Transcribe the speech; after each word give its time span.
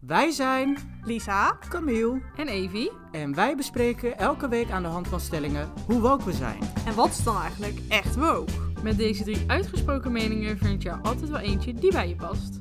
Wij 0.00 0.30
zijn 0.30 0.76
Lisa. 1.04 1.58
Camille 1.68 2.22
En 2.36 2.48
Evie. 2.48 2.90
en 3.12 3.34
wij 3.34 3.56
bespreken 3.56 4.18
elke 4.18 4.48
week 4.48 4.70
aan 4.70 4.82
de 4.82 4.88
hand 4.88 5.08
van 5.08 5.20
stellingen 5.20 5.72
hoe 5.86 6.00
woke 6.00 6.24
we 6.24 6.32
zijn. 6.32 6.60
En 6.86 6.94
wat 6.94 7.08
is 7.08 7.24
dan 7.24 7.36
eigenlijk 7.36 7.78
echt 7.88 8.16
woke? 8.16 8.52
Met 8.82 8.96
deze 8.96 9.24
drie 9.24 9.44
uitgesproken 9.50 10.12
meningen 10.12 10.58
vind 10.58 10.82
je 10.82 10.88
er 10.88 11.00
altijd 11.02 11.30
wel 11.30 11.40
eentje 11.40 11.74
die 11.74 11.92
bij 11.92 12.08
je 12.08 12.16
past. 12.16 12.58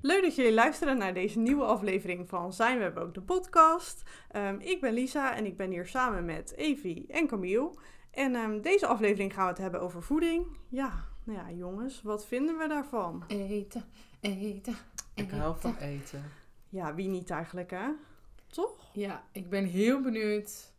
Leuk 0.00 0.22
dat 0.22 0.34
jullie 0.34 0.54
luisteren 0.54 0.98
naar 0.98 1.14
deze 1.14 1.38
nieuwe 1.38 1.64
aflevering 1.64 2.28
van 2.28 2.52
Zijn 2.52 2.78
We 2.78 2.92
Woke, 2.92 3.12
de 3.12 3.22
podcast. 3.22 4.02
Ehm, 4.30 4.56
ik 4.58 4.80
ben 4.80 4.92
Lisa 4.92 5.34
en 5.34 5.46
ik 5.46 5.56
ben 5.56 5.70
hier 5.70 5.86
samen 5.86 6.24
met 6.24 6.54
Evie 6.56 7.06
en 7.08 7.26
Camille. 7.26 7.74
En 8.10 8.34
ehm, 8.34 8.60
deze 8.60 8.86
aflevering 8.86 9.34
gaan 9.34 9.44
we 9.44 9.50
het 9.50 9.58
hebben 9.58 9.80
over 9.80 10.02
voeding. 10.02 10.46
Ja, 10.68 11.04
nou 11.24 11.38
ja, 11.38 11.56
jongens, 11.56 12.02
wat 12.02 12.26
vinden 12.26 12.58
we 12.58 12.68
daarvan? 12.68 13.24
Eten, 13.26 13.84
eten. 14.26 14.76
Ik 15.14 15.30
hou 15.30 15.56
van 15.58 15.76
eten. 15.76 16.24
Ja, 16.68 16.94
wie 16.94 17.08
niet 17.08 17.30
eigenlijk, 17.30 17.70
hè? 17.70 17.88
Toch? 18.46 18.90
Ja, 18.92 19.24
ik 19.32 19.48
ben 19.48 19.64
heel 19.64 20.00
benieuwd 20.00 20.72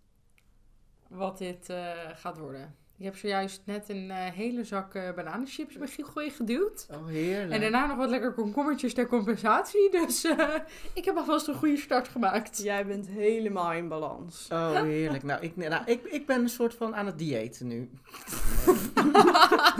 wat 1.07 1.37
dit 1.37 1.69
eh, 1.69 1.93
gaat 2.15 2.37
worden. 2.37 2.75
Ik 2.99 3.05
heb 3.05 3.15
zojuist 3.15 3.61
net 3.65 3.89
een 3.89 4.11
eh, 4.11 4.17
hele 4.17 4.63
zak 4.63 4.93
eh, 4.93 5.13
bananenchips 5.15 5.77
met 5.77 5.89
Gielgooi 5.89 6.29
geduwd. 6.29 6.87
Oh, 6.91 7.07
heerlijk. 7.07 7.51
En 7.51 7.61
daarna 7.61 7.85
nog 7.85 7.97
wat 7.97 8.09
lekker 8.09 8.33
komkommertjes 8.33 8.93
ter 8.93 9.07
compensatie. 9.07 9.91
Dus 9.91 10.23
eh, 10.23 10.55
ik 10.93 11.05
heb 11.05 11.17
alvast 11.17 11.47
een 11.47 11.55
goede 11.55 11.77
start 11.77 12.07
gemaakt. 12.07 12.63
Jij 12.63 12.85
bent 12.85 13.07
helemaal 13.07 13.73
in 13.73 13.87
balans. 13.87 14.47
Oh, 14.51 14.81
heerlijk. 14.81 15.23
Nou, 15.23 15.41
ik, 15.41 15.55
nou 15.55 15.83
ik, 15.85 16.03
ik 16.03 16.25
ben 16.25 16.41
een 16.41 16.49
soort 16.49 16.73
van 16.73 16.95
aan 16.95 17.05
het 17.05 17.17
diëten 17.17 17.67
nu. 17.67 17.89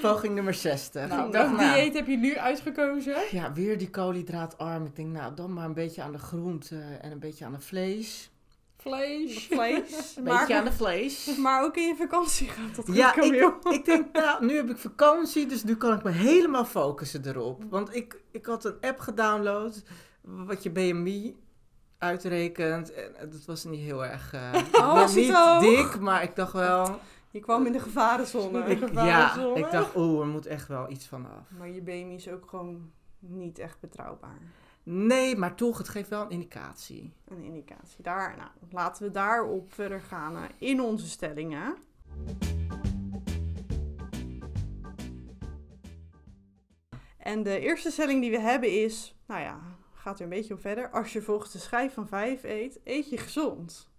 Poging 0.00 0.34
nummer 0.34 0.54
60. 0.54 1.08
Nou, 1.08 1.30
welk 1.30 1.56
nou, 1.56 1.74
dieet 1.80 1.94
heb 1.94 2.06
je 2.06 2.16
nu 2.16 2.38
uitgekozen? 2.38 3.16
ja, 3.30 3.52
weer 3.52 3.78
die 3.78 3.90
koolhydraatarm. 3.90 4.84
Ik 4.84 4.96
denk, 4.96 5.08
nou, 5.08 5.34
dan 5.34 5.52
maar 5.52 5.64
een 5.64 5.74
beetje 5.74 6.02
aan 6.02 6.12
de 6.12 6.18
groente 6.18 6.80
en 7.00 7.12
een 7.12 7.18
beetje 7.18 7.44
aan 7.44 7.52
het 7.52 7.64
vlees. 7.64 8.30
Vlees. 8.76 9.46
Vlees. 9.46 10.16
Een 10.16 10.22
maar, 10.24 10.38
beetje 10.38 10.56
aan 10.56 10.64
de 10.64 10.72
vlees. 10.72 11.36
maar 11.36 11.64
ook 11.64 11.76
in 11.76 11.86
je 11.86 11.96
vakantie 11.96 12.48
gaat 12.48 12.76
dat 12.76 12.84
goed, 12.84 12.96
Ja, 12.96 13.14
ik, 13.20 13.54
ik 13.70 13.84
denk, 13.84 14.12
nou, 14.12 14.46
nu 14.46 14.56
heb 14.56 14.70
ik 14.70 14.76
vakantie, 14.76 15.46
dus 15.46 15.64
nu 15.64 15.76
kan 15.76 15.96
ik 15.96 16.02
me 16.02 16.10
helemaal 16.10 16.64
focussen 16.64 17.26
erop. 17.26 17.64
Want 17.70 17.94
ik, 17.94 18.20
ik 18.30 18.46
had 18.46 18.64
een 18.64 18.76
app 18.80 18.98
gedownload, 18.98 19.82
wat 20.22 20.62
je 20.62 20.70
BMI 20.70 21.36
uitrekent. 21.98 22.92
En 22.92 23.30
dat 23.30 23.44
was 23.46 23.64
niet 23.64 23.80
heel 23.80 24.04
erg... 24.04 24.32
eh 24.32 24.52
Oh, 24.72 24.94
was 24.94 25.14
niet 25.14 25.32
hoog? 25.34 25.60
dik, 25.60 26.00
maar 26.00 26.22
ik 26.22 26.36
dacht 26.36 26.52
wel... 26.52 27.00
Je 27.30 27.40
kwam 27.40 27.66
in 27.66 27.72
de 27.72 27.80
gevarenzone. 27.80 28.64
Ik, 28.64 28.78
ja, 28.92 29.28
Gevarenzone. 29.28 29.58
ik 29.58 29.70
dacht, 29.70 29.96
oeh, 29.96 30.20
er 30.20 30.26
moet 30.26 30.46
echt 30.46 30.68
wel 30.68 30.90
iets 30.90 31.06
van 31.06 31.26
af. 31.26 31.50
Maar 31.58 31.68
je 31.68 31.82
BMI 31.82 32.14
is 32.14 32.28
ook 32.28 32.48
gewoon 32.48 32.90
niet 33.18 33.58
echt 33.58 33.80
betrouwbaar. 33.80 34.38
Nee, 34.82 35.36
maar 35.36 35.54
toch, 35.54 35.78
het 35.78 35.88
geeft 35.88 36.08
wel 36.08 36.22
een 36.22 36.30
indicatie. 36.30 37.12
Een 37.24 37.42
indicatie. 37.42 38.02
Daar, 38.02 38.36
nou, 38.36 38.48
laten 38.70 39.02
we 39.02 39.10
daarop 39.10 39.72
verder 39.72 40.00
gaan 40.00 40.36
eh, 40.36 40.42
in 40.58 40.80
onze 40.80 41.08
stellingen. 41.08 41.76
En 47.18 47.42
de 47.42 47.58
eerste 47.58 47.90
stelling 47.90 48.20
die 48.20 48.30
we 48.30 48.40
hebben 48.40 48.82
is, 48.82 49.18
nou 49.26 49.40
ja, 49.40 49.60
gaat 49.94 50.18
er 50.18 50.24
een 50.24 50.30
beetje 50.30 50.54
op 50.54 50.60
verder. 50.60 50.90
Als 50.90 51.12
je 51.12 51.22
volgens 51.22 51.52
de 51.52 51.58
schijf 51.58 51.94
van 51.94 52.08
5 52.08 52.42
eet, 52.42 52.80
eet 52.84 53.10
je 53.10 53.16
gezond. 53.16 53.89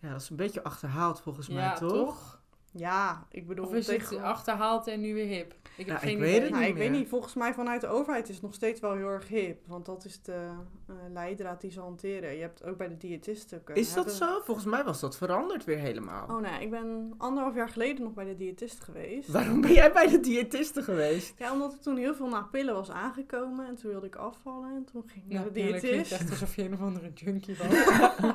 Ja, 0.00 0.10
dat 0.10 0.20
is 0.20 0.30
een 0.30 0.36
beetje 0.36 0.62
achterhaald 0.64 1.20
volgens 1.20 1.48
mij, 1.48 1.74
toch? 1.74 1.90
toch? 1.92 2.35
Ja, 2.76 3.26
ik 3.30 3.46
bedoel, 3.46 3.66
Of 3.66 3.72
is 3.74 3.86
het 3.86 4.16
achterhaald 4.22 4.86
en 4.86 5.00
nu 5.00 5.14
weer 5.14 5.26
hip? 5.26 5.54
Ik 5.76 5.86
heb 5.86 5.94
Ja, 5.94 5.96
geen 5.98 6.10
ik 6.10 6.16
idee. 6.16 6.30
weet 6.32 6.40
het 6.42 6.50
Nou, 6.50 6.62
niet 6.62 6.70
ik 6.72 6.76
weet 6.78 6.90
niet, 6.90 7.08
volgens 7.08 7.34
mij 7.34 7.54
vanuit 7.54 7.80
de 7.80 7.86
overheid 7.86 8.28
is 8.28 8.34
het 8.34 8.44
nog 8.44 8.54
steeds 8.54 8.80
wel 8.80 8.94
heel 8.94 9.08
erg 9.08 9.28
hip. 9.28 9.58
Want 9.66 9.86
dat 9.86 10.04
is 10.04 10.22
de 10.22 10.48
eh, 10.86 10.94
leidraad 11.12 11.60
die 11.60 11.70
ze 11.70 11.80
hanteren. 11.80 12.34
Je 12.34 12.40
hebt 12.40 12.64
ook 12.64 12.76
bij 12.76 12.88
de 12.88 12.96
diëtisten... 12.96 13.64
kunnen 13.64 13.82
Is 13.84 13.94
dat 13.94 14.12
zo? 14.12 14.40
Volgens 14.44 14.66
mij 14.66 14.84
was 14.84 15.00
dat 15.00 15.16
veranderd 15.16 15.64
weer 15.64 15.78
helemaal. 15.78 16.26
Oh 16.28 16.40
nee, 16.40 16.60
ik 16.60 16.70
ben 16.70 17.14
anderhalf 17.18 17.54
jaar 17.54 17.68
geleden 17.68 18.02
nog 18.02 18.12
bij 18.14 18.24
de 18.24 18.36
diëtist 18.36 18.80
geweest. 18.84 19.28
Waarom 19.28 19.60
ben 19.60 19.72
jij 19.72 19.92
bij 19.92 20.08
de 20.08 20.20
diëtiste 20.20 20.82
geweest? 20.82 21.34
Ja, 21.38 21.52
omdat 21.52 21.72
ik 21.74 21.80
toen 21.80 21.96
heel 21.96 22.14
veel 22.14 22.28
naar 22.28 22.48
pillen 22.50 22.74
was 22.74 22.90
aangekomen. 22.90 23.66
En 23.66 23.74
toen 23.76 23.90
wilde 23.90 24.06
ik 24.06 24.16
afvallen. 24.16 24.74
En 24.76 24.84
toen 24.92 25.02
ging 25.06 25.24
ik 25.24 25.32
naar 25.32 25.40
Nou, 25.40 25.52
de 25.52 25.60
ja, 25.60 25.70
dat 25.70 25.80
klinkt 25.80 25.96
diëtist. 26.08 26.20
echt 26.20 26.30
alsof 26.30 26.56
je 26.56 26.62
een 26.64 26.72
of 26.74 26.80
andere 26.80 27.10
junkie 27.14 27.56
was. 27.56 27.66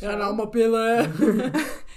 Ja, 0.00 0.10
en 0.10 0.20
allemaal 0.20 0.48
pillen. 0.48 1.12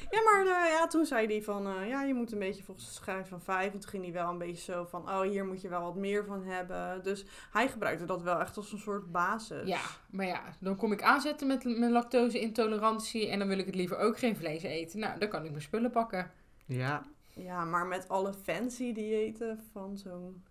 Ja, 0.09 0.21
maar 0.23 0.41
eh, 0.45 0.71
ja, 0.71 0.87
toen 0.87 1.05
zei 1.05 1.27
hij 1.27 1.41
van... 1.43 1.62
eh, 1.67 1.87
ja, 1.87 2.03
je 2.03 2.13
moet 2.13 2.31
een 2.31 2.39
beetje 2.39 2.63
volgens 2.63 2.87
de 2.87 2.93
schijf 2.93 3.27
van 3.27 3.41
vijf. 3.41 3.73
En 3.73 3.79
toen 3.79 3.89
ging 3.89 4.03
hij 4.03 4.13
wel 4.13 4.29
een 4.29 4.37
beetje 4.37 4.71
zo 4.71 4.85
van... 4.85 5.01
Oh, 5.01 5.21
hier 5.21 5.45
moet 5.45 5.61
je 5.61 5.69
wel 5.69 5.81
wat 5.81 5.95
meer 5.95 6.25
van 6.25 6.43
hebben. 6.43 7.03
Dus 7.03 7.25
hij 7.51 7.67
gebruikte 7.67 8.05
dat 8.05 8.21
wel 8.21 8.39
echt 8.39 8.57
als 8.57 8.71
een 8.71 8.79
soort 8.79 9.11
basis. 9.11 9.67
ja, 9.67 9.81
maar 10.09 10.25
ja, 10.25 10.41
dan 10.59 10.75
kom 10.75 10.91
ik 10.91 11.01
aanzetten 11.01 11.47
met 11.47 11.63
mijn 11.63 11.91
lactose-intolerantie 11.91 13.29
en 13.29 13.39
dan 13.39 13.47
wil 13.47 13.57
ik 13.57 13.65
het 13.65 13.75
liever 13.75 13.97
ook 13.97 14.17
geen 14.17 14.35
vlees 14.35 14.63
eten. 14.63 14.99
Nou, 14.99 15.19
dan 15.19 15.29
kan 15.29 15.43
ik 15.43 15.49
mijn 15.49 15.61
spullen 15.61 15.91
pakken. 15.91 16.31
Ja, 16.65 17.03
Ja, 17.33 17.65
maar 17.65 17.85
met 17.85 18.09
alle 18.09 18.33
fancy 18.33 18.93
diëten 18.93 19.59
van 19.71 19.97
zo'n 19.97 20.43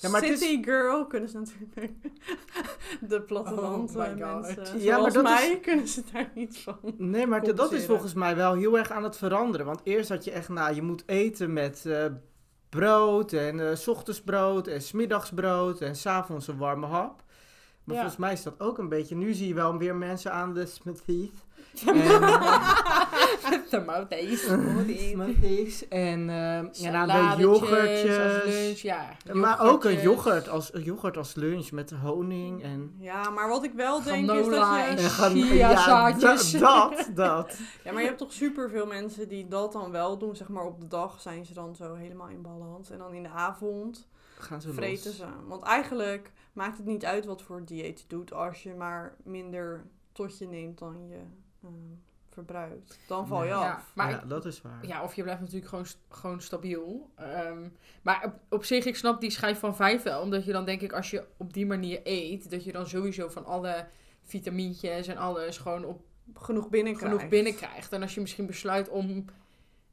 Ja, 0.00 0.08
maar 0.08 0.24
is- 0.24 0.38
city 0.40 0.62
girl 0.64 1.06
kunnen 1.06 1.28
ze 1.28 1.38
natuurlijk 1.38 1.92
de 3.08 3.22
platteland 3.22 3.90
Oh 3.90 3.96
my 3.96 4.20
eh, 4.22 4.40
mensen 4.40 4.80
Ja, 4.80 4.98
maar 4.98 5.12
dat 5.12 5.22
mij 5.22 5.58
kunnen 5.62 5.88
ze 5.88 6.02
daar 6.12 6.30
niet 6.34 6.58
van. 6.58 6.78
nee, 6.96 7.26
maar 7.26 7.54
dat 7.54 7.72
is 7.72 7.86
volgens 7.86 8.14
mij 8.14 8.36
wel 8.36 8.54
heel 8.54 8.78
erg 8.78 8.90
aan 8.90 9.02
het 9.04 9.16
veranderen. 9.16 9.66
Want 9.66 9.80
eerst 9.84 10.08
had 10.08 10.24
je 10.24 10.30
echt, 10.30 10.48
nou, 10.48 10.74
je 10.74 10.82
moet 10.82 11.02
eten 11.06 11.52
met 11.52 11.86
eh, 11.86 12.04
brood 12.68 13.32
en 13.32 13.70
eh, 13.70 13.88
ochtends 13.88 14.20
brood 14.22 14.66
en 14.66 14.82
smiddagsbrood 14.82 15.80
en 15.80 15.96
s'avonds 15.96 16.48
een 16.48 16.58
warme 16.58 16.86
hap. 16.86 17.22
Maar 17.84 17.94
Ja. 17.96 18.00
volgens 18.02 18.16
mij 18.16 18.32
is 18.32 18.42
dat 18.42 18.60
ook 18.60 18.78
een 18.78 18.88
beetje, 18.88 19.14
nu 19.16 19.32
zie 19.32 19.48
je 19.48 19.54
wel 19.54 19.76
weer 19.78 19.96
mensen 19.96 20.32
aan 20.32 20.54
de 20.54 20.66
smoothies. 20.66 21.30
Tomaties. 23.70 24.42
smoothies 24.42 25.88
en 25.88 26.30
eh 26.30 26.36
ja, 26.36 26.60
nou, 26.60 26.68
de 26.70 26.74
Saladetjes 26.74 27.32
als 27.32 27.38
yoghurtjes. 27.38 28.44
lunch, 28.54 28.78
ja. 28.78 29.16
Maar 29.32 29.60
ook 29.60 29.84
een 29.84 29.92
yoghurtjes. 29.92 30.02
yoghurt 30.02 30.48
als, 30.48 30.74
een 30.74 30.82
yoghurt 30.82 31.16
als 31.16 31.34
lunch 31.34 31.70
met 31.70 31.90
honing 31.90 32.62
en... 32.62 32.94
Ja, 32.98 33.30
maar 33.30 33.48
wat 33.48 33.64
ik 33.64 33.72
wel 33.72 34.02
denk 34.02 34.30
is 34.30 34.48
dat 34.48 34.52
je... 34.52 34.58
da- 36.58 36.90
dat, 36.94 37.08
dat. 37.14 37.58
Ja, 37.84 37.92
maar 37.92 38.00
je 38.00 38.06
hebt 38.06 38.18
toch 38.18 38.32
superveel 38.32 38.86
mensen 38.86 39.28
die 39.28 39.48
dat 39.48 39.72
dan 39.72 39.90
wel 39.90 40.18
doen. 40.18 40.36
Zeg 40.36 40.48
maar 40.48 40.64
op 40.64 40.80
de 40.80 40.88
dag 40.88 41.20
zijn 41.20 41.44
ze 41.44 41.54
dan 41.54 41.76
zo 41.76 41.94
helemaal 41.94 42.28
in 42.28 42.42
balans. 42.42 42.90
En 42.90 42.98
dan 42.98 43.14
in 43.14 43.22
de 43.22 43.28
avond 43.28 44.08
Gaan 44.38 44.60
ze 44.60 44.72
vreten 44.72 45.06
los. 45.10 45.16
ze. 45.16 45.24
Want 45.46 45.64
eigenlijk 45.64 46.32
maakt 46.52 46.76
het 46.76 46.86
niet 46.86 47.04
uit 47.04 47.26
wat 47.26 47.42
voor 47.42 47.64
dieet 47.64 48.00
je 48.00 48.06
doet. 48.08 48.32
Als 48.32 48.62
je 48.62 48.74
maar 48.74 49.16
minder 49.24 49.84
tot 50.12 50.38
je 50.38 50.46
neemt 50.46 50.78
dan 50.78 51.06
je 51.08 51.18
eh, 51.62 51.68
verbruikt. 52.32 52.98
Dan 53.06 53.26
val 53.26 53.42
je 53.44 53.48
Nee. 53.50 53.58
af. 53.58 53.64
Ja, 53.64 53.82
maar 53.94 54.10
ja, 54.10 54.20
ik- 54.22 54.28
dat 54.28 54.44
is 54.44 54.62
waar. 54.62 54.86
Ja, 54.86 55.02
of 55.02 55.14
je 55.14 55.22
blijft 55.22 55.40
natuurlijk 55.40 55.68
gewoon, 55.68 55.86
gewoon 56.08 56.40
stabiel. 56.40 57.10
Ehm, 57.16 57.68
maar 58.02 58.24
op, 58.24 58.32
op 58.48 58.64
zich, 58.64 58.84
ik 58.84 58.96
snap 58.96 59.20
die 59.20 59.30
schijf 59.30 59.58
van 59.58 59.76
vijf 59.76 60.02
wel. 60.02 60.20
Omdat 60.22 60.44
je 60.44 60.52
dan 60.52 60.64
denk 60.64 60.80
ik, 60.80 60.92
als 60.92 61.10
je 61.10 61.24
op 61.36 61.52
die 61.52 61.66
manier 61.66 62.00
eet, 62.04 62.50
dat 62.50 62.64
je 62.64 62.72
dan 62.72 62.86
sowieso 62.86 63.28
van 63.28 63.44
alle 63.44 63.86
vitamintjes 64.22 65.06
en 65.06 65.16
alles 65.16 65.58
gewoon 65.58 65.84
op 65.84 66.00
Genoeg 66.34 66.68
binnenkrijgt. 66.68 67.14
genoeg 67.16 67.30
binnenkrijgt. 67.30 67.92
En 67.92 68.02
als 68.02 68.14
je 68.14 68.20
misschien 68.20 68.46
besluit 68.46 68.88
om 68.88 69.24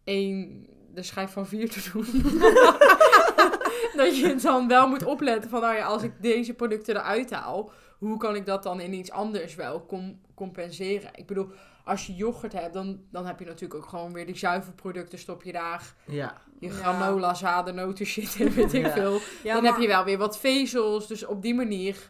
één, 0.03 0.67
de 0.93 1.03
schijf 1.03 1.31
van 1.31 1.47
vier 1.47 1.69
te 1.69 1.89
doen. 1.93 2.05
dat 4.05 4.17
je 4.17 4.35
dan 4.41 4.67
wel 4.67 4.87
moet 4.87 5.03
opletten 5.05 5.49
van, 5.49 5.61
nou 5.61 5.75
ja, 5.75 5.85
als 5.85 6.03
ik 6.03 6.11
deze 6.21 6.53
producten 6.53 6.95
eruit 6.95 7.31
haal, 7.31 7.71
hoe 7.97 8.17
kan 8.17 8.35
ik 8.35 8.45
dat 8.45 8.63
dan 8.63 8.79
in 8.79 8.93
iets 8.93 9.11
anders 9.11 9.55
wel 9.55 9.85
com- 9.85 10.21
compenseren? 10.33 11.09
Ik 11.15 11.25
bedoel, 11.27 11.49
als 11.83 12.07
je 12.07 12.15
yoghurt 12.15 12.53
hebt, 12.53 12.73
dan, 12.73 12.99
dan 13.11 13.25
heb 13.25 13.39
je 13.39 13.45
natuurlijk 13.45 13.83
ook 13.83 13.89
gewoon 13.89 14.13
weer 14.13 14.25
die 14.25 14.37
zuivelproducten, 14.37 15.19
stop 15.19 15.43
je 15.43 15.51
daar. 15.51 15.93
Ja, 16.05 16.37
Je 16.59 16.69
granola, 16.69 17.33
zaden, 17.33 17.75
noten, 17.75 18.05
shit 18.05 18.35
en 18.39 18.51
weet 18.51 18.73
ik 18.73 18.85
Ja. 18.85 18.91
veel. 18.91 19.19
Ja, 19.43 19.53
dan 19.53 19.63
maar- 19.63 19.71
heb 19.71 19.81
je 19.81 19.87
wel 19.87 20.03
weer 20.03 20.17
wat 20.17 20.37
vezels. 20.39 21.07
Dus 21.07 21.25
op 21.25 21.41
die 21.41 21.53
manier 21.55 22.09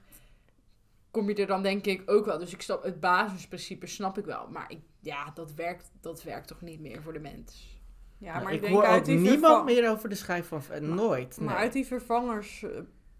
kom 1.12 1.30
je 1.30 1.36
er 1.36 1.48
dan 1.48 1.64
denk 1.64 1.86
ik 1.86 2.04
ook 2.06 2.26
wel. 2.26 2.38
Dus 2.38 2.54
ik 2.54 2.62
snap 2.62 2.84
het 2.84 3.00
basisprincipe 3.00 3.88
snap 3.88 4.18
ik 4.18 4.26
wel. 4.26 4.48
Maar 4.52 4.66
ik, 4.72 4.80
ja, 5.00 5.32
dat 5.34 5.54
werkt, 5.54 5.92
dat 6.02 6.24
werkt 6.24 6.48
toch 6.48 6.62
niet 6.62 6.80
meer 6.80 7.02
voor 7.02 7.14
de 7.14 7.20
mens. 7.20 7.76
Ja, 8.18 8.32
Nou, 8.32 8.44
maar 8.44 8.54
ik 8.54 8.58
ik 8.58 8.64
denk 8.64 8.74
hoor 8.74 8.86
uit 8.86 9.00
ook 9.00 9.06
die 9.06 9.18
niemand 9.18 9.66
meer 9.66 9.90
over 9.90 10.10
de 10.10 10.16
schijf 10.16 10.48
van... 10.48 10.62
nooit, 10.96 11.38
Maar 11.40 11.54
nee. 11.54 11.64
uit 11.64 11.74
die 11.74 11.86
vervangers 11.86 12.64
eh, 12.64 12.70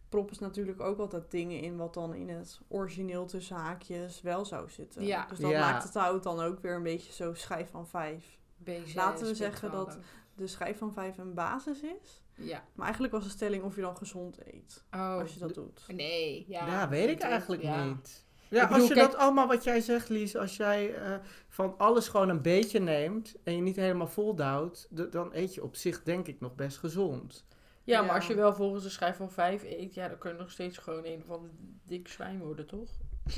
proppen 0.10 0.36
ze 0.36 0.44
natuurlijk 0.44 0.82
ook 0.82 1.00
altijd 1.00 1.32
dingen 1.32 1.60
in 1.62 1.78
wat 1.78 1.94
dan 1.94 2.14
in 2.14 2.30
het 2.30 2.60
origineel 2.68 3.26
tussen 3.26 3.56
haakjes 3.56 4.22
wel 4.22 4.46
zou 4.46 4.70
zitten. 4.70 5.06
Ja. 5.06 5.26
Dus 5.30 5.40
dat 5.40 5.52
Ja. 5.52 5.60
maakt 5.60 5.84
het 5.84 5.94
hout 5.94 6.24
dan 6.24 6.40
ook 6.40 6.60
weer 6.60 6.76
een 6.76 6.84
beetje 6.84 7.14
zo 7.14 7.34
schijf 7.34 7.70
van 7.70 7.88
vijf. 7.88 8.38
B6, 8.64 8.94
Laten 8.96 9.26
we 9.28 9.36
zeggen 9.36 9.70
B12. 9.70 9.72
dat- 9.72 9.98
De 10.36 10.48
schijf 10.48 10.78
van 10.78 10.94
vijf 10.94 11.18
een 11.18 11.34
basis 11.34 11.82
is. 11.82 12.24
Ja. 12.36 12.64
Maar 12.74 12.84
eigenlijk 12.86 13.14
was 13.14 13.24
de 13.24 13.30
stelling 13.30 13.64
of 13.64 13.76
je 13.76 13.82
dan 13.82 13.98
gezond 13.98 14.38
eet. 14.54 14.84
Oh, 14.92 15.18
Als 15.20 15.34
je 15.34 15.40
dat 15.40 15.54
doet. 15.54 15.84
nee. 15.96 16.46
Ja, 16.48 16.68
Ja, 16.68 16.90
weet 16.90 17.10
ik 17.10 17.20
eigenlijk 17.22 17.62
Ja. 17.62 17.86
niet. 17.86 18.26
Ja, 18.50 18.62
bedoel, 18.62 18.78
als 18.78 18.88
je 18.88 18.94
kijk- 18.94 19.12
dat 19.12 19.20
allemaal 19.20 19.48
wat 19.48 19.64
jij 19.64 19.80
zegt, 19.82 20.10
Lies, 20.10 20.36
als 20.36 20.58
jij 20.58 20.96
eh, 20.96 21.16
van 21.50 21.74
alles 21.78 22.08
gewoon 22.08 22.30
een 22.30 22.42
beetje 22.42 22.80
neemt 22.80 23.36
en 23.44 23.56
je 23.56 23.62
niet 23.62 23.76
helemaal 23.76 24.08
voldouwt, 24.08 24.88
dan 25.12 25.30
eet 25.34 25.54
je 25.54 25.64
op 25.64 25.76
zich 25.76 26.04
denk 26.04 26.28
ik 26.28 26.40
nog 26.40 26.56
best 26.56 26.78
gezond. 26.78 27.46
Ja, 27.88 28.02
maar 28.02 28.16
als 28.16 28.28
je 28.28 28.36
wel 28.36 28.54
volgens 28.54 28.84
de 28.84 28.90
schijf 28.90 29.16
van 29.16 29.32
5 29.32 29.64
eet, 29.64 29.94
ja, 29.94 30.08
dan 30.08 30.18
kun 30.18 30.32
je 30.32 30.38
nog 30.38 30.52
steeds 30.52 30.78
gewoon 30.78 31.06
een 31.06 31.24
ander 31.28 31.52
dik 31.84 32.08
zwijn 32.08 32.40
worden, 32.40 32.68
toch? 32.68 32.90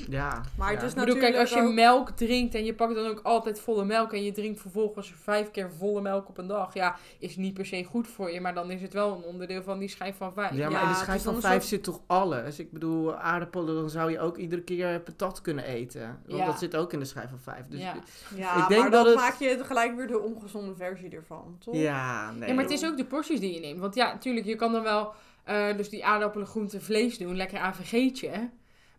Ja. 0.09 0.41
Maar 0.57 0.69
ja. 0.71 0.75
het 0.75 0.83
is 0.83 0.91
Ik 0.93 0.97
bedoel, 0.99 1.17
kijk, 1.17 1.35
als 1.35 1.49
je 1.49 1.55
Natuurlijk 1.55 1.89
ook- 1.89 1.95
melk 1.95 2.09
drinkt 2.09 2.55
en 2.55 2.65
je 2.65 2.73
pakt 2.73 2.95
dan 2.95 3.05
ook 3.07 3.19
altijd 3.23 3.59
volle 3.59 3.85
melk 3.85 4.13
en 4.13 4.23
je 4.23 4.31
drinkt 4.31 4.61
vervolgens 4.61 5.13
vijf 5.21 5.51
keer 5.51 5.71
volle 5.77 6.01
melk 6.01 6.29
op 6.29 6.37
een 6.37 6.47
dag, 6.47 6.73
ja, 6.73 6.95
is 7.19 7.35
niet 7.35 7.53
per 7.53 7.65
se 7.65 7.83
goed 7.83 8.07
voor 8.07 8.31
je, 8.31 8.41
maar 8.41 8.53
dan 8.53 8.71
is 8.71 8.81
het 8.81 8.93
wel 8.93 9.15
een 9.15 9.23
onderdeel 9.23 9.63
van 9.63 9.79
die 9.79 9.87
schijf 9.89 10.17
van 10.17 10.33
5. 10.33 10.53
Ja, 10.55 10.69
maar 10.69 10.71
Ja, 10.81 10.81
in 10.87 10.93
de 10.93 10.99
schijf 10.99 11.23
van 11.23 11.41
vijf 11.41 11.53
soort- 11.53 11.65
zit 11.65 11.83
toch 11.83 11.99
alles? 12.07 12.59
Ik 12.59 12.71
bedoel, 12.71 13.15
aardappelen, 13.15 13.75
dan 13.75 13.89
zou 13.89 14.11
je 14.11 14.19
ook 14.19 14.37
iedere 14.37 14.61
keer 14.61 14.99
patat 15.01 15.41
kunnen 15.41 15.63
eten. 15.65 16.19
Want 16.27 16.39
Ja. 16.39 16.45
dat 16.45 16.59
zit 16.59 16.75
ook 16.75 16.93
in 16.93 16.99
de 16.99 17.05
schijf 17.05 17.29
van 17.29 17.39
vijf. 17.39 17.67
Dus 17.67 17.79
ja. 17.81 17.95
Ja, 18.35 18.61
Ik 18.61 18.67
denk 18.67 18.81
maar 18.81 18.91
dat 18.91 19.03
dan 19.03 19.13
het- 19.13 19.21
maak 19.21 19.39
je 19.39 19.59
gelijk 19.63 19.95
weer 19.95 20.07
de 20.07 20.19
ongezonde 20.19 20.75
versie 20.75 21.09
ervan, 21.09 21.55
toch? 21.59 21.75
ja, 21.75 22.31
nee. 22.31 22.47
ja, 22.49 22.53
maar 22.55 22.63
het 22.63 22.73
is 22.73 22.85
ook 22.85 22.97
de 22.97 23.05
porties 23.05 23.39
die 23.39 23.53
je 23.53 23.59
neemt. 23.59 23.79
Want 23.79 23.95
ja, 23.95 24.11
natuurlijk, 24.13 24.45
je 24.45 24.55
kan 24.55 24.71
dan 24.71 24.83
wel 24.83 25.13
eh, 25.43 25.77
dus 25.77 25.89
die 25.89 26.05
aardappelen, 26.05 26.47
groente, 26.47 26.81
vlees 26.81 27.17
doen, 27.17 27.35
lekker 27.35 27.59
AVG'tje. 27.59 28.49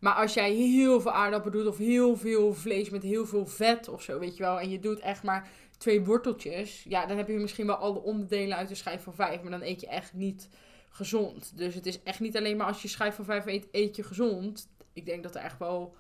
Maar 0.01 0.15
als 0.15 0.35
jij 0.35 0.53
heel 0.53 1.01
veel 1.01 1.13
aardappelen 1.13 1.59
doet 1.59 1.67
of 1.67 1.79
heel 1.79 2.17
veel 2.17 2.55
vlees 2.55 2.91
met 2.91 3.03
heel 3.03 3.27
veel 3.27 3.47
vet 3.47 3.89
of 3.89 4.03
zo, 4.03 4.19
weet 4.19 4.37
je 4.37 4.43
wel, 4.43 4.61
en 4.61 4.71
je 4.71 4.79
doet 4.79 4.99
echt 4.99 5.23
maar 5.23 5.49
twee 5.79 6.05
worteltjes, 6.05 6.85
ja, 6.89 7.07
dan 7.07 7.17
heb 7.17 7.29
je 7.29 7.39
misschien 7.39 7.67
wel 7.67 7.77
alle 7.77 8.03
onderdelen 8.03 8.57
uit 8.57 8.69
de 8.69 8.75
schijf 8.75 9.03
van 9.03 9.15
vijf, 9.15 9.43
maar 9.43 9.51
dan 9.51 9.63
eet 9.63 9.81
je 9.81 9.87
echt 9.87 10.13
niet 10.13 10.49
gezond. 10.91 11.57
Dus 11.57 11.75
het 11.75 11.87
is 11.87 12.03
echt 12.03 12.21
niet 12.21 12.37
alleen 12.37 12.57
maar 12.57 12.67
als 12.67 12.83
je 12.83 12.89
schijf 12.89 13.15
van 13.15 13.25
vijf 13.25 13.47
eet, 13.47 13.69
eet 13.73 13.97
je 13.97 14.03
gezond. 14.03 14.69
Ik 14.93 15.07
denk 15.07 15.23
dat 15.23 15.35
er 15.35 15.43
echt 15.43 15.59
wel 15.59 15.97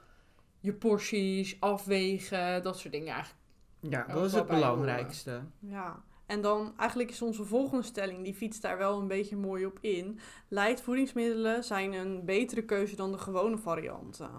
je 0.60 0.72
porties, 0.72 1.56
afwegen, 1.60 2.62
dat 2.62 2.78
soort 2.78 2.92
dingen 2.92 3.14
eigenlijk. 3.14 3.44
Ja, 3.80 4.06
dat 4.14 4.24
is 4.24 4.32
het 4.32 4.46
belangrijkste. 4.46 5.42
Ja, 5.58 6.02
en 6.30 6.40
dan 6.40 6.72
eigenlijk 6.76 7.10
is 7.10 7.22
onze 7.22 7.44
volgende 7.44 7.84
stelling, 7.84 8.24
die 8.24 8.34
fietst 8.34 8.62
daar 8.62 8.78
wel 8.78 9.00
een 9.00 9.08
beetje 9.08 9.36
mooi 9.36 9.66
op 9.66 9.78
in. 9.80 10.18
Light 10.48 10.80
voedingsmiddelen 10.80 11.64
zijn 11.64 11.92
een 11.92 12.24
betere 12.24 12.64
keuze 12.64 12.96
dan 12.96 13.12
de 13.12 13.18
gewone 13.18 13.58
varianten. 13.58 14.30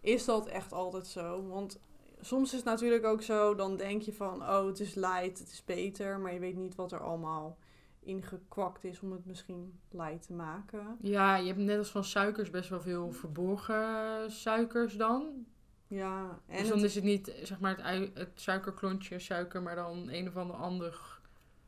Is 0.00 0.24
dat 0.24 0.46
echt 0.46 0.72
altijd 0.72 1.06
zo? 1.06 1.46
Want 1.46 1.80
soms 2.20 2.50
is 2.50 2.56
het 2.56 2.64
natuurlijk 2.64 3.04
ook 3.04 3.22
zo, 3.22 3.54
dan 3.54 3.76
denk 3.76 4.02
je 4.02 4.12
van, 4.12 4.42
oh 4.42 4.66
het 4.66 4.80
is 4.80 4.94
light, 4.94 5.38
het 5.38 5.52
is 5.52 5.64
beter, 5.64 6.18
maar 6.18 6.32
je 6.32 6.40
weet 6.40 6.56
niet 6.56 6.74
wat 6.74 6.92
er 6.92 7.00
allemaal 7.00 7.58
ingekwakt 8.00 8.84
is 8.84 9.00
om 9.00 9.12
het 9.12 9.26
misschien 9.26 9.78
light 9.90 10.26
te 10.26 10.32
maken. 10.32 10.96
Ja, 11.00 11.36
je 11.36 11.46
hebt 11.46 11.58
net 11.58 11.78
als 11.78 11.90
van 11.90 12.04
suikers 12.04 12.50
best 12.50 12.68
wel 12.68 12.80
veel 12.80 13.12
verborgen 13.12 14.30
suikers 14.30 14.96
dan. 14.96 15.46
Ja, 15.90 16.40
en 16.46 16.58
dus 16.58 16.68
dan 16.68 16.76
het 16.78 16.86
is 16.86 16.94
het 16.94 17.04
niet 17.04 17.32
zeg 17.42 17.60
maar 17.60 17.76
het, 17.76 17.80
ui- 17.84 18.10
het 18.14 18.30
suikerklontje 18.34 19.18
suiker, 19.18 19.62
maar 19.62 19.74
dan 19.74 20.08
een 20.08 20.28
of 20.28 20.36
ander 20.36 20.56
ander. 20.56 21.18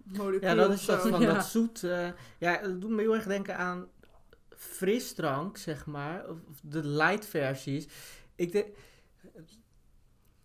molecuul 0.02 0.50
Ja, 0.50 0.54
dat 0.54 0.72
is 0.72 0.84
dat 0.84 1.08
van 1.08 1.20
Ja. 1.26 1.34
dat 1.34 1.44
zoet. 1.46 1.82
eh, 1.84 2.08
ja, 2.38 2.56
dat 2.62 2.80
doet 2.80 2.90
me 2.90 3.00
heel 3.00 3.14
erg 3.14 3.24
denken 3.26 3.56
aan 3.56 3.88
frisdrank, 4.56 5.56
zeg 5.56 5.86
maar. 5.86 6.28
Of 6.28 6.38
de 6.62 6.84
light 6.86 7.26
versies. 7.26 7.86
Ik 8.34 8.52
denk... 8.52 8.66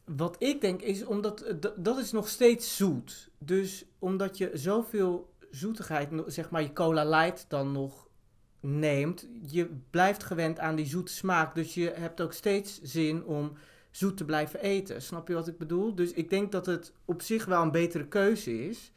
Wat 0.06 0.35
ik 0.39 0.62
denk 0.62 0.81
is, 0.81 1.06
omdat 1.06 1.41
eh, 1.41 1.56
dat 1.75 1.97
is 1.97 2.12
nog 2.12 2.30
steeds 2.30 2.75
zoet. 2.75 3.30
Dus 3.38 3.85
omdat 4.00 4.38
je 4.38 4.50
zoveel 4.53 5.33
zoetigheid, 5.51 6.09
zeg 6.25 6.50
maar 6.50 6.62
je 6.62 6.73
cola 6.73 7.06
light 7.06 7.45
dan 7.47 7.71
nog 7.71 8.06
neemt, 8.59 9.27
je 9.42 9.69
blijft 9.89 10.24
gewend 10.24 10.59
aan 10.59 10.75
die 10.75 10.86
zoete 10.86 11.13
smaak. 11.13 11.56
Dus 11.56 11.74
je 11.74 11.89
hebt 11.95 12.21
ook 12.21 12.33
steeds 12.33 12.81
zin 12.81 13.24
om 13.24 13.51
zoet 13.92 14.18
te 14.18 14.25
blijven 14.25 14.62
eten. 14.62 15.01
Snap 15.01 15.27
je 15.27 15.33
wat 15.33 15.48
ik 15.48 15.57
bedoel? 15.57 15.95
Dus 15.95 16.13
ik 16.13 16.30
denk 16.30 16.51
dat 16.51 16.65
het 16.65 16.94
op 17.06 17.21
zich 17.21 17.45
wel 17.45 17.62
een 17.62 17.71
betere 17.71 18.07
keuze 18.07 18.68
is. 18.68 18.92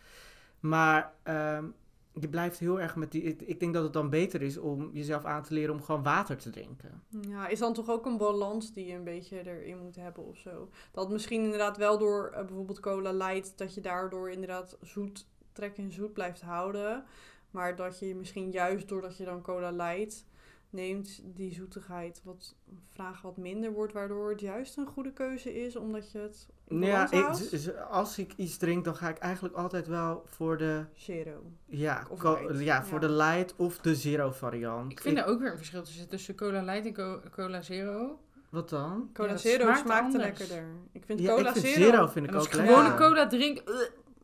Maar 0.61 1.13
ehm, 1.23 1.65
je 2.13 2.29
blijft 2.29 2.59
heel 2.59 2.81
erg 2.81 2.97
met 2.97 3.11
die. 3.13 3.23
Ik, 3.23 3.61
denk 3.61 3.75
dat 3.75 3.83
het 3.83 3.93
dan 3.93 4.11
beter 4.11 4.43
is 4.43 4.57
om 4.57 4.91
jezelf 4.93 5.25
aan 5.25 5.43
te 5.43 5.55
leren 5.55 5.75
om 5.75 5.83
gewoon 5.83 6.03
water 6.03 6.37
te 6.37 6.51
drinken. 6.51 7.03
Ja, 7.09 7.49
is 7.49 7.59
dan 7.59 7.75
toch 7.75 7.91
ook 7.91 8.07
een 8.07 8.17
balans 8.17 8.73
die 8.73 8.87
je 8.87 8.95
een 8.95 9.05
beetje 9.05 9.49
erin 9.49 9.79
moet 9.79 9.97
hebben 9.97 10.27
of 10.27 10.37
zo? 10.37 10.69
Dat 10.91 11.11
misschien 11.11 11.43
inderdaad 11.43 11.77
wel 11.77 11.99
door 11.99 12.31
eh, 12.35 12.45
bijvoorbeeld 12.45 12.81
cola 12.81 13.13
light, 13.13 13.59
dat 13.59 13.75
je 13.75 13.81
daardoor 13.81 14.31
inderdaad 14.31 14.77
zoet, 14.81 15.27
trek 15.53 15.77
in 15.77 15.93
zoet 15.93 16.13
blijft 16.13 16.41
houden. 16.41 17.05
Maar 17.51 17.77
dat 17.77 17.99
je 17.99 18.15
misschien 18.15 18.51
juist 18.51 18.89
doordat 18.89 19.17
je 19.17 19.25
dan 19.25 19.43
cola 19.43 19.71
light 19.71 20.25
neemt, 20.71 21.21
die 21.25 21.55
zoetigheid 21.55 22.21
wat 22.25 22.55
vraag 22.93 23.23
wat 23.23 23.37
minder 23.37 23.73
wordt, 23.73 23.93
waardoor 23.93 24.31
het 24.31 24.41
juist 24.41 24.77
een 24.77 24.87
goede 24.87 25.13
keuze 25.13 25.65
is, 25.65 25.77
omdat 25.77 26.11
je 26.13 26.19
het 26.19 26.47
in 26.69 26.81
Ja, 26.83 27.11
ik, 27.11 27.75
als 27.91 28.19
ik 28.19 28.33
iets 28.37 28.57
drink, 28.57 28.85
dan 28.85 28.95
ga 28.97 29.09
ik 29.09 29.19
eigenlijk 29.19 29.55
altijd 29.55 29.87
wel 29.87 30.23
voor 30.27 30.57
de. 30.59 30.85
Zero. 30.95 31.43
Ja, 31.67 32.07
Of 32.11 32.19
co- 32.19 32.39
light, 32.47 32.61
ja, 32.65 32.85
voor 32.85 33.01
ja. 33.01 33.07
de 33.07 33.13
light 33.13 33.55
of 33.57 33.79
de 33.79 33.95
zero 33.95 34.31
variant. 34.31 34.93
Ik 34.93 35.01
vind 35.01 35.19
er 35.19 35.25
ook 35.25 35.41
weer 35.41 35.51
een 35.51 35.57
verschil 35.57 35.83
tussen, 35.83 36.09
tussen 36.09 36.35
cola 36.35 36.63
light 36.63 36.87
en 36.87 36.93
co- 36.93 37.21
cola 37.31 37.63
zero. 37.63 38.19
Wat 38.49 38.69
dan? 38.69 39.11
Cola 39.13 39.29
Ja, 39.31 39.37
Zero 39.37 39.63
smaakt 39.63 39.79
smaakt, 39.79 40.05
anders. 40.05 40.25
lekkerder. 40.25 40.65
Ik 40.93 41.05
vind 41.05 41.21
Ja, 41.21 41.35
cola 41.35 41.49
ik 41.49 41.55
vind 41.57 41.67
Zero... 41.75 41.91
zero, 41.91 42.07
vind 42.07 42.27
En 42.27 42.31
ik 42.33 42.35
als 42.39 42.45
ook 42.47 42.53
ik 42.53 42.59
lekker. 42.59 42.75
gewone 42.77 42.95
cola 42.97 43.27
drink, 43.27 43.59
uh, 43.69 43.75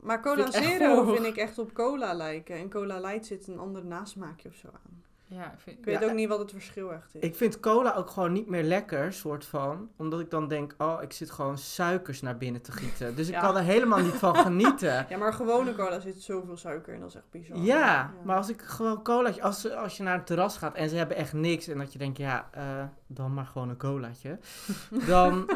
Maar 0.06 0.22
cola 0.22 0.50
Vind 0.50 0.64
Zero 0.64 1.04
vind 1.14 1.26
ik 1.26 1.36
echt 1.36 1.58
op 1.58 1.72
cola 1.74 2.14
lijken. 2.14 2.56
En 2.56 2.70
cola 2.70 3.00
light 3.00 3.26
zit 3.26 3.46
een 3.46 3.58
ander 3.58 3.84
nasmaakje 3.84 4.48
of 4.48 4.54
zo 4.54 4.68
aan. 4.72 5.02
ja, 5.26 5.52
ik 5.52 5.58
vind, 5.60 5.78
Ik 5.78 5.84
weet 5.84 6.00
Ja, 6.00 6.06
ook 6.06 6.12
niet 6.12 6.28
wat 6.28 6.38
het 6.38 6.50
verschil 6.50 6.92
echt 6.92 7.14
is. 7.14 7.20
Ik 7.20 7.34
vind 7.36 7.60
cola 7.60 7.94
ook 7.94 8.10
gewoon 8.10 8.32
niet 8.32 8.46
meer 8.48 8.62
lekker, 8.62 9.12
soort 9.12 9.44
van. 9.44 9.88
Omdat 9.96 10.20
ik 10.20 10.30
dan 10.30 10.48
denk, 10.48 10.74
oh, 10.78 11.02
ik 11.02 11.12
zit 11.12 11.30
gewoon 11.30 11.58
suikers 11.58 12.22
naar 12.22 12.36
binnen 12.36 12.62
te 12.62 12.72
gieten. 12.72 13.16
Dus 13.16 13.28
ik 13.28 13.34
kan 13.38 13.56
er 13.56 13.62
helemaal 13.62 13.98
niet 13.98 14.14
van 14.14 14.36
genieten. 14.46 15.06
Ja, 15.08 15.16
maar 15.18 15.32
gewone 15.32 15.74
cola 15.74 16.00
zit 16.00 16.22
zoveel 16.22 16.56
suiker 16.56 16.94
in, 16.94 17.00
dat 17.00 17.08
is 17.08 17.14
echt 17.14 17.30
bizar. 17.30 17.58
Ja, 17.58 18.10
maar 18.24 18.36
als 18.36 18.48
ik 18.48 18.62
gewoon 18.62 19.02
cola, 19.02 19.30
als, 19.40 19.70
als 19.70 19.96
je 19.96 20.02
naar 20.02 20.14
een 20.14 20.24
terras 20.24 20.56
gaat 20.56 20.74
en 20.74 20.88
ze 20.88 20.96
hebben 20.96 21.16
echt 21.16 21.32
niks 21.32 21.68
en 21.68 21.78
dat 21.78 21.92
je 21.92 21.98
denkt, 21.98 22.18
ja, 22.18 22.48
eh, 22.52 22.84
dan 23.06 23.34
maar 23.34 23.46
gewoon 23.46 23.68
een 23.68 23.76
colaatje. 23.78 24.38
Dan, 25.06 25.50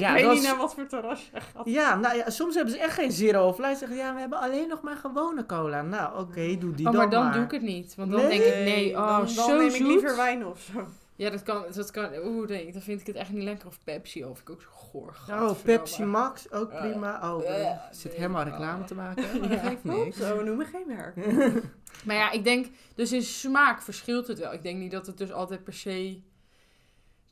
ja, 0.00 0.08
ik 0.08 0.14
weet 0.14 0.24
dan 0.24 0.34
niet 0.34 0.42
naar 0.42 0.56
wat 0.56 0.74
voor 0.74 0.86
terras 0.86 1.30
je 1.32 1.40
gaat. 1.40 1.64
ja, 1.64 1.94
nou 1.96 2.16
ja, 2.16 2.30
soms 2.30 2.54
hebben 2.54 2.72
ze 2.74 2.80
echt 2.80 2.94
geen 2.94 3.12
zero 3.12 3.48
of 3.48 3.58
light. 3.58 3.78
Zeggen, 3.78 3.96
ja, 3.96 4.14
we 4.14 4.20
hebben 4.20 4.38
alleen 4.40 4.68
nog 4.68 4.82
maar 4.82 4.96
gewone 4.96 5.46
cola. 5.46 5.82
Nou, 5.82 6.18
oké, 6.20 6.58
doe 6.58 6.74
die 6.74 6.86
oh, 6.86 6.92
dan 6.92 7.00
maar 7.00 7.10
dan 7.10 7.24
maar. 7.24 7.32
doe 7.32 7.42
ik 7.42 7.50
het 7.50 7.62
niet. 7.62 7.94
Want 7.94 8.10
dan 8.10 8.20
Nee, 8.20 8.28
denk 8.38 8.42
ik, 8.42 8.54
nee, 8.64 8.90
oh, 8.96 9.06
dan, 9.08 9.18
dan 9.18 9.28
zo 9.28 9.56
neem 9.58 9.70
zoet. 9.70 9.80
ik 9.80 9.86
liever 9.86 10.16
wijn 10.16 10.46
of 10.46 10.60
zo. 10.72 10.86
Ja, 11.16 11.30
dat 11.30 11.42
kan, 11.42 11.64
dat 11.74 11.90
kan, 11.90 12.08
oeh, 12.24 12.48
nee, 12.48 12.72
dan 12.72 12.80
vind 12.82 13.00
ik 13.00 13.06
het 13.06 13.16
echt 13.16 13.30
niet 13.30 13.42
lekker. 13.42 13.66
Of 13.66 13.78
Pepsi, 13.84 14.24
of 14.24 14.40
ik 14.40 14.50
ook 14.50 14.62
zo 14.62 14.68
goor. 14.72 15.14
Oh. 15.30 15.50
Pepsi 15.64 16.04
Max, 16.04 16.52
ook 16.52 16.70
Eh, 16.70 16.80
prima. 16.80 17.34
Oh, 17.34 17.44
eh, 17.48 17.60
ik 17.70 17.76
zit 17.90 18.10
nee, 18.10 18.20
helemaal 18.20 18.44
oh. 18.44 18.50
reclame 18.50 18.84
te 18.84 18.94
maken. 18.94 19.24
Maar 19.40 19.48
Ja. 19.50 19.56
dat 19.56 19.66
geeft 19.68 19.84
niks. 19.84 20.16
Zo, 20.16 20.36
we 20.36 20.42
noemen 20.44 20.66
geen 20.66 20.84
merk. 20.86 21.14
Maar 22.04 22.16
ja, 22.16 22.30
ik 22.30 22.44
denk, 22.44 22.66
dus 22.94 23.12
in 23.12 23.22
smaak 23.22 23.82
verschilt 23.82 24.26
het 24.26 24.38
wel. 24.38 24.52
Ik 24.52 24.62
denk 24.62 24.78
niet 24.78 24.90
dat 24.90 25.06
het 25.06 25.18
dus 25.18 25.32
altijd 25.32 25.64
per 25.64 25.72
se 25.72 26.20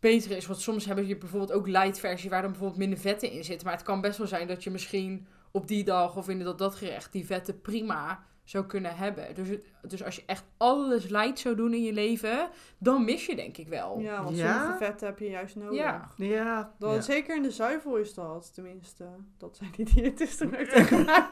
beter 0.02 0.30
is. 0.36 0.46
Want 0.46 0.60
soms 0.60 0.84
hebben 0.86 1.06
je 1.06 1.16
bijvoorbeeld 1.18 1.52
ook 1.52 1.66
light 1.66 1.98
versie 1.98 2.30
waar 2.30 2.42
dan 2.42 2.50
bijvoorbeeld 2.50 2.80
minder 2.80 2.98
vetten 2.98 3.30
in 3.30 3.44
zitten. 3.44 3.66
Maar 3.66 3.76
het 3.76 3.84
kan 3.86 4.00
best 4.00 4.18
wel 4.18 4.26
zijn 4.26 4.46
dat 4.46 4.64
je 4.64 4.70
misschien 4.70 5.26
op 5.50 5.66
die 5.68 5.84
dag 5.84 6.16
of 6.16 6.28
inderdaad 6.28 6.58
dat 6.58 6.74
gerecht 6.74 7.12
die 7.12 7.26
vetten 7.26 7.60
prima 7.60 8.24
zou 8.44 8.66
kunnen 8.66 8.96
hebben. 8.96 9.34
Dus, 9.34 9.48
het- 9.48 9.64
dus 9.88 10.04
als 10.04 10.16
je 10.16 10.22
echt 10.26 10.44
alles 10.56 11.08
light 11.08 11.38
zou 11.38 11.54
doen 11.56 11.74
in 11.74 11.82
je 11.82 11.92
leven, 11.92 12.48
dan 12.78 13.04
mis 13.04 13.26
je 13.26 13.36
denk 13.36 13.56
ik 13.56 13.68
wel. 13.68 13.98
Ja, 13.98 14.22
want 14.24 14.36
Ja? 14.36 14.58
sommige 14.60 14.84
vetten 14.84 15.06
heb 15.06 15.18
je 15.18 15.28
juist 15.30 15.56
nodig. 15.56 15.74
Ja. 15.78 16.08
Ja, 16.16 16.74
Dan, 16.78 16.94
ja. 16.94 17.00
Zeker 17.00 17.36
in 17.36 17.42
de 17.42 17.50
zuivel 17.50 17.96
is 17.96 18.14
dat, 18.14 18.54
tenminste. 18.54 19.06
Dat 19.38 19.56
zijn 19.56 19.70
die 19.76 19.84
diëtisten 19.94 20.60
ook 20.60 20.66
tegen 20.66 21.04
mij. 21.04 21.26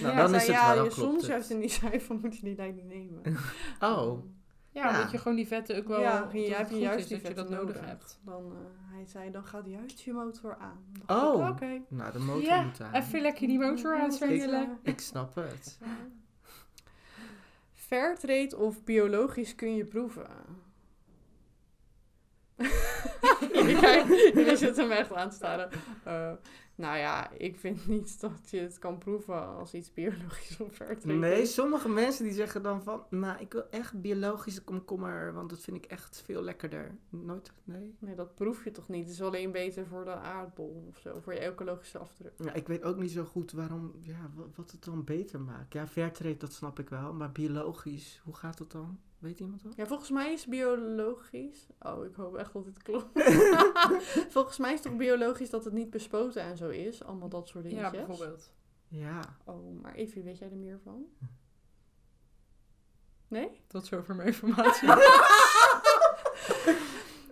Nou, 0.00 0.14
Ja, 0.14 0.16
dan 0.16 0.28
Zei, 0.28 0.40
is 0.40 0.46
het 0.46 0.56
ja, 0.56 0.74
wel, 0.74 0.84
je- 0.84 0.90
klopt 0.90 0.94
soms 1.10 1.16
het. 1.22 1.26
juist 1.30 1.50
in 1.50 1.60
die 1.60 1.68
zuivel 1.70 2.18
moet 2.22 2.36
je 2.36 2.42
die 2.44 2.56
lijn 2.56 2.74
niet 2.74 2.86
nemen. 2.88 3.22
Oh, 3.80 4.18
Ja, 4.72 4.90
Ja. 4.90 5.02
dat 5.02 5.10
je 5.10 5.18
gewoon 5.18 5.36
die 5.36 5.46
vetten 5.46 5.76
ook 5.76 5.88
wel. 5.88 6.00
ja, 6.00 6.20
dat 6.20 6.32
je 6.32 6.38
het 6.38 6.56
heb 6.56 6.66
je 6.68 6.72
goed 6.74 6.82
juist 6.82 6.98
is 6.98 7.06
die 7.08 7.18
dat 7.20 7.28
je 7.28 7.34
dat 7.34 7.48
nodig 7.48 7.74
nodig. 7.74 7.88
hebt. 7.88 8.20
Dan, 8.24 8.52
eh, 8.52 8.94
hij 8.94 9.04
zei, 9.06 9.30
dan 9.30 9.44
gaat 9.44 9.66
juist 9.66 10.00
je 10.00 10.12
motor 10.12 10.56
aan. 10.56 10.84
Dan 11.06 11.20
Oh. 11.24 11.46
ik, 11.46 11.52
Oké. 11.52 11.80
nou, 11.88 12.12
de 12.12 12.18
motor 12.18 12.42
Ja, 12.42 12.62
moet 12.62 12.80
aan. 12.80 12.92
Even 12.94 13.20
lekker 13.20 13.46
die 13.48 13.58
motor 13.58 13.98
dat 13.98 14.20
is, 14.22 14.48
Ik 14.82 15.00
snap 15.00 15.34
het. 15.34 15.78
Fairtrade 17.72 18.56
of 18.56 18.84
biologisch 18.84 19.54
kun 19.54 19.74
je 19.74 19.84
proeven? 19.84 20.26
Jullie 24.34 24.56
zitten 24.56 24.88
me 24.88 24.94
echt 24.94 25.12
aan 25.12 25.28
te 25.30 25.36
staren. 25.36 25.70
Eh, 26.04 26.32
nou 26.80 26.96
ja, 26.98 27.30
ik 27.30 27.56
vind 27.56 27.86
niet 27.88 28.20
dat 28.20 28.50
je 28.50 28.58
het 28.58 28.78
kan 28.78 28.98
proeven 28.98 29.46
als 29.56 29.74
iets 29.74 29.92
biologisch 29.92 30.60
of 30.60 30.72
fairtrade 30.74 31.18
Nee, 31.18 31.46
sommige 31.46 31.88
mensen 31.88 32.24
die 32.24 32.32
zeggen 32.32 32.62
dan 32.62 32.82
van, 32.82 33.02
nou, 33.10 33.40
ik 33.40 33.52
wil 33.52 33.68
echt 33.70 34.00
biologische 34.00 34.62
komkommer, 34.62 35.32
want 35.32 35.50
dat 35.50 35.60
vind 35.60 35.76
ik 35.76 35.84
echt 35.84 36.22
veel 36.24 36.42
lekkerder. 36.42 36.96
Nooit, 37.08 37.52
nee. 37.64 37.94
Nee, 37.98 38.14
dat 38.14 38.34
proef 38.34 38.64
je 38.64 38.70
toch 38.70 38.88
niet? 38.88 39.04
Het 39.04 39.12
is 39.12 39.22
alleen 39.22 39.52
beter 39.52 39.86
voor 39.86 40.04
de 40.04 40.14
aardbol 40.14 40.84
of 40.88 40.98
zo, 40.98 41.20
voor 41.20 41.32
je 41.32 41.38
ecologische 41.38 41.98
afdruk. 41.98 42.32
Ja, 42.36 42.52
ik 42.52 42.66
weet 42.66 42.82
ook 42.82 42.96
niet 42.96 43.10
zo 43.10 43.24
goed 43.24 43.52
waarom, 43.52 43.92
ja, 44.00 44.30
wa- 44.34 44.44
wat 44.54 44.70
het 44.70 44.84
dan 44.84 45.04
beter 45.04 45.40
maakt. 45.40 45.72
Ja, 45.72 45.86
fairtrade, 45.86 46.36
dat 46.36 46.52
snap 46.52 46.78
ik 46.78 46.88
wel, 46.88 47.12
maar 47.12 47.32
biologisch, 47.32 48.20
hoe 48.24 48.34
gaat 48.34 48.58
dat 48.58 48.72
dan? 48.72 48.98
Weet 49.20 49.40
iemand 49.40 49.62
dat? 49.62 49.76
Ja, 49.76 49.86
volgens 49.86 50.10
mij 50.10 50.32
is 50.32 50.46
biologisch. 50.46 51.66
Oh, 51.80 52.04
ik 52.04 52.14
hoop 52.14 52.36
echt 52.36 52.52
dat 52.52 52.64
dit 52.64 52.82
klopt. 52.82 53.22
volgens 54.36 54.58
mij 54.58 54.72
is 54.72 54.80
toch 54.80 54.96
biologisch 54.96 55.50
dat 55.50 55.64
het 55.64 55.72
niet 55.72 55.90
bespoten 55.90 56.42
en 56.42 56.56
zo 56.56 56.68
is? 56.68 57.04
Allemaal 57.04 57.28
dat 57.28 57.48
soort 57.48 57.64
dingetjes. 57.64 57.90
Ja, 57.90 58.06
bijvoorbeeld. 58.06 58.52
Ja. 58.88 59.36
Oh, 59.44 59.82
maar 59.82 59.94
Evie, 59.94 60.22
weet 60.22 60.38
jij 60.38 60.50
er 60.50 60.56
meer 60.56 60.80
van? 60.84 61.04
Nee? 63.28 63.50
Tot 63.66 63.86
zover 63.86 64.14
mijn 64.14 64.28
informatie. 64.28 64.88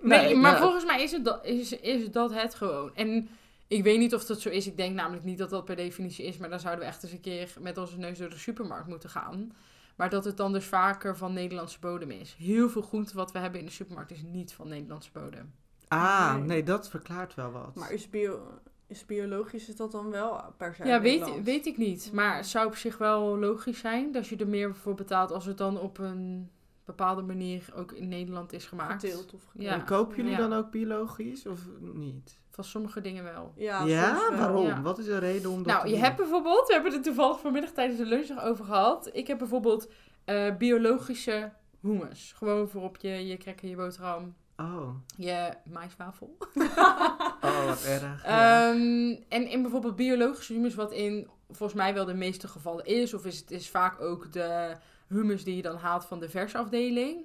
nee, 0.00 0.34
maar 0.34 0.52
nou, 0.52 0.62
volgens 0.62 0.84
mij 0.84 1.02
is, 1.02 1.12
het 1.12 1.24
dat, 1.24 1.44
is, 1.44 1.72
is 1.72 2.10
dat 2.10 2.32
het 2.32 2.54
gewoon. 2.54 2.94
En 2.94 3.28
ik 3.66 3.82
weet 3.82 3.98
niet 3.98 4.14
of 4.14 4.24
dat 4.24 4.40
zo 4.40 4.48
is. 4.48 4.66
Ik 4.66 4.76
denk 4.76 4.94
namelijk 4.94 5.24
niet 5.24 5.38
dat 5.38 5.50
dat 5.50 5.64
per 5.64 5.76
definitie 5.76 6.24
is. 6.24 6.36
Maar 6.36 6.50
dan 6.50 6.60
zouden 6.60 6.84
we 6.84 6.90
echt 6.90 7.02
eens 7.02 7.12
een 7.12 7.20
keer 7.20 7.54
met 7.60 7.78
onze 7.78 7.98
neus 7.98 8.18
door 8.18 8.30
de 8.30 8.38
supermarkt 8.38 8.88
moeten 8.88 9.10
gaan. 9.10 9.52
Maar 9.98 10.10
dat 10.10 10.24
het 10.24 10.36
dan 10.36 10.52
dus 10.52 10.64
vaker 10.64 11.16
van 11.16 11.32
Nederlandse 11.32 11.78
bodem 11.80 12.10
is. 12.10 12.34
Heel 12.38 12.68
veel 12.68 12.82
groente 12.82 13.14
wat 13.14 13.32
we 13.32 13.38
hebben 13.38 13.60
in 13.60 13.66
de 13.66 13.72
supermarkt 13.72 14.10
is 14.10 14.22
niet 14.22 14.52
van 14.52 14.68
Nederlandse 14.68 15.10
bodem. 15.12 15.52
Ah, 15.88 16.34
Nee. 16.34 16.42
nee, 16.42 16.62
dat 16.62 16.88
verklaart 16.88 17.34
wel 17.34 17.50
wat. 17.50 17.74
Maar 17.74 17.92
is, 17.92 18.10
bio, 18.10 18.40
is 18.86 19.06
biologisch 19.06 19.68
is 19.68 19.76
dat 19.76 19.92
dan 19.92 20.10
wel 20.10 20.40
per 20.56 20.74
se 20.74 20.84
Ja, 20.84 21.00
weet, 21.00 21.42
weet 21.42 21.66
ik 21.66 21.76
niet. 21.76 22.10
Maar 22.12 22.36
het 22.36 22.46
zou 22.46 22.66
op 22.66 22.76
zich 22.76 22.98
wel 22.98 23.38
logisch 23.38 23.78
zijn 23.78 24.12
dat 24.12 24.26
je 24.26 24.36
er 24.36 24.48
meer 24.48 24.74
voor 24.74 24.94
betaalt 24.94 25.30
als 25.32 25.44
het 25.44 25.58
dan 25.58 25.78
op 25.80 25.98
een 25.98 26.50
bepaalde 26.84 27.22
manier 27.22 27.64
ook 27.74 27.92
in 27.92 28.08
Nederland 28.08 28.52
is 28.52 28.66
gemaakt. 28.66 29.02
Geteeld 29.02 29.34
of 29.34 29.42
Ja. 29.54 29.72
En 29.72 29.84
kopen 29.84 30.16
jullie 30.16 30.30
Ja. 30.30 30.36
dan 30.38 30.52
ook 30.52 30.70
biologisch 30.70 31.46
of 31.46 31.60
niet? 31.80 32.38
Van 32.58 32.66
sommige 32.66 33.00
dingen 33.00 33.24
wel. 33.24 33.52
Ja, 33.56 33.84
Ja, 33.84 34.16
soms 34.16 34.28
wel. 34.28 34.38
waarom? 34.38 34.66
ja. 34.66 34.82
Wat 34.82 34.98
is 34.98 35.04
de 35.04 35.18
reden 35.18 35.50
om 35.50 35.56
dat 35.56 35.66
Nou, 35.66 35.80
te 35.82 35.86
je 35.88 35.94
doen? 35.94 36.02
hebt 36.04 36.16
bijvoorbeeld, 36.16 36.66
we 36.66 36.72
hebben 36.72 36.92
het 36.92 37.02
toevallig 37.02 37.40
vanmiddag 37.40 37.70
tijdens 37.70 37.98
de 37.98 38.06
lunch 38.06 38.28
nog 38.28 38.42
over 38.42 38.64
gehad. 38.64 39.10
Ik 39.12 39.26
heb 39.26 39.38
bijvoorbeeld 39.38 39.88
eh, 40.24 40.56
biologische 40.56 41.52
hummus. 41.80 42.32
Gewoon 42.36 42.68
voor 42.68 42.82
op 42.82 42.96
je, 42.96 43.26
je 43.26 43.36
cracker, 43.36 43.68
je 43.68 43.76
boterham, 43.76 44.34
Oh, 44.56 44.88
je 45.16 45.52
maiswafel. 45.70 46.36
oh 47.40 47.64
wat 47.66 47.84
erg. 47.84 48.24
ja. 48.24 48.68
Ehm, 48.70 49.16
en 49.28 49.48
in 49.48 49.62
bijvoorbeeld 49.62 49.96
biologische 49.96 50.52
hummus, 50.52 50.74
wat 50.74 50.92
in 50.92 51.28
volgens 51.50 51.78
mij 51.78 51.94
wel 51.94 52.04
de 52.04 52.14
meeste 52.14 52.48
gevallen 52.48 52.84
is, 52.84 53.14
of 53.14 53.24
is 53.26 53.38
het 53.38 53.50
is 53.50 53.68
vaak 53.70 54.00
ook 54.00 54.32
de 54.32 54.76
hummus 55.08 55.44
die 55.44 55.56
je 55.56 55.62
dan 55.62 55.76
haalt 55.76 56.04
van 56.04 56.20
de 56.20 56.28
versafdeling, 56.28 57.16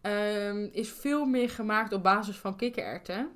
ehm, 0.00 0.68
is 0.72 0.90
veel 0.92 1.24
meer 1.24 1.50
gemaakt 1.50 1.92
op 1.92 2.02
basis 2.02 2.36
van 2.36 2.56
kikkererwten. 2.56 3.28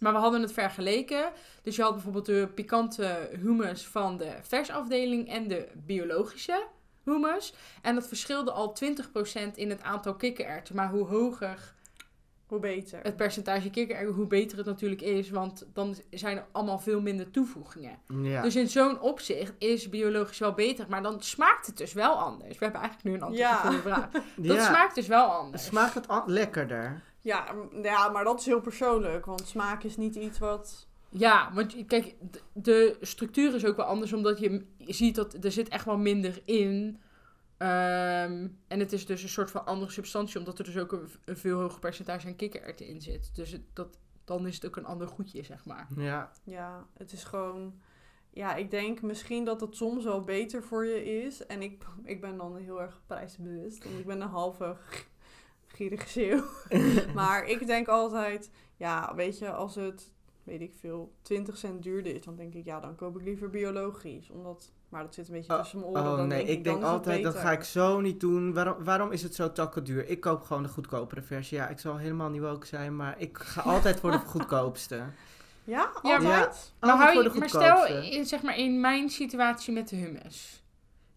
Maar 0.00 0.12
we 0.12 0.18
hadden 0.18 0.42
het 0.42 0.52
vergeleken. 0.52 1.30
Dus 1.62 1.76
je 1.76 1.82
had 1.82 1.92
bijvoorbeeld 1.92 2.26
de 2.26 2.48
pikante 2.54 3.30
hummus 3.42 3.86
van 3.86 4.16
de 4.16 4.30
versafdeling 4.42 5.28
en 5.28 5.48
de 5.48 5.68
biologische 5.74 6.66
hummus. 7.04 7.54
En 7.82 7.94
dat 7.94 8.06
verschilde 8.08 8.50
al 8.52 8.76
20% 8.84 9.54
in 9.54 9.70
het 9.70 9.82
aantal 9.82 10.14
kikkererwten. 10.14 10.74
Maar 10.76 10.90
hoe 10.90 11.06
hoger 11.06 11.74
Hoe 12.46 12.58
beter. 12.58 13.00
het 13.02 13.16
percentage 13.16 13.70
kikkererwten, 13.70 14.14
hoe 14.14 14.26
beter 14.26 14.56
het 14.56 14.66
natuurlijk 14.66 15.00
is. 15.02 15.30
Want 15.30 15.66
dan 15.72 15.94
zijn 16.10 16.36
er 16.36 16.46
allemaal 16.52 16.78
veel 16.78 17.00
minder 17.00 17.30
toevoegingen. 17.30 17.98
ja. 18.22 18.42
Dus 18.42 18.56
in 18.56 18.68
zo'n 18.68 19.00
opzicht 19.00 19.52
is 19.58 19.88
biologisch 19.88 20.38
wel 20.38 20.52
beter. 20.52 20.86
Maar 20.88 21.02
dan 21.02 21.22
smaakt 21.22 21.66
het 21.66 21.76
dus 21.76 21.92
wel 21.92 22.14
anders. 22.14 22.58
We 22.58 22.64
hebben 22.64 22.80
eigenlijk 22.80 23.04
nu 23.04 23.14
een 23.14 23.22
antwoord 23.28 23.48
Ja. 23.50 23.66
op 23.66 23.72
je 23.72 23.78
vraag. 23.80 24.08
Dat 24.36 24.56
ja. 24.56 24.64
smaakt 24.66 24.94
dus 24.94 25.06
wel 25.06 25.24
anders. 25.26 25.64
Smaakt 25.64 25.94
het 25.94 26.06
lekkerder? 26.26 27.02
Ja, 27.20 27.54
ja, 27.82 28.08
maar 28.08 28.24
dat 28.24 28.40
is 28.40 28.46
heel 28.46 28.60
persoonlijk. 28.60 29.26
Want 29.26 29.48
smaak 29.48 29.82
is 29.82 29.96
niet 29.96 30.14
iets 30.14 30.38
wat... 30.38 30.86
Ja, 31.08 31.50
want 31.54 31.86
kijk, 31.86 32.14
de 32.52 32.96
structuur 33.00 33.54
is 33.54 33.64
ook 33.64 33.76
wel 33.76 33.86
anders. 33.86 34.12
Omdat 34.12 34.38
je 34.38 34.66
ziet 34.78 35.14
dat 35.14 35.44
er 35.44 35.52
zit 35.52 35.68
echt 35.68 35.84
wel 35.84 35.98
minder 35.98 36.42
in. 36.44 37.00
Ehm, 37.56 38.48
en 38.68 38.78
het 38.78 38.92
is 38.92 39.06
dus 39.06 39.22
een 39.22 39.28
soort 39.28 39.50
van 39.50 39.66
andere 39.66 39.90
substantie. 39.90 40.38
Omdat 40.38 40.58
er 40.58 40.64
dus 40.64 40.78
ook 40.78 40.92
een, 40.92 41.08
een 41.24 41.36
veel 41.36 41.60
hoger 41.60 41.80
percentage 41.80 42.26
aan 42.26 42.36
kikkererwten 42.36 42.86
in 42.86 43.00
zit. 43.00 43.34
Dus 43.34 43.50
het, 43.50 43.62
dat, 43.72 43.98
dan 44.24 44.46
is 44.46 44.54
het 44.54 44.66
ook 44.66 44.76
een 44.76 44.84
ander 44.84 45.08
goedje, 45.08 45.42
zeg 45.42 45.64
maar. 45.64 45.86
Ja. 45.96 46.32
Ja, 46.44 46.86
het 46.96 47.12
is 47.12 47.24
gewoon... 47.24 47.80
Ja, 48.30 48.54
ik 48.54 48.70
denk 48.70 49.02
misschien 49.02 49.44
dat 49.44 49.60
het 49.60 49.76
soms 49.76 50.04
wel 50.04 50.24
beter 50.24 50.62
voor 50.62 50.86
je 50.86 51.04
is. 51.04 51.46
En 51.46 51.62
ik, 51.62 51.84
ik 52.04 52.20
ben 52.20 52.36
dan 52.36 52.56
heel 52.56 52.80
erg 52.80 53.00
prijsbewust. 53.06 53.84
Want 53.84 53.98
ik 53.98 54.06
ben 54.06 54.20
een 54.20 54.28
halve 54.28 54.76
maar 57.14 57.44
ik 57.46 57.66
denk 57.66 57.88
altijd... 57.88 58.50
Ja, 58.76 59.12
weet 59.14 59.38
je, 59.38 59.50
als 59.50 59.74
het, 59.74 60.10
weet 60.44 60.60
ik 60.60 60.72
veel, 60.80 61.12
20 61.22 61.56
cent 61.56 61.82
duurder 61.82 62.14
is... 62.14 62.24
dan 62.24 62.36
denk 62.36 62.54
ik, 62.54 62.64
ja, 62.64 62.80
dan 62.80 62.94
koop 62.94 63.16
ik 63.16 63.22
liever 63.24 63.50
biologisch. 63.50 64.30
Omdat... 64.30 64.72
Maar 64.88 65.02
dat 65.02 65.14
zit 65.14 65.28
een 65.28 65.34
beetje 65.34 65.52
Oh, 65.52 65.58
tussen 65.60 65.78
mijn 65.78 65.90
oren. 65.90 66.02
Oh 66.10 66.16
dan 66.16 66.28
nee, 66.28 66.44
denk 66.44 66.58
ik 66.58 66.64
denk 66.64 66.82
altijd 66.82 67.22
dat 67.22 67.34
ga 67.36 67.52
ik 67.52 67.62
zo 67.62 68.00
niet 68.00 68.20
doen. 68.20 68.54
Waarom, 68.54 68.84
waarom 68.84 69.12
is 69.12 69.22
het 69.22 69.34
zo 69.34 69.52
takken 69.52 69.84
duur? 69.84 70.08
Ik 70.08 70.20
koop 70.20 70.42
gewoon 70.42 70.62
de 70.62 70.68
goedkopere 70.68 71.22
versie. 71.22 71.56
Ja, 71.58 71.68
ik 71.68 71.78
zal 71.78 71.96
helemaal 71.96 72.28
niet 72.30 72.40
woke 72.40 72.66
zijn, 72.66 72.96
maar 72.96 73.14
ik 73.20 73.38
ga 73.38 73.60
altijd 73.60 74.00
voor 74.00 74.10
de 74.10 74.18
goedkoopste. 74.32 74.94
Ja, 74.96 75.04
Ja, 75.64 75.90
altijd? 76.14 76.22
maar- 76.22 76.54
Maar, 76.80 76.96
hou 76.96 77.12
voor 77.12 77.22
je, 77.22 77.30
de 77.30 77.38
maar 77.38 77.48
stel, 77.48 77.86
in, 77.86 78.24
zeg 78.26 78.42
maar 78.42 78.56
in 78.58 78.80
mijn 78.80 79.08
situatie 79.10 79.72
met 79.72 79.88
de 79.88 79.96
hummus. 79.96 80.62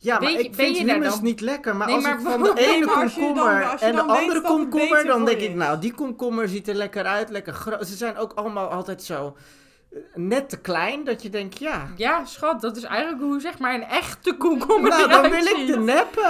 Ja, 0.03 0.19
maar 0.19 0.31
je- 0.31 0.37
ik 0.43 0.55
vind 0.55 0.77
hummus 0.77 1.13
dan- 1.13 1.23
niet 1.23 1.41
lekker. 1.41 1.75
Maar 1.75 1.87
Nee, 1.87 1.95
als 1.95 2.03
maar 2.05 2.13
ik 2.13 2.19
van 2.27 2.41
nee, 2.41 2.53
de 2.53 2.59
ene 2.65 2.85
dan- 2.85 2.95
komkommer 2.95 3.75
en 3.79 3.95
de 3.95 4.01
andere 4.01 4.41
komkommer, 4.41 5.05
dan 5.05 5.25
denk 5.25 5.39
ik, 5.39 5.55
nou, 5.55 5.79
die 5.79 5.93
komkommer 5.93 6.47
ziet 6.49 6.67
er 6.67 6.75
lekker 6.75 7.05
uit, 7.05 7.29
lekker 7.29 7.53
groot. 7.53 7.87
Ze 7.87 7.95
zijn 7.95 8.17
ook 8.17 8.31
allemaal 8.33 8.67
altijd 8.67 9.03
zo 9.03 9.35
eh, 9.93 9.99
net 10.15 10.49
te 10.49 10.57
klein, 10.59 11.03
dat 11.03 11.21
je 11.21 11.29
denkt, 11.29 11.59
ja... 11.59 11.87
Ja, 11.95 12.25
schat, 12.25 12.61
dat 12.61 12.77
is 12.77 12.83
eigenlijk 12.83 13.21
hoe 13.21 13.39
zeg 13.39 13.59
maar 13.59 13.73
een 13.73 13.83
echte 13.83 14.33
komkommer 14.37 14.89
Nou, 14.89 15.09
dan 15.09 15.21
wil 15.21 15.45
ik 15.45 15.55
de 15.67 15.73
ziet. 15.73 15.79
neppe. 15.79 16.27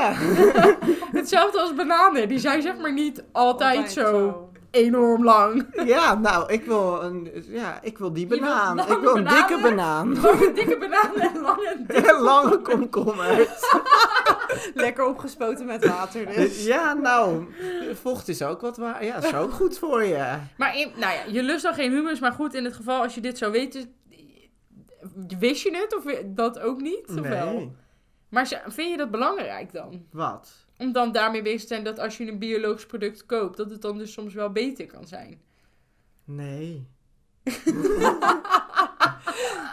Hetzelfde 1.20 1.60
als 1.60 1.76
bananen. 1.76 2.28
Die 2.28 2.40
zijn 2.40 2.62
zeg 2.62 2.78
maar 2.78 2.94
niet 2.94 3.24
altijd, 3.32 3.76
Altijd 3.78 3.92
zo, 3.92 4.51
enorm 4.72 5.24
lang. 5.24 5.66
Ja, 5.86 6.16
nou, 6.16 6.52
ik 6.54 6.66
wil, 6.66 7.04
een, 7.04 7.32
ja, 7.48 7.80
ik 7.82 7.98
wil 7.98 8.14
die 8.14 8.28
banaan. 8.28 8.80
Ik 8.80 8.98
wil 9.02 9.16
een 9.16 9.28
dikke 9.28 9.60
banaan. 9.62 10.16
Lange 10.22 10.52
dikke 10.62 10.78
bananen 10.78 11.22
en 11.22 11.42
lange 11.42 11.84
dikke... 11.88 12.12
En 12.12 12.20
lange 12.20 12.60
komkommers. 12.60 13.50
Lekker 14.74 15.06
opgespoten 15.06 15.66
met 15.66 15.86
water 15.86 16.26
dus. 16.26 16.66
Ja, 16.66 16.94
nou, 16.94 17.46
vocht 17.94 18.28
is 18.28 18.42
ook 18.42 18.62
wat 18.62 18.78
waar. 18.78 19.06
Ja, 19.06 19.16
is 19.24 19.36
ook 19.36 19.52
goed 19.52 19.78
voor 19.78 20.04
je. 20.04 20.38
Maar 20.58 20.78
in, 20.78 20.92
nou 20.96 21.14
ja, 21.14 21.22
je 21.28 21.44
lust 21.44 21.64
dan 21.64 21.74
geen 21.74 21.92
hummus. 21.92 22.20
Maar 22.20 22.32
goed, 22.32 22.54
in 22.54 22.64
het 22.66 22.76
geval 22.76 23.02
als 23.02 23.16
je 23.16 23.22
dit 23.22 23.38
zou 23.38 23.52
weten... 23.52 23.94
Wist 25.40 25.64
je 25.64 25.78
het 25.78 25.96
of 25.96 26.04
dat 26.26 26.60
ook 26.60 26.82
niet? 26.82 27.10
Of 27.10 27.28
wel? 27.28 27.54
Nee, 27.54 27.72
Maar 28.30 28.62
vind 28.68 28.92
je 28.92 28.98
dat 28.98 29.12
belangrijk 29.12 29.74
dan? 29.74 30.06
wat? 30.12 30.52
Om 30.82 30.92
dan 30.92 31.12
daarmee 31.12 31.42
bezig 31.42 31.62
te 31.62 31.68
zijn 31.68 31.84
dat 31.84 32.00
als 32.00 32.18
je 32.18 32.28
een 32.32 32.40
biologisch 32.40 32.86
product 32.86 33.26
koopt... 33.26 33.58
dat 33.58 33.70
het 33.70 33.82
dan 33.82 33.98
dus 33.98 34.12
soms 34.14 34.34
wel 34.34 34.52
beter 34.52 34.86
kan 34.86 35.08
zijn. 35.08 35.42
Nee. 36.24 36.88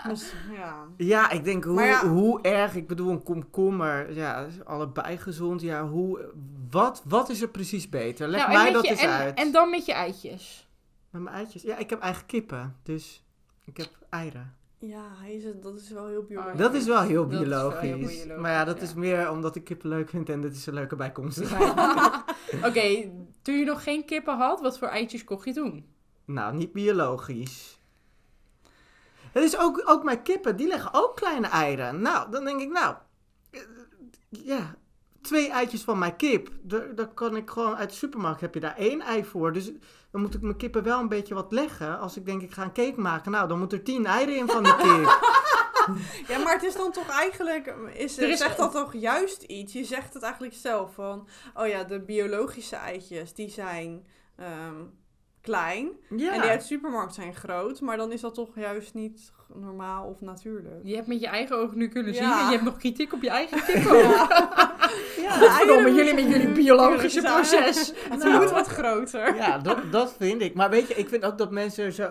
Dus, 0.09 0.33
ja. 0.53 0.87
Ja, 0.97 1.31
ik 1.31 1.45
denk 1.45 1.65
hoe, 1.65 1.83
ja- 1.83 2.07
hoe 2.09 2.41
erg, 2.43 2.75
ik 2.75 2.87
bedoel 2.89 3.11
een 3.11 3.23
komkommer, 3.23 4.13
ja, 4.15 4.41
is 4.41 4.65
allebei 4.65 5.19
gezond. 5.19 5.61
Ja, 5.61 5.87
hoe, 5.89 6.33
wat, 6.71 7.03
wat 7.05 7.29
is 7.29 7.43
er 7.43 7.49
precies 7.49 7.89
beter? 7.89 8.29
Leg 8.29 8.41
Nou, 8.47 8.63
mij 8.63 8.73
dat 8.73 8.85
je- 8.85 8.91
eens 8.91 9.01
en, 9.01 9.09
uit. 9.11 9.39
En 9.39 9.53
dan 9.53 9.71
met 9.71 9.87
je 9.87 9.93
eitjes. 9.93 10.69
Met 11.11 11.23
mijn 11.23 11.35
eitjes. 11.37 11.63
Ja, 11.63 11.77
ik 11.77 11.91
heb 11.91 12.01
eigen 12.01 12.27
kippen, 12.27 12.77
dus 12.83 13.25
ik 13.65 13.77
heb 13.77 13.89
eieren. 14.11 14.57
Ja, 14.81 15.09
hij 15.21 15.35
is 15.35 15.45
dat 15.61 15.77
is 15.77 15.91
wel 15.91 16.07
heel 16.07 16.23
biologisch. 16.23 16.53
Oh, 16.53 16.59
Dat 16.59 16.75
is 16.75 16.87
wel 16.87 17.01
heel 17.01 17.29
Dat 17.29 17.41
is 17.41 17.49
wel 17.49 17.71
heel 17.71 17.99
biologisch. 17.99 18.27
maar 18.27 18.53
ja, 18.53 18.65
dat 18.65 18.77
ja. 18.77 18.83
is 18.83 18.95
meer 18.95 19.31
omdat 19.31 19.57
ik 19.57 19.65
kippen 19.65 19.89
leuk 19.89 20.09
vind 20.09 20.29
en 20.29 20.41
dit 20.41 20.55
is 20.57 20.67
een 20.67 20.75
leuke 20.75 20.97
bijkomst. 20.97 21.41
Oké, 22.69 23.11
toen 23.43 23.55
je 23.55 23.65
nog 23.65 23.83
geen 23.83 24.05
kippen 24.05 24.37
had, 24.37 24.61
wat 24.61 24.79
voor 24.79 24.89
eitjes 24.89 25.25
kocht 25.25 25.45
je 25.45 25.53
toen? 25.53 25.87
Nou, 26.25 26.55
niet 26.55 26.73
biologisch. 26.73 27.81
Het 29.33 29.43
is 29.45 29.59
ook, 29.59 29.83
ook 29.85 30.05
mijn 30.05 30.23
kippen, 30.23 30.57
die 30.57 30.69
leggen 30.69 30.95
ook 30.95 31.17
kleine 31.17 31.47
eieren. 31.47 32.01
Nou, 32.03 32.31
dan 32.31 32.45
denk 32.45 32.61
ik, 32.61 32.71
nou, 32.71 32.97
eh, 33.51 33.61
ja, 34.29 34.75
twee 35.29 35.51
eitjes 35.51 35.83
van 35.83 35.99
mijn 35.99 36.17
kip. 36.17 36.49
Daar, 36.63 36.95
daar 36.95 37.07
kan 37.09 37.37
ik 37.37 37.51
gewoon 37.51 37.77
uit 37.77 37.89
de 37.91 37.95
supermarkt, 37.97 38.41
heb 38.41 38.55
je 38.55 38.61
daar 38.61 38.77
één 38.77 39.01
ei 39.01 39.25
voor. 39.25 39.53
Dus 39.53 39.71
dan 40.11 40.21
moet 40.21 40.35
ik 40.35 40.41
mijn 40.43 40.57
kippen 40.57 40.83
wel 40.83 41.01
een 41.01 41.09
beetje 41.09 41.35
wat 41.35 41.53
leggen. 41.53 41.99
Als 41.99 42.17
ik 42.17 42.27
denk, 42.27 42.43
ik 42.43 42.53
ga 42.53 42.63
een 42.63 42.73
cake 42.73 43.01
maken, 43.01 43.31
nou, 43.31 43.49
dan 43.49 43.59
moet 43.59 43.73
er 43.73 43.83
tien 43.83 44.07
eieren 44.07 44.37
in 44.37 44.49
van 44.49 44.63
de 44.63 44.77
kip. 44.77 45.17
Ja, 46.29 46.39
maar 46.39 46.53
het 46.53 46.63
is 46.63 46.75
dan 46.77 46.93
toch 46.93 47.09
eigenlijk... 47.09 47.75
Is, 47.93 48.19
Er 48.19 48.29
is- 48.29 48.39
zegt 48.39 48.57
dat 48.57 48.73
toch 48.73 48.93
juist 48.95 49.43
iets? 49.43 49.73
Je 49.73 49.85
zegt 49.85 50.15
het 50.15 50.23
eigenlijk 50.23 50.55
zelf 50.55 50.95
van... 50.95 51.29
Oh 51.55 51.67
ja, 51.67 51.85
de 51.85 52.01
biologische 52.01 52.77
eitjes, 52.77 53.35
die 53.35 53.49
zijn 53.51 54.07
ehm, 54.37 54.75
klein. 55.41 55.91
En 56.11 56.17
die 56.17 56.27
ja, 56.27 56.41
uit 56.41 56.61
de 56.61 56.67
supermarkt 56.67 57.15
zijn 57.15 57.35
groot. 57.35 57.81
Maar 57.81 57.97
dan 57.97 58.13
is 58.13 58.21
dat 58.21 58.35
toch 58.35 58.49
juist 58.55 58.95
niet 58.95 59.33
normaal 59.55 60.07
of 60.07 60.21
natuurlijk. 60.21 60.81
Je 60.83 60.95
hebt 60.95 61.07
met 61.07 61.21
je 61.21 61.27
eigen 61.27 61.57
ogen 61.57 61.79
nu 61.79 61.89
kunnen 61.89 62.13
Ja. 62.13 62.19
zien 62.19 62.39
en 62.39 62.45
je 62.45 62.53
hebt 62.53 62.65
nog 62.65 62.77
kritiek 62.77 63.13
op 63.13 63.23
je 63.23 63.31
eigen 63.31 63.65
kippen. 63.73 63.93
ook. 63.93 64.78
Ja, 65.23 65.31
Godverdomme, 65.39 65.93
jullie 65.95 66.15
met 66.15 66.29
jullie 66.29 66.49
biologische 66.53 67.21
proces. 67.21 67.93
Het 68.11 68.23
Nou. 68.23 68.41
moet 68.43 68.51
wat 68.51 68.67
groter. 68.67 69.37
Ja, 69.37 69.59
dat, 69.59 69.79
dat 69.93 70.15
vind 70.19 70.43
ik. 70.43 70.55
Maar 70.55 70.71
weet 70.71 70.89
je, 70.89 70.95
ik 70.95 71.09
vind 71.09 71.25
ook 71.25 71.39
dat 71.39 71.51
mensen 71.51 71.93
zo... 71.93 72.11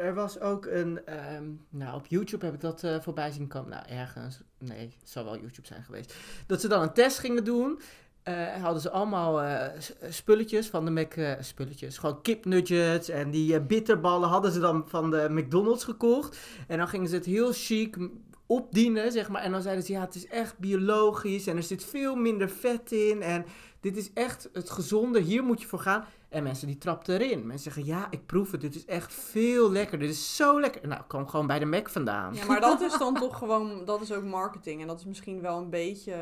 Er 0.00 0.14
was 0.14 0.40
ook 0.40 0.66
een... 0.66 1.00
ehm, 1.06 1.44
nou, 1.70 1.94
op 1.96 2.06
YouTube 2.06 2.44
heb 2.44 2.54
ik 2.54 2.60
dat 2.60 2.82
eh, 2.82 2.96
voorbij 3.00 3.30
zien 3.30 3.48
komen. 3.48 3.70
Nou, 3.70 3.82
ergens. 3.88 4.40
Nee, 4.58 4.94
het 5.00 5.10
zal 5.10 5.24
wel 5.24 5.38
YouTube 5.38 5.66
zijn 5.66 5.82
geweest. 5.84 6.14
Dat 6.46 6.60
ze 6.60 6.68
dan 6.68 6.82
een 6.82 6.92
test 6.92 7.18
gingen 7.18 7.44
doen. 7.44 7.80
Eh, 8.22 8.34
hadden 8.62 8.82
ze 8.82 8.90
allemaal 8.90 9.42
eh, 9.42 9.66
spulletjes 10.08 10.66
van 10.66 10.84
de 10.84 10.90
Mac... 10.90 11.12
eh, 11.14 11.32
spulletjes, 11.40 11.98
gewoon 11.98 12.22
kipnudgets 12.22 13.08
en 13.08 13.30
die 13.30 13.54
eh, 13.54 13.66
bitterballen 13.66 14.28
hadden 14.28 14.52
ze 14.52 14.60
dan 14.60 14.84
van 14.88 15.10
de 15.10 15.26
McDonald's 15.30 15.84
gekocht. 15.84 16.38
En 16.66 16.78
dan 16.78 16.88
gingen 16.88 17.08
ze 17.08 17.14
het 17.14 17.24
heel 17.24 17.50
chic 17.52 17.96
opdienen, 18.48 19.12
zeg 19.12 19.28
maar. 19.28 19.42
En 19.42 19.52
dan 19.52 19.62
zeiden 19.62 19.84
ze, 19.84 19.92
ja, 19.92 20.00
het 20.00 20.14
is 20.14 20.26
echt 20.26 20.58
biologisch 20.58 21.46
en 21.46 21.56
er 21.56 21.62
zit 21.62 21.84
veel 21.84 22.16
minder 22.16 22.48
vet 22.48 22.92
in. 22.92 23.22
En 23.22 23.44
dit 23.80 23.96
is 23.96 24.12
echt 24.12 24.48
het 24.52 24.70
gezonde, 24.70 25.20
hier 25.20 25.44
moet 25.44 25.60
je 25.60 25.68
voor 25.68 25.78
gaan. 25.78 26.04
En 26.28 26.42
mensen 26.42 26.66
die 26.66 26.78
trapten 26.78 27.20
erin. 27.20 27.46
Mensen 27.46 27.72
zeggen, 27.72 27.84
ja, 27.84 28.06
ik 28.10 28.26
proef 28.26 28.50
het, 28.50 28.60
dit 28.60 28.74
is 28.74 28.84
echt 28.84 29.14
veel 29.14 29.72
lekker, 29.72 29.98
dit 29.98 30.10
is 30.10 30.36
zo 30.36 30.60
lekker. 30.60 30.88
Nou, 30.88 31.02
kom 31.08 31.28
gewoon 31.28 31.46
bij 31.46 31.58
de 31.58 31.64
Mac 31.64 31.88
vandaan. 31.88 32.34
Ja, 32.34 32.44
maar 32.44 32.60
dat 32.60 32.80
is 32.80 32.98
dan 32.98 33.14
toch 33.24 33.38
gewoon, 33.38 33.84
dat 33.84 34.00
is 34.00 34.12
ook 34.12 34.24
marketing. 34.24 34.80
En 34.80 34.86
dat 34.86 34.98
is 34.98 35.04
misschien 35.04 35.40
wel 35.40 35.58
een 35.58 35.70
beetje... 35.70 36.14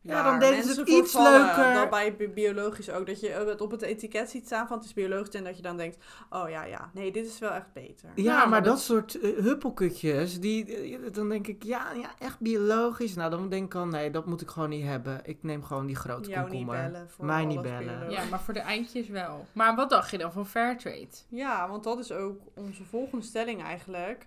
Ja, 0.00 0.22
dan 0.22 0.38
deden 0.38 0.62
ze 0.62 0.66
mensen 0.66 0.84
het 0.94 1.04
iets 1.04 1.12
vallen. 1.12 1.40
leuker. 1.40 1.74
Dat 1.74 1.90
bij 1.90 2.16
bi- 2.16 2.28
biologisch 2.28 2.90
ook. 2.90 3.06
Dat 3.06 3.20
je 3.20 3.28
het 3.28 3.60
op 3.60 3.70
het 3.70 3.82
etiket 3.82 4.30
ziet 4.30 4.46
staan 4.46 4.66
van 4.68 4.76
het 4.76 4.86
is 4.86 4.92
biologisch. 4.92 5.34
En 5.34 5.44
dat 5.44 5.56
je 5.56 5.62
dan 5.62 5.76
denkt, 5.76 5.96
oh 6.30 6.48
ja, 6.48 6.64
ja, 6.64 6.90
nee, 6.94 7.12
dit 7.12 7.26
is 7.26 7.38
wel 7.38 7.50
echt 7.50 7.72
beter. 7.72 8.08
Ja, 8.14 8.22
Ja, 8.22 8.36
maar, 8.38 8.48
maar 8.48 8.62
dat, 8.62 8.72
dat- 8.72 8.82
soort 8.82 9.20
eh, 9.20 9.30
huppelkutjes, 9.38 10.40
die, 10.40 10.76
eh, 10.76 10.98
dan 11.12 11.28
denk 11.28 11.46
ik, 11.46 11.62
ja, 11.62 11.92
ja, 11.92 12.10
echt 12.18 12.40
biologisch. 12.40 13.14
Nou, 13.14 13.30
dan 13.30 13.48
denk 13.48 13.64
ik 13.64 13.74
al, 13.74 13.86
nee, 13.86 14.10
dat 14.10 14.26
moet 14.26 14.40
ik 14.40 14.48
gewoon 14.48 14.68
niet 14.68 14.84
hebben. 14.84 15.20
Ik 15.24 15.38
neem 15.42 15.64
gewoon 15.64 15.86
die 15.86 15.96
grote 15.96 16.28
Jou 16.28 16.42
niet 16.42 16.50
komkommer. 16.58 16.90
bellen. 16.90 17.10
Voor 17.10 17.24
Mij 17.24 17.44
niet 17.44 17.62
bellen. 17.62 17.78
biologisch. 17.86 18.14
Ja, 18.14 18.24
maar 18.30 18.40
voor 18.40 18.54
de 18.54 18.60
eindjes 18.60 19.08
wel. 19.08 19.46
Maar 19.52 19.74
wat 19.74 19.90
dacht 19.90 20.10
je 20.10 20.18
dan 20.18 20.32
van 20.32 20.46
Fairtrade? 20.46 21.08
Ja, 21.28 21.68
want 21.68 21.84
dat 21.84 21.98
is 21.98 22.12
ook 22.12 22.40
onze 22.54 22.84
volgende 22.84 23.24
stelling 23.24 23.62
eigenlijk. 23.62 24.26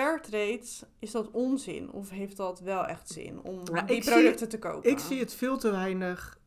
Fairtrade, 0.00 0.62
is 0.98 1.10
dat 1.10 1.30
onzin? 1.30 1.90
Of 1.92 2.10
heeft 2.10 2.36
dat 2.36 2.60
wel 2.60 2.84
echt 2.86 3.08
zin 3.08 3.40
om 3.42 3.60
Ja, 3.72 3.82
die 3.82 4.02
zie- 4.02 4.12
producten 4.12 4.48
te 4.48 4.58
kopen? 4.58 4.90
Ik 4.90 4.98
zie 4.98 5.18
het 5.18 5.34
veel 5.34 5.56
te 5.58 5.70
weinig 5.70 6.38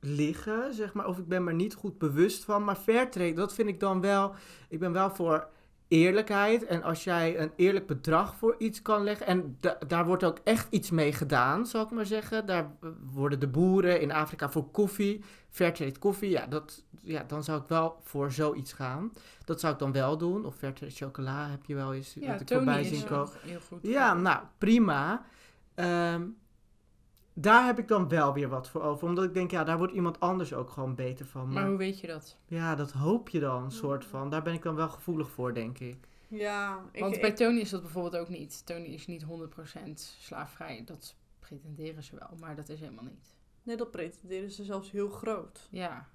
liggen, 0.00 0.74
zeg 0.74 0.92
maar. 0.94 1.06
Of 1.06 1.18
ik 1.18 1.28
ben 1.28 1.44
me 1.44 1.52
niet 1.52 1.74
goed 1.74 1.98
bewust 1.98 2.44
van. 2.44 2.64
Maar 2.64 2.76
Fairtrade, 2.76 3.32
dat 3.32 3.54
vind 3.54 3.68
ik 3.68 3.80
dan 3.80 4.00
wel... 4.00 4.34
Ik 4.68 4.78
ben 4.78 4.92
wel 4.92 5.10
voor 5.10 5.48
eerlijkheid. 5.88 6.64
En 6.64 6.82
als 6.82 7.04
jij 7.04 7.38
een 7.38 7.52
eerlijk 7.56 7.86
bedrag 7.86 8.36
voor 8.36 8.54
iets 8.58 8.82
kan 8.82 9.02
leggen... 9.04 9.26
En 9.26 9.56
da- 9.60 9.78
daar 9.86 10.06
wordt 10.06 10.24
ook 10.24 10.38
echt 10.44 10.66
iets 10.70 10.90
mee 10.90 11.12
gedaan, 11.12 11.66
zal 11.66 11.82
ik 11.84 11.90
maar 11.90 12.06
zeggen. 12.06 12.46
Daar 12.46 12.70
worden 13.12 13.40
de 13.40 13.48
boeren 13.48 14.00
in 14.00 14.12
Afrika 14.12 14.50
voor 14.50 14.70
koffie... 14.70 15.24
Fairtrade 15.50 15.98
koffie, 15.98 16.30
ja, 16.30 16.46
dat, 16.46 16.84
ja, 17.02 17.24
dan 17.26 17.44
zou 17.44 17.60
ik 17.60 17.66
wel 17.66 18.00
voor 18.02 18.32
zoiets 18.32 18.72
gaan. 18.72 19.12
Dat 19.44 19.60
zou 19.60 19.72
ik 19.72 19.78
dan 19.78 19.92
wel 19.92 20.18
doen. 20.18 20.44
Of 20.44 20.56
Fairtrade 20.56 20.92
chocola 20.92 21.48
heb 21.50 21.64
je 21.64 21.74
wel 21.74 21.94
eens 21.94 22.14
Ja, 22.20 22.34
ik 22.34 22.48
voorbij 22.48 22.82
zien 22.84 23.04
komen. 23.06 23.28
heel 23.40 23.60
goed. 23.68 23.78
Ja, 23.82 24.14
nou, 24.14 24.42
prima. 24.58 25.24
Ehm, 25.74 26.22
daar 27.34 27.64
heb 27.66 27.78
ik 27.78 27.88
dan 27.88 28.08
wel 28.08 28.32
weer 28.32 28.48
wat 28.48 28.68
voor 28.68 28.82
over. 28.82 29.08
Omdat 29.08 29.24
ik 29.24 29.34
denk, 29.34 29.50
ja, 29.50 29.64
daar 29.64 29.78
wordt 29.78 29.92
iemand 29.92 30.20
anders 30.20 30.52
ook 30.54 30.70
gewoon 30.70 30.94
beter 30.94 31.26
van. 31.26 31.44
Maar 31.44 31.52
Maar, 31.54 31.66
hoe 31.68 31.76
weet 31.78 32.00
je 32.00 32.06
dat? 32.06 32.36
ja, 32.46 32.74
dat 32.74 32.90
hoop 32.92 33.28
je 33.28 33.40
dan, 33.40 33.72
soort 33.72 34.04
van. 34.04 34.30
Daar 34.30 34.42
ben 34.42 34.54
ik 34.54 34.62
dan 34.62 34.74
wel 34.74 34.88
gevoelig 34.88 35.30
voor, 35.30 35.54
denk 35.54 35.78
ik. 35.78 36.06
Ja, 36.28 36.80
ik, 36.92 37.00
Want 37.00 37.14
ik- 37.14 37.20
bij 37.20 37.32
Tony 37.32 37.58
is 37.60 37.70
dat 37.70 37.82
bijvoorbeeld 37.82 38.16
ook 38.16 38.28
niet. 38.28 38.66
Tony 38.66 38.84
is 38.86 39.06
niet 39.06 39.22
100% 39.24 40.00
slaafvrij. 40.20 40.82
Dat 40.86 41.16
pretenderen 41.38 42.02
ze 42.02 42.16
wel, 42.18 42.30
maar 42.40 42.56
dat 42.56 42.68
is 42.68 42.80
helemaal 42.80 43.04
niet. 43.04 43.34
nee, 43.62 43.76
dat 43.76 43.90
pretenderen 43.90 44.50
ze 44.50 44.64
zelfs 44.64 44.90
heel 44.90 45.08
groot. 45.08 45.68
Ja. 45.70 46.06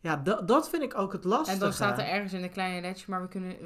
Ja, 0.00 0.16
da- 0.16 0.40
dat 0.42 0.68
vind 0.68 0.82
ik 0.82 0.98
ook 0.98 1.12
het 1.12 1.24
lastige. 1.24 1.50
En 1.52 1.58
dan 1.58 1.72
staat 1.72 1.98
er 1.98 2.04
ergens 2.04 2.32
in 2.32 2.42
een 2.42 2.50
kleine 2.50 2.80
letje, 2.80 3.04
maar 3.08 3.22
we 3.22 3.28
kunnen... 3.28 3.56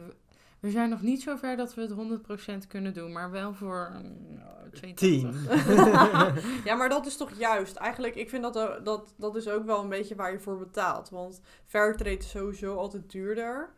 we- 0.61 0.71
zijn 0.71 0.88
nog 0.90 1.02
niet 1.02 1.23
zo 1.23 1.37
ver 1.37 1.57
dat 1.57 1.75
we 1.75 1.81
het 1.81 1.90
100% 1.90 2.67
kunnen 2.69 2.95
doen, 2.95 3.12
maar 3.12 3.31
wel 3.31 3.55
voor 3.55 3.93
82. 4.73 4.95
Tien. 4.95 5.35
Ja, 6.69 6.75
maar 6.75 6.88
dat 6.88 7.07
is 7.07 7.17
toch 7.17 7.33
juist. 7.38 7.76
Eigenlijk, 7.76 8.14
ik 8.14 8.29
vind 8.29 8.43
dat, 8.43 8.57
er- 8.57 8.85
dat 8.85 9.14
dat 9.17 9.37
is 9.37 9.49
ook 9.49 9.64
wel 9.64 9.83
een 9.83 9.88
beetje 9.88 10.14
waar 10.14 10.33
je 10.33 10.40
voor 10.40 10.59
betaalt. 10.59 11.09
Want 11.11 11.40
Fairtrade 11.67 12.17
is 12.17 12.31
sowieso 12.31 12.75
altijd 12.76 13.11
duurder. 13.11 13.71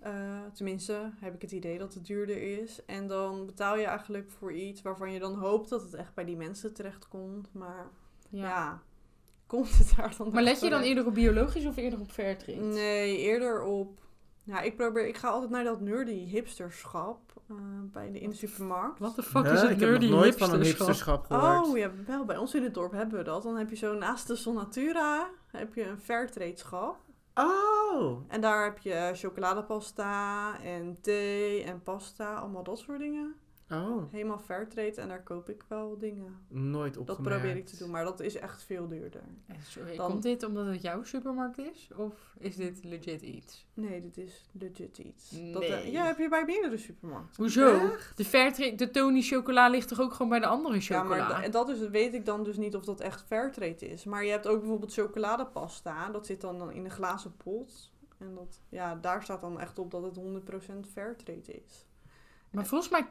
Eh, 0.00 0.12
tenminste, 0.54 1.10
heb 1.20 1.34
ik 1.34 1.42
het 1.42 1.52
idee 1.52 1.78
dat 1.78 1.94
het 1.94 2.06
duurder 2.06 2.60
is. 2.62 2.84
En 2.86 3.06
dan 3.08 3.46
betaal 3.46 3.76
je 3.76 3.84
eigenlijk 3.86 4.30
voor 4.30 4.52
iets 4.52 4.82
waarvan 4.82 5.12
je 5.12 5.18
dan 5.18 5.34
hoopt 5.34 5.68
dat 5.68 5.82
het 5.82 5.94
echt 5.94 6.14
bij 6.14 6.24
die 6.24 6.36
mensen 6.36 6.72
terechtkomt. 6.74 7.48
Maar 7.52 7.86
ja, 8.30 8.46
Ja. 8.48 8.82
komt 9.46 9.78
het 9.78 9.92
daar 9.96 10.14
dan 10.18 10.30
Maar 10.32 10.42
let 10.42 10.54
je 10.54 10.60
dan 10.60 10.68
terecht? 10.70 10.88
eerder 10.88 11.06
op 11.06 11.14
biologisch 11.14 11.66
of 11.66 11.76
eerder 11.76 12.00
op 12.00 12.10
Fairtrade? 12.10 12.60
Nee, 12.60 13.16
eerder 13.18 13.62
op... 13.62 14.00
Ja, 14.44 14.60
ik 14.60 14.76
probeer... 14.76 15.06
Ik 15.06 15.16
ga 15.16 15.28
altijd 15.28 15.50
naar 15.50 15.64
dat 15.64 15.80
nerdy 15.80 16.24
hipsterschap 16.24 17.20
eh, 17.48 17.56
bij 17.82 18.10
de, 18.10 18.20
in 18.20 18.30
de 18.30 18.36
supermarkt. 18.36 18.98
Wat 18.98 19.14
de 19.14 19.22
fuck 19.22 19.44
is 19.44 19.60
het 19.60 19.70
ik 19.70 19.80
heb 19.80 19.88
nerdy 19.88 20.08
nog 20.08 20.20
nooit 20.20 20.36
van 20.36 20.52
een 20.52 20.62
hipsterschap? 20.62 20.86
hipsterschap 20.86 21.26
gehoord. 21.26 21.66
Oh 21.66 21.78
ja, 21.78 21.90
wel. 22.06 22.24
Bij 22.24 22.36
ons 22.36 22.54
in 22.54 22.62
het 22.62 22.74
dorp 22.74 22.92
hebben 22.92 23.18
we 23.18 23.24
dat. 23.24 23.42
Dan 23.42 23.56
heb 23.56 23.70
je 23.70 23.76
zo 23.76 23.94
naast 23.94 24.26
de 24.26 24.36
Sonatura 24.36 25.30
heb 25.46 25.74
je 25.74 25.84
een 25.84 25.98
Fairtrade 25.98 26.56
schap. 26.56 26.96
Oh. 27.34 28.20
En 28.28 28.40
daar 28.40 28.64
heb 28.64 28.78
je 28.78 29.10
chocoladepasta 29.14 30.60
en 30.60 30.98
thee 31.00 31.62
en 31.62 31.82
pasta, 31.82 32.34
allemaal 32.34 32.62
dat 32.62 32.78
soort 32.78 32.98
dingen. 32.98 33.34
Oh. 33.70 34.02
Helemaal 34.12 34.38
Fairtrade 34.38 34.94
en 35.00 35.08
daar 35.08 35.22
koop 35.22 35.48
ik 35.48 35.64
wel 35.68 35.98
dingen. 35.98 36.36
Nooit 36.48 36.94
Dat 36.94 37.08
opgemerkt. 37.10 37.38
probeer 37.40 37.56
ik 37.56 37.66
te 37.66 37.76
doen, 37.76 37.90
maar 37.90 38.04
dat 38.04 38.20
is 38.20 38.34
echt 38.36 38.62
veel 38.62 38.88
duurder. 38.88 39.22
Eh, 39.46 39.56
Sorry, 39.62 39.96
Dan- 39.96 40.10
komt 40.10 40.22
dit 40.22 40.42
omdat 40.42 40.66
het 40.66 40.82
jouw 40.82 41.02
supermarkt 41.02 41.58
is? 41.58 41.90
Of 41.96 42.34
is 42.38 42.56
dit 42.56 42.84
legit 42.84 43.22
iets? 43.22 43.66
Nee, 43.74 44.00
dit 44.00 44.16
is 44.18 44.48
legit 44.52 44.98
iets. 44.98 45.30
Dat, 45.30 45.60
Nee. 45.62 45.72
eh, 45.72 45.92
ja, 45.92 46.04
heb 46.06 46.18
je 46.18 46.28
bij 46.28 46.44
meerdere 46.44 46.76
supermarkten. 46.76 47.42
Hoezo? 47.42 47.90
De 48.14 48.24
Fairtrade, 48.24 48.74
de 48.74 48.90
Tony 48.90 49.22
chocola 49.22 49.68
ligt 49.68 49.88
toch 49.88 50.00
ook 50.00 50.12
gewoon 50.12 50.28
bij 50.28 50.40
de 50.40 50.46
andere 50.46 50.74
Ja, 50.74 50.80
chocola? 50.80 51.04
maar 51.16 51.28
da- 51.28 51.42
en 51.42 51.50
dat 51.50 51.68
is, 51.68 51.88
weet 51.88 52.14
ik 52.14 52.24
dan 52.26 52.44
dus 52.44 52.56
niet 52.56 52.76
of 52.76 52.84
dat 52.84 53.00
echt 53.00 53.22
Fairtrade 53.22 53.88
is. 53.88 54.04
Maar 54.04 54.24
je 54.24 54.30
hebt 54.30 54.46
ook 54.46 54.58
bijvoorbeeld 54.60 54.92
chocoladepasta. 54.92 56.10
Dat 56.10 56.26
zit 56.26 56.40
dan 56.40 56.72
in 56.72 56.84
een 56.84 56.90
glazen 56.90 57.36
pot. 57.36 57.90
En 58.18 58.34
dat, 58.34 58.60
ja, 58.68 58.94
daar 58.94 59.22
staat 59.22 59.40
dan 59.40 59.60
echt 59.60 59.78
op 59.78 59.90
dat 59.90 60.02
het 60.02 60.16
100% 60.16 60.86
Fairtrade 60.92 61.52
is. 61.66 61.86
Maar 62.50 62.66
volgens 62.66 62.90
mij 62.90 63.06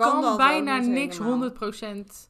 kan, 0.00 0.24
ook 0.24 0.36
bijna 0.36 0.78
niet 0.78 0.88
niks 0.88 1.18
helemaal. 1.18 1.50
100%. 1.50 1.54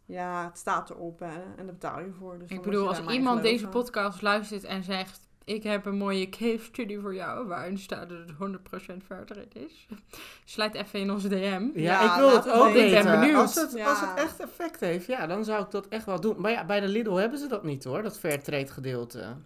Ja, 0.07 0.45
het 0.45 0.59
staat 0.59 0.91
erop 0.91 1.19
hè, 1.19 1.27
en 1.57 1.57
daar 1.57 1.67
betaal 1.67 2.01
je 2.01 2.13
voor. 2.19 2.39
Dus 2.39 2.51
Ik 2.51 2.63
bedoel, 2.63 2.89
als 2.89 3.01
iemand 3.09 3.37
in 3.37 3.43
deze 3.43 3.67
podcast 3.69 4.23
luistert 4.23 4.65
en 4.65 4.83
zegt... 4.85 5.21
Ik 5.45 5.63
heb 5.63 5.87
een 5.87 5.97
mooie 5.97 6.29
case 6.29 6.59
study 6.65 6.99
voor 6.99 7.15
jou 7.15 7.47
waarin 7.47 7.79
staat 7.79 8.09
dat 8.09 8.19
het 8.19 8.33
100% 9.01 9.05
Fairtrade 9.07 9.49
is. 9.53 9.87
Sluit 10.45 10.75
even 10.75 11.01
in 11.01 11.11
onze 11.11 11.29
DM. 11.29 11.35
Ja, 11.43 11.71
Ja, 11.75 12.13
ik 12.15 12.19
wil 12.21 12.31
het 12.37 12.51
ook 12.51 12.73
weten. 12.73 12.99
Ik 12.99 13.05
ben 13.05 13.21
benieuwd. 13.21 13.37
Als 13.41 13.55
het, 13.55 13.73
Ja. 13.73 13.89
als 13.89 14.01
het 14.01 14.11
echt 14.15 14.41
effect 14.41 14.81
heeft, 14.81 15.07
ja, 15.07 15.27
dan 15.27 15.45
zou 15.45 15.63
ik 15.65 15.71
dat 15.71 15.89
echt 15.89 16.05
wel 16.05 16.21
doen. 16.21 16.41
Maar 16.41 16.51
ja, 16.51 16.65
bij 16.65 16.81
de 16.81 16.89
Lidl 16.89 17.15
hebben 17.15 17.39
ze 17.39 17.47
dat 17.47 17.65
niet 17.65 17.85
hoor, 17.85 18.03
dat 18.03 18.19
Fairtrade 18.19 18.67
gedeelte. 18.67 19.37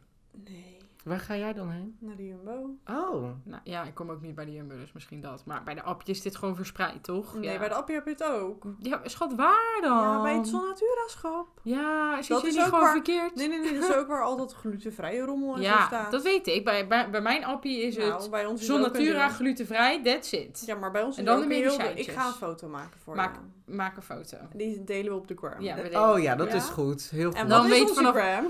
Nee, 0.45 0.74
Waar 1.05 1.19
ga 1.21 1.37
jij 1.37 1.53
dan 1.53 1.71
heen? 1.71 1.97
naar 2.01 2.17
de 2.17 2.27
Jumbo. 2.27 2.77
Oh. 2.87 3.23
Nou 3.45 3.61
ja, 3.65 3.83
ik 3.83 3.95
kom 3.95 4.11
ook 4.11 4.21
niet 4.21 4.35
bij 4.35 4.45
de 4.45 4.53
Jumbo, 4.53 4.77
dus 4.77 4.93
misschien 4.93 5.21
dat. 5.21 5.43
Maar 5.45 5.63
bij 5.65 5.75
de 5.75 5.83
appje 5.83 6.13
is 6.13 6.23
dit 6.23 6.37
gewoon 6.37 6.57
verspreid, 6.57 7.03
toch? 7.03 7.35
Nee, 7.35 7.51
ja. 7.53 7.59
bij 7.59 7.69
de 7.69 7.75
Appie 7.75 7.95
heb 7.95 8.05
je 8.05 8.11
het 8.11 8.25
ook. 8.25 8.65
Ja, 8.79 9.01
schat, 9.05 9.35
waar 9.35 9.79
dan? 9.83 9.97
Ja, 9.99 10.23
bij 10.23 10.35
het 10.37 10.47
Sonatura-schap. 10.47 11.47
Ja, 11.63 12.17
zit 12.23 12.29
Dat 12.29 12.41
je 12.41 12.47
is 12.47 12.53
niet 12.55 12.63
ook 12.63 12.69
gewoon 12.69 12.85
waar- 12.85 12.93
verkeerd? 12.93 13.35
Nee, 13.35 13.49
nee, 13.49 13.59
nee, 13.61 13.81
dat 13.81 13.89
is 13.91 13.97
ook 13.97 14.07
waar 14.07 14.23
al 14.23 14.37
dat 14.37 14.53
glutenvrije 14.55 15.21
rommel 15.25 15.51
en 15.53 15.57
zo 15.57 15.63
Ja, 15.69 15.87
staat. 15.87 16.11
dat 16.11 16.23
weet 16.23 16.47
ik. 16.47 16.65
Bij, 16.65 16.87
bij, 16.87 17.11
bij 17.11 17.21
mijn 17.21 17.45
appie 17.45 17.83
is 17.83 17.97
Nou, 17.97 18.13
het 18.13 18.31
bij 18.31 18.47
ons 18.47 18.61
is 18.61 18.67
Zon 18.67 18.81
ook 18.81 18.87
een 18.87 18.93
Natura 18.93 19.27
deel- 19.27 19.37
glutenvrij, 19.37 20.03
that's 20.03 20.33
it. 20.33 20.63
Ja, 20.67 20.75
maar 20.77 20.91
bij 20.91 21.03
ons 21.03 21.17
En 21.17 21.23
is 21.23 21.29
dan 21.29 21.37
ook 21.37 21.43
de 21.43 21.49
medicijntjes. 21.49 22.07
Ik 22.07 22.13
ga 22.13 22.27
een 22.27 22.33
foto 22.33 22.69
maken 22.69 23.01
voor 23.01 23.15
Maak- 23.17 23.35
je. 23.35 23.41
Maak 23.73 23.97
een 23.97 24.03
foto. 24.03 24.37
Die 24.55 24.85
delen 24.85 25.13
we 25.13 25.19
op 25.19 25.29
de 25.29 25.37
gram. 25.37 25.61
Ja. 25.61 26.13
Oh 26.13 26.19
ja, 26.23 26.35
dat 26.37 26.49
Ja? 26.49 26.55
is 26.55 26.65
goed. 26.69 27.11
Heel 27.11 27.31
goed. 27.31 27.39
En 27.39 27.49
Dan 27.49 27.69
weet 27.69 27.83
is 27.83 27.89
onze 27.89 27.95
vanaf- 27.95 28.15
gram? 28.15 28.47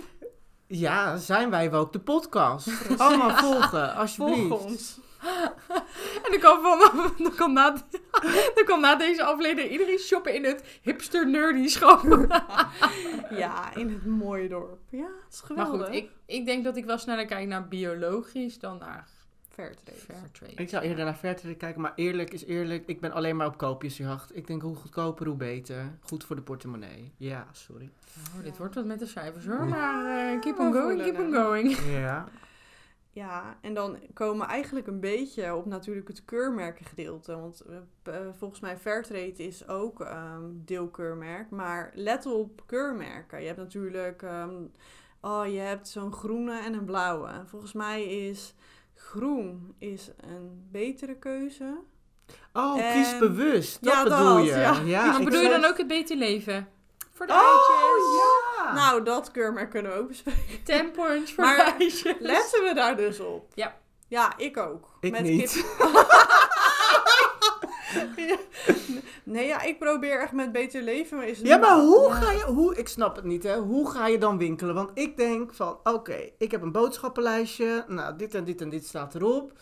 Ja, 0.67 1.17
zijn 1.17 1.51
wij 1.51 1.73
ook 1.73 1.93
de 1.93 2.01
podcast. 2.01 2.69
Allemaal 2.99 3.31
volgen, 3.37 3.95
alsjeblieft. 3.95 4.49
Volg 4.49 4.65
ons. 4.65 4.99
En 6.25 6.31
dan 6.31 6.39
kan, 6.41 6.63
dan, 7.19 7.35
kan 7.37 7.53
na, 7.53 7.71
dan 8.55 8.65
kan 8.65 8.81
na 8.81 8.95
deze 8.97 9.25
aflevering 9.25 9.71
iedereen 9.73 9.99
shoppen 9.99 10.35
in 10.35 10.45
het 10.45 10.79
hipster 10.83 11.29
nerdy 11.31 11.69
schap. 11.69 12.03
Ja, 13.31 13.75
in 13.75 13.89
het 13.89 14.07
mooie 14.07 14.49
dorp. 14.49 14.79
Ja, 14.91 14.99
het 15.25 15.33
is 15.35 15.41
Maar 15.41 15.67
geweldig. 15.67 15.87
goed, 15.87 15.97
ik, 15.97 16.11
ik 16.27 16.47
denk 16.47 16.65
dat 16.65 16.77
ik 16.77 16.85
wel 16.85 16.99
sneller 16.99 17.27
kijk 17.27 17.49
naar 17.49 17.69
biologisch 17.69 18.59
dan 18.59 18.79
naar 18.79 19.09
Fairtrade. 19.55 19.99
Fairtrade. 19.99 20.55
Ik 20.55 20.69
zou 20.69 20.85
eerder 20.85 21.05
naar 21.05 21.15
Fairtrade 21.15 21.55
kijken, 21.57 21.81
maar 21.81 21.93
eerlijk 21.95 22.33
is 22.33 22.45
eerlijk. 22.45 22.87
Ik 22.87 23.01
ben 23.01 23.13
alleen 23.13 23.37
maar 23.37 23.47
op 23.47 23.57
koopjesjacht. 23.57 24.37
Ik 24.37 24.47
denk 24.47 24.63
hoe 24.63 24.75
goedkoper, 24.75 25.27
hoe 25.27 25.37
beter. 25.37 25.99
Goed 26.01 26.25
voor 26.25 26.37
de 26.37 26.43
portemonnee. 26.43 27.13
Ja, 27.17 27.47
sorry. 27.53 27.91
Oh, 28.37 28.45
dit 28.45 28.59
wordt 28.59 28.75
wat 28.75 28.85
met 28.85 28.99
de 28.99 29.07
cijfers 29.07 29.47
hoor, 29.47 29.65
maar 29.65 30.33
eh, 30.33 30.41
keep 30.41 30.59
on 30.59 30.73
going, 30.73 31.03
keep 31.03 31.19
on 31.19 31.33
going. 31.33 31.77
Ja. 31.91 32.29
Ja, 33.11 33.57
en 33.61 33.75
dan 33.75 33.99
komen 34.13 34.47
we 34.47 34.53
eigenlijk 34.53 34.87
een 34.87 35.01
beetje 35.01 35.55
op 35.55 35.67
natuurlijk 35.67 36.09
het 36.09 36.25
keurmerkengedeelte. 36.25 37.37
Want 37.37 37.61
eh, 37.61 37.77
eh, 38.15 38.29
volgens 38.33 38.61
mij 38.61 38.77
Fairtrade 38.77 39.33
is 39.37 39.69
ook 39.69 40.01
ehm 40.01 40.43
deelkeurmerk. 40.53 41.51
Maar 41.51 41.91
let 41.95 42.27
op 42.27 42.63
keurmerken. 42.67 43.41
Je 43.41 43.47
hebt 43.47 43.59
natuurlijk... 43.59 44.23
ehm, 44.23 44.55
oh, 45.21 45.47
je 45.47 45.59
hebt 45.59 45.89
zo'n 45.89 46.13
groene 46.13 46.61
en 46.61 46.75
een 46.75 46.85
blauwe. 46.85 47.31
Volgens 47.47 47.73
mij 47.73 48.05
is 48.05 48.55
groen 49.11 49.75
is 49.79 50.11
een 50.21 50.69
betere 50.71 51.15
keuze. 51.19 51.75
Oh, 52.53 52.81
En- 52.81 52.93
kies 52.93 53.19
bewust. 53.19 53.85
Dat 53.85 53.93
Ja, 53.93 54.03
bedoel 54.03 54.35
dat, 54.35 54.45
je. 54.45 54.51
ja. 54.51 54.81
Ja, 54.85 55.07
maar 55.07 55.19
ik 55.19 55.25
bedoel 55.25 55.41
je 55.41 55.49
dan 55.49 55.65
ook 55.65 55.79
het 55.79 55.87
beter 55.87 56.17
leven? 56.17 56.69
Voor 57.13 57.27
de 57.27 57.33
Oh, 57.33 57.39
eitjes. 57.39 58.23
ja! 58.57 58.73
Nou, 58.75 59.03
dat 59.05 59.31
keurmerk 59.31 59.71
kunnen 59.71 59.93
we 59.93 59.99
ook 59.99 60.09
bespreken. 60.09 60.63
Ten 60.65 60.91
points 60.91 61.33
voor 61.33 61.45
Maar- 61.45 61.57
de 61.57 61.63
eitjes. 61.63 62.15
Letten 62.19 62.63
we 62.65 62.73
daar 62.75 62.97
dus 62.97 63.21
op? 63.21 63.51
Ja. 63.55 63.77
Ja, 64.09 64.37
ik 64.37 64.57
ook. 64.57 64.89
Ik 65.01 65.11
Met 65.13 65.23
niet. 65.23 65.53
kip- 65.53 65.65
Nee, 69.25 69.47
ja, 69.47 69.63
ik 69.63 69.79
probeer 69.79 70.21
echt 70.21 70.33
met 70.33 70.53
beter 70.53 70.83
leven. 70.83 71.17
Maar 71.17 71.27
is 71.29 71.39
het 71.39 71.47
Ja, 71.47 71.57
maar 71.57 71.79
hoe 71.81 72.09
Ja. 72.09 72.15
ga 72.15 72.33
je, 72.33 72.45
hoe, 72.45 72.77
ik 72.77 72.89
snap 72.89 73.17
het 73.17 73.25
niet 73.25 73.43
hè, 73.43 73.57
hoe 73.59 73.91
ga 73.91 74.07
je 74.07 74.19
dan 74.19 74.39
winkelen? 74.39 74.75
Want 74.75 74.91
ik 74.95 75.17
denk 75.17 75.55
van, 75.55 75.79
oké, 75.85 76.31
ik 76.39 76.51
heb 76.51 76.63
een 76.63 76.73
boodschappenlijstje, 76.73 77.85
nou 77.89 78.17
dit 78.17 78.35
en 78.35 78.45
dit 78.45 78.61
en 78.61 78.69
dit 78.69 78.87
staat 78.87 79.15
erop. 79.15 79.53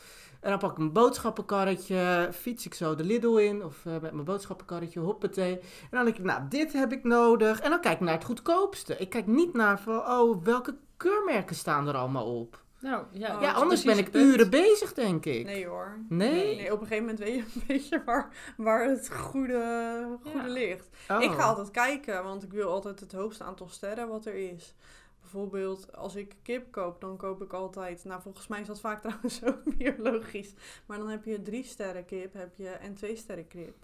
En 0.41 0.51
dan 0.51 0.59
pak 0.59 0.71
ik 0.71 0.79
mijn 0.79 0.93
boodschappenkarretje, 0.93 2.29
fiets 2.33 2.67
ik 2.67 2.75
zo 2.75 2.95
de 2.95 3.05
Lidl 3.05 3.37
in, 3.37 3.65
of 3.65 3.77
eh, 3.87 3.93
met 3.93 4.13
mijn 4.13 4.25
boodschappenkarretje, 4.25 5.01
hoppatee. 5.01 5.53
En 5.59 5.63
dan 5.91 6.05
denk 6.05 6.17
ik, 6.17 6.25
nou 6.25 6.41
dit 6.49 6.73
heb 6.73 6.93
ik 6.93 7.05
nodig. 7.05 7.61
En 7.61 7.71
dan 7.71 7.81
kijk 7.81 7.95
ik 7.95 8.01
naar 8.01 8.15
het 8.15 8.25
goedkoopste. 8.25 8.97
Ik 8.97 9.09
kijk 9.11 9.27
niet 9.27 9.53
naar 9.55 9.81
van, 9.81 9.99
oh, 9.99 10.45
welke 10.45 10.77
keurmerken 10.97 11.57
staan 11.57 11.89
er 11.89 11.95
allemaal 11.95 12.39
op? 12.41 12.62
Nou, 12.83 13.05
ja, 13.13 13.37
Oh, 13.37 13.43
ja, 13.43 13.53
anders 13.53 13.83
ben 13.83 13.99
ik 13.99 14.11
punt. 14.11 14.25
uren 14.25 14.51
bezig, 14.51 14.93
denk 14.95 15.25
ik. 15.27 15.45
Nee 15.45 15.67
hoor. 15.67 15.99
Nee? 16.09 16.57
Nee, 16.57 16.73
op 16.73 16.81
een 16.81 16.87
gegeven 16.87 17.05
moment 17.05 17.19
weet 17.19 17.35
je 17.35 17.41
een 17.55 17.63
beetje 17.77 18.03
waar, 18.05 18.53
waar 18.57 18.85
het 18.89 19.11
goede, 19.13 20.19
goede 20.23 20.39
Ja. 20.39 20.47
ligt. 20.53 20.89
Oh. 21.09 21.23
Ik 21.23 21.31
ga 21.31 21.43
altijd 21.43 21.71
kijken, 21.71 22.25
want 22.25 22.43
ik 22.43 22.53
wil 22.53 22.69
altijd 22.71 23.01
het 23.01 23.13
hoogste 23.13 23.45
aantal 23.45 23.69
sterren 23.69 24.09
wat 24.09 24.27
er 24.27 24.35
is. 24.35 24.75
Bijvoorbeeld, 25.21 25.97
als 25.97 26.15
ik 26.15 26.35
kip 26.43 26.73
koop, 26.73 27.01
dan 27.01 27.17
koop 27.17 27.43
ik 27.43 27.53
altijd... 27.53 28.05
Nou, 28.05 28.23
volgens 28.23 28.47
mij 28.47 28.61
is 28.61 28.67
dat 28.67 28.81
vaak 28.81 29.01
trouwens 29.03 29.45
ook 29.45 29.77
biologisch. 29.77 30.53
Maar 30.87 30.99
dan 30.99 31.09
heb 31.09 31.25
je 31.25 31.43
drie 31.43 31.65
sterren 31.65 32.05
kip 32.05 32.33
heb 32.33 32.55
je, 32.57 32.69
en 32.69 32.95
twee 32.95 33.17
sterren 33.17 33.49
kip. 33.49 33.75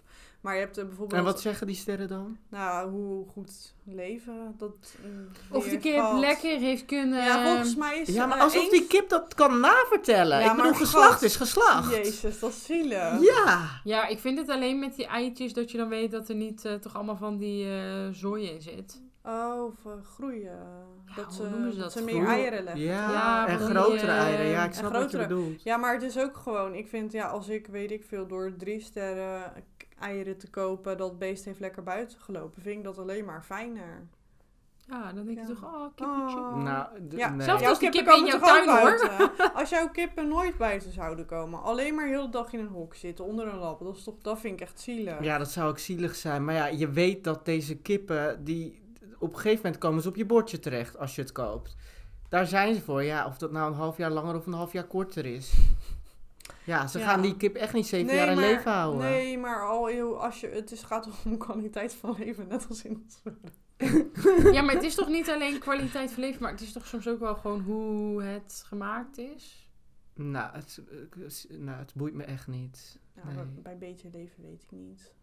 Maar 0.41 0.53
je 0.53 0.59
hebt 0.59 0.77
er 0.77 0.85
bijvoorbeeld... 0.87 1.19
En 1.19 1.25
wat 1.25 1.41
zeggen 1.41 1.67
die 1.67 1.75
sterren 1.75 2.07
dan? 2.07 2.37
Nou, 2.49 2.89
hoe 2.91 3.27
goed 3.27 3.73
leven, 3.83 4.55
dat... 4.57 4.93
mm, 5.05 5.27
Of 5.51 5.67
de 5.69 5.77
kip 5.77 5.97
valt. 5.97 6.19
lekker 6.19 6.57
heeft 6.59 6.85
kunnen... 6.85 7.23
Ja, 7.23 7.43
volgens 7.45 7.75
mij 7.75 7.99
is... 7.99 8.07
Ja, 8.07 8.25
maar 8.25 8.37
eh, 8.37 8.43
alsof 8.43 8.61
eens- 8.61 8.71
die 8.71 8.87
kip 8.87 9.09
dat 9.09 9.33
kan 9.33 9.59
navertellen. 9.59 10.39
Ja, 10.39 10.43
ik 10.49 10.55
bedoel, 10.55 10.71
maar 10.71 10.79
geslacht 10.79 11.21
is 11.21 11.35
geslacht. 11.35 11.91
Jezus, 11.95 12.39
dat 12.39 12.49
is 12.49 12.65
zielig. 12.65 13.21
Ja. 13.21 13.69
Ja, 13.83 14.07
ik 14.07 14.19
vind 14.19 14.37
het 14.37 14.49
alleen 14.49 14.79
met 14.79 14.95
die 14.95 15.05
eitjes 15.05 15.53
dat 15.53 15.71
je 15.71 15.77
dan 15.77 15.89
weet 15.89 16.11
dat 16.11 16.29
er 16.29 16.35
niet 16.35 16.65
eh, 16.65 16.73
toch 16.73 16.95
allemaal 16.95 17.17
van 17.17 17.37
die 17.37 17.65
eh 17.65 18.07
zooi 18.11 18.49
in 18.49 18.61
zit. 18.61 19.01
Oh, 19.23 19.63
of 19.65 19.85
eh, 19.85 19.91
groeien. 20.15 20.59
dat 21.15 21.33
ze, 21.33 21.43
noemen 21.43 21.71
ze 21.71 21.77
dat 21.79 21.83
dat? 21.83 21.91
ze 21.93 22.03
meer 22.03 22.13
Groeien? 22.13 22.29
eieren 22.31 22.63
leggen. 22.63 22.81
Ja, 22.83 23.11
Ja, 23.11 23.47
en 23.47 23.59
grotere 23.59 24.11
eh, 24.11 24.17
eieren. 24.17 24.45
Ja, 24.47 24.63
ik 24.63 24.73
snap 24.73 24.91
wat 24.91 25.11
je 25.11 25.17
bedoelt. 25.17 25.63
Ja, 25.63 25.77
maar 25.77 25.93
het 25.93 26.03
is 26.03 26.17
ook 26.19 26.37
gewoon, 26.37 26.73
ik 26.75 26.87
vind 26.87 27.11
ja, 27.11 27.27
als 27.27 27.47
ik 27.47 27.67
weet 27.67 27.91
ik 27.91 28.03
veel 28.07 28.27
door 28.27 28.53
drie 28.57 28.81
sterren 28.81 29.53
eieren 29.99 30.37
te 30.37 30.49
kopen, 30.49 30.97
dat 30.97 31.19
beest 31.19 31.45
heeft 31.45 31.59
lekker 31.59 31.83
buiten 31.83 32.19
gelopen, 32.19 32.61
vind 32.61 32.77
ik 32.77 32.83
dat 32.83 32.97
alleen 32.97 33.25
maar 33.25 33.43
fijner. 33.43 34.07
Ja, 34.87 35.13
dan 35.13 35.25
denk 35.25 35.37
je 35.37 35.43
Ja. 35.47 35.47
toch, 35.47 35.63
oh, 35.63 35.85
kippetje. 35.95 36.37
Oh. 36.37 36.63
Nou, 36.63 36.87
d- 37.09 37.13
Ja, 37.17 37.29
nee. 37.29 37.45
Zelfs 37.45 37.63
als 37.65 37.79
die 37.79 37.89
kippen 37.89 38.13
kippen 38.13 38.33
in 38.33 38.39
jouw 38.39 38.63
tuin, 38.65 38.69
hoor. 38.69 39.29
Als 39.59 39.69
jouw 39.69 39.89
kippen 39.89 40.27
nooit 40.27 40.57
buiten 40.57 40.91
zouden 40.91 41.25
komen, 41.25 41.61
alleen 41.63 41.95
maar 41.95 42.07
heel 42.07 42.25
de 42.25 42.29
dag 42.31 42.53
in 42.53 42.59
een 42.59 42.67
hok 42.67 42.95
zitten, 42.95 43.25
onder 43.25 43.47
een 43.47 43.57
lap, 43.57 43.79
dat, 43.79 43.95
is 43.97 44.03
toch, 44.03 44.15
dat 44.21 44.39
vind 44.39 44.53
ik 44.53 44.61
echt 44.61 44.79
zielig. 44.79 45.23
Ja, 45.23 45.37
dat 45.37 45.51
zou 45.51 45.69
ook 45.69 45.79
zielig 45.79 46.15
zijn. 46.15 46.45
Maar 46.45 46.55
ja, 46.55 46.65
je 46.67 46.89
weet 46.89 47.23
dat 47.23 47.45
deze 47.45 47.75
kippen, 47.77 48.43
die, 48.43 48.81
op 49.19 49.29
een 49.29 49.35
gegeven 49.35 49.61
moment 49.63 49.77
komen 49.77 50.01
ze 50.01 50.09
op 50.09 50.15
je 50.15 50.25
bordje 50.25 50.59
terecht 50.59 50.97
als 50.97 51.15
je 51.15 51.21
het 51.21 51.31
koopt. 51.31 51.75
Daar 52.29 52.47
zijn 52.47 52.75
ze 52.75 52.81
voor. 52.81 53.03
Ja, 53.03 53.25
of 53.25 53.37
dat 53.37 53.51
nou 53.51 53.71
een 53.71 53.77
half 53.77 53.97
jaar 53.97 54.11
langer 54.11 54.35
of 54.35 54.45
een 54.45 54.53
half 54.53 54.73
jaar 54.73 54.87
korter 54.87 55.25
is. 55.25 55.53
Ja, 56.69 56.87
ze 56.87 56.99
Ja. 56.99 57.05
gaan 57.05 57.21
die 57.21 57.37
kip 57.37 57.55
echt 57.55 57.73
niet 57.73 57.87
zeven 57.87 58.15
jaar 58.15 58.27
in 58.27 58.35
maar, 58.35 58.43
leven 58.43 58.71
houden. 58.71 58.99
Nee, 59.01 59.37
maar 59.37 59.67
al 59.67 60.21
als 60.21 60.39
je, 60.39 60.47
het 60.47 60.71
is, 60.71 60.83
gaat 60.83 61.03
toch 61.03 61.25
om 61.25 61.37
kwaliteit 61.47 61.93
van 61.93 62.15
leven, 62.17 62.47
net 62.47 62.67
als 62.69 62.83
in 62.83 63.05
het 63.07 63.21
Ja, 64.53 64.61
maar 64.61 64.73
het 64.75 64.83
is 64.83 64.95
toch 64.95 65.07
niet 65.07 65.29
alleen 65.29 65.59
kwaliteit 65.59 66.11
van 66.11 66.23
leven, 66.23 66.41
maar 66.41 66.51
het 66.51 66.61
is 66.61 66.71
toch 66.71 66.87
soms 66.87 67.07
ook 67.07 67.19
wel 67.19 67.35
gewoon 67.35 67.61
hoe 67.61 68.23
het 68.23 68.63
gemaakt 68.65 69.17
is? 69.17 69.69
Nou, 70.13 70.53
het, 70.55 70.81
eh, 70.89 71.57
nou, 71.57 71.77
het 71.79 71.93
boeit 71.93 72.13
me 72.13 72.23
echt 72.23 72.47
niet. 72.47 72.99
Ja, 73.15 73.23
Nee. 73.33 73.45
bij 73.45 73.77
beter 73.77 74.09
leven 74.11 74.43
weet 74.43 74.63
ik 74.63 74.71
niet. 74.71 75.13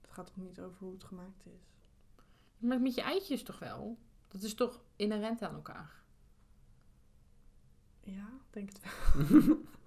Het 0.00 0.10
gaat 0.10 0.26
toch 0.26 0.36
niet 0.36 0.60
over 0.60 0.76
hoe 0.78 0.92
het 0.92 1.04
gemaakt 1.04 1.46
is? 1.46 1.72
Maar 2.58 2.80
met 2.80 2.94
je 2.94 3.02
eitjes 3.02 3.42
toch 3.42 3.58
wel? 3.58 3.98
Dat 4.28 4.42
is 4.42 4.54
toch 4.54 4.82
inherent 4.96 5.42
aan 5.42 5.54
elkaar? 5.54 6.02
Ja, 8.00 8.28
denk 8.50 8.68
het 8.68 8.80
wel. 8.80 9.56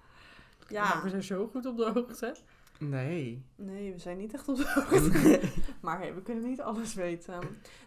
Ja, 0.72 1.02
we 1.04 1.10
zijn 1.10 1.24
zo 1.24 1.48
goed 1.48 1.66
op 1.66 1.78
de 1.78 1.92
hoogte. 1.94 2.36
Nee. 2.80 3.46
nee, 3.56 3.92
we 3.92 4.00
zijn 4.00 4.18
niet 4.18 4.34
echt 4.34 4.48
op 4.48 4.56
de 4.56 4.72
hoogte. 4.74 5.40
Maar 5.82 6.00
hey, 6.00 6.16
we 6.16 6.22
kunnen 6.22 6.50
niet 6.50 6.62
alles 6.62 6.94
weten. 6.94 7.40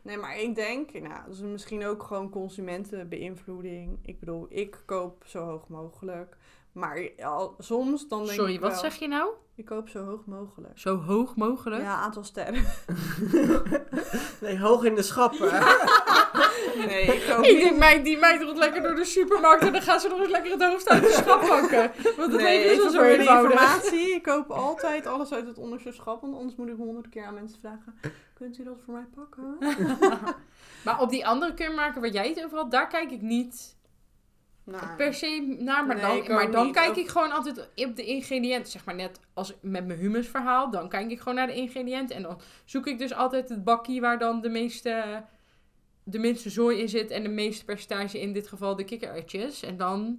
Nee, 0.03 0.17
maar 0.17 0.39
ik 0.39 0.55
denk, 0.55 0.93
nou, 0.93 1.25
dat 1.27 1.35
is 1.35 1.41
misschien 1.41 1.87
ook 1.87 2.03
gewoon 2.03 2.31
consumentenbeïnvloeding. 2.31 3.99
Ik 4.03 4.21
bedoel, 4.21 4.47
ik 4.49 4.83
koop 4.85 5.23
zo 5.27 5.45
hoog 5.45 5.69
mogelijk. 5.69 6.37
Maar 6.73 7.11
al, 7.23 7.55
soms 7.59 8.09
dan 8.09 8.25
denk 8.25 8.39
Sorry, 8.39 8.55
ik 8.55 8.61
wat 8.61 8.79
zeg 8.79 8.95
je 8.95 9.09
nou? 9.09 9.31
Ik 9.55 9.65
koop 9.65 9.89
zo 9.89 10.05
hoog 10.05 10.27
mogelijk. 10.27 10.79
Zo 10.79 10.97
hoog 10.97 11.37
mogelijk? 11.37 11.83
Ja, 11.83 11.97
aantal 11.97 12.25
sterren. 12.25 12.65
nee, 14.41 14.61
hoog 14.61 14.85
in 14.85 14.95
de 14.95 15.03
schappen. 15.03 15.51
Nee, 16.87 17.03
ik 17.53 17.63
denk, 17.63 17.77
meid, 17.77 18.05
die 18.05 18.19
meid 18.19 18.43
rolt 18.43 18.57
lekker 18.57 18.83
door 18.83 18.95
de 18.95 19.05
supermarkt 19.05 19.63
en 19.63 19.73
dan 19.73 19.83
gaat 19.83 20.03
ze 20.03 20.09
nog 20.09 20.19
eens 20.19 20.31
lekker 20.31 20.51
het 20.53 20.63
hoofd 20.63 20.89
uit 20.89 21.03
de 21.03 21.11
schap 21.11 21.41
pakken. 21.47 21.93
Want 22.17 22.33
het 22.33 22.41
Nee, 22.43 22.67
leven 22.67 22.87
is 22.87 22.93
zo 22.93 23.03
eenvoudig. 23.03 23.51
informatie. 23.53 24.15
Ik 24.15 24.23
koop 24.23 24.51
altijd 24.51 25.07
alles 25.07 25.33
uit 25.33 25.47
het 25.47 25.59
onderste 25.59 25.93
schap, 25.93 26.21
want 26.21 26.35
anders 26.35 26.57
moet 26.57 26.69
ik 26.69 26.77
honderd 26.77 27.09
keer 27.09 27.25
aan 27.25 27.35
mensen 27.35 27.61
vragen. 27.61 27.95
Kunt 28.35 28.59
u 28.59 28.65
dat 28.65 28.79
voor 28.85 28.95
mij 28.95 29.07
pakken? 29.15 29.57
Maar 30.85 31.01
op 31.01 31.11
die 31.11 31.27
andere 31.27 31.55
keurmerken 31.55 32.01
waar 32.01 32.11
jij 32.11 32.29
het 32.29 32.45
over 32.45 32.59
had, 32.59 32.71
daar 32.71 32.89
kijk 32.89 33.11
ik 33.11 33.21
niet 33.21 33.77
Nou, 34.65 34.83
per 34.97 35.15
se 35.15 35.57
naar. 35.59 35.87
Maar 35.87 35.97
Nee, 35.97 36.23
dan, 36.23 36.35
maar 36.37 36.51
dan 36.51 36.73
kijk 36.73 36.97
ik 36.97 37.09
gewoon 37.09 37.33
altijd 37.33 37.69
op 37.75 37.97
de 37.97 38.05
ingrediënten. 38.05 38.73
Zeg 38.73 38.85
maar 38.85 38.95
net 38.95 39.21
als 39.35 39.55
met 39.61 39.87
mijn 39.87 39.99
humusverhaal, 39.99 40.71
dan 40.71 40.89
kijk 40.89 41.11
ik 41.11 41.19
gewoon 41.19 41.35
naar 41.35 41.47
de 41.47 41.55
ingrediënten. 41.55 42.17
En 42.17 42.23
dan 42.23 42.41
zoek 42.65 42.87
ik 42.87 42.99
dus 42.99 43.15
altijd 43.15 43.49
het 43.49 43.65
bakje 43.65 44.01
waar 44.01 44.19
dan 44.19 44.41
de 44.41 44.49
meeste, 44.49 45.23
de 46.05 46.19
minste 46.19 46.51
zooi 46.51 46.79
in 46.81 46.89
zit. 46.89 47.11
En 47.11 47.23
de 47.23 47.29
meeste 47.29 47.65
percentage, 47.65 48.21
in 48.21 48.33
dit 48.33 48.49
geval 48.49 48.77
de 48.77 48.85
kikkererwtjes. 48.85 49.63
En 49.63 49.77
dan 49.77 50.19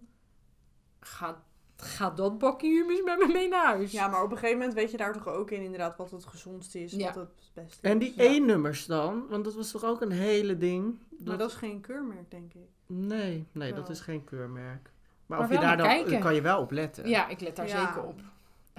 gaat, 0.99 1.37
gaat 1.77 2.17
dat 2.17 2.37
bakje 2.37 2.67
humus 2.67 3.03
met 3.03 3.17
me 3.19 3.33
mee 3.33 3.47
naar 3.47 3.65
huis. 3.65 3.91
Ja, 3.91 4.07
maar 4.07 4.23
op 4.23 4.31
een 4.31 4.37
gegeven 4.37 4.57
moment 4.59 4.75
weet 4.77 4.91
je 4.91 4.97
daar 4.97 5.13
toch 5.13 5.27
ook 5.27 5.51
in 5.51 5.61
inderdaad 5.61 5.97
wat 5.97 6.11
het 6.11 6.25
gezondste 6.25 6.83
is, 6.83 6.91
Ja. 6.91 7.05
wat 7.05 7.15
het 7.15 7.51
beste 7.53 7.79
is. 7.83 7.91
En 7.91 7.97
die 7.99 8.13
Ja. 8.15 8.23
E-nummers 8.23 8.85
dan? 8.85 9.25
Want 9.29 9.43
dat 9.43 9.55
was 9.55 9.71
toch 9.71 9.83
ook 9.83 10.01
een 10.01 10.11
hele 10.11 10.57
ding? 10.57 10.99
Maar 11.25 11.37
dat 11.37 11.49
is 11.49 11.55
geen 11.55 11.81
keurmerk, 11.81 12.31
denk 12.31 12.53
ik. 12.53 12.67
Nee, 12.87 13.47
nee, 13.51 13.73
dat 13.73 13.89
is 13.89 13.99
geen 13.99 14.23
keurmerk. 14.23 14.91
Maar, 15.25 15.37
Maar 15.39 15.47
of 15.47 15.53
je 15.53 15.59
daar 15.59 15.77
dan, 15.77 15.87
kijken. 15.87 16.19
kan 16.19 16.35
je 16.35 16.41
wel 16.41 16.59
op 16.61 16.71
letten. 16.71 17.07
Ja, 17.09 17.27
ik 17.27 17.39
let 17.39 17.55
daar 17.55 17.67
Ja. 17.67 17.85
zeker 17.85 18.03
op. 18.07 18.21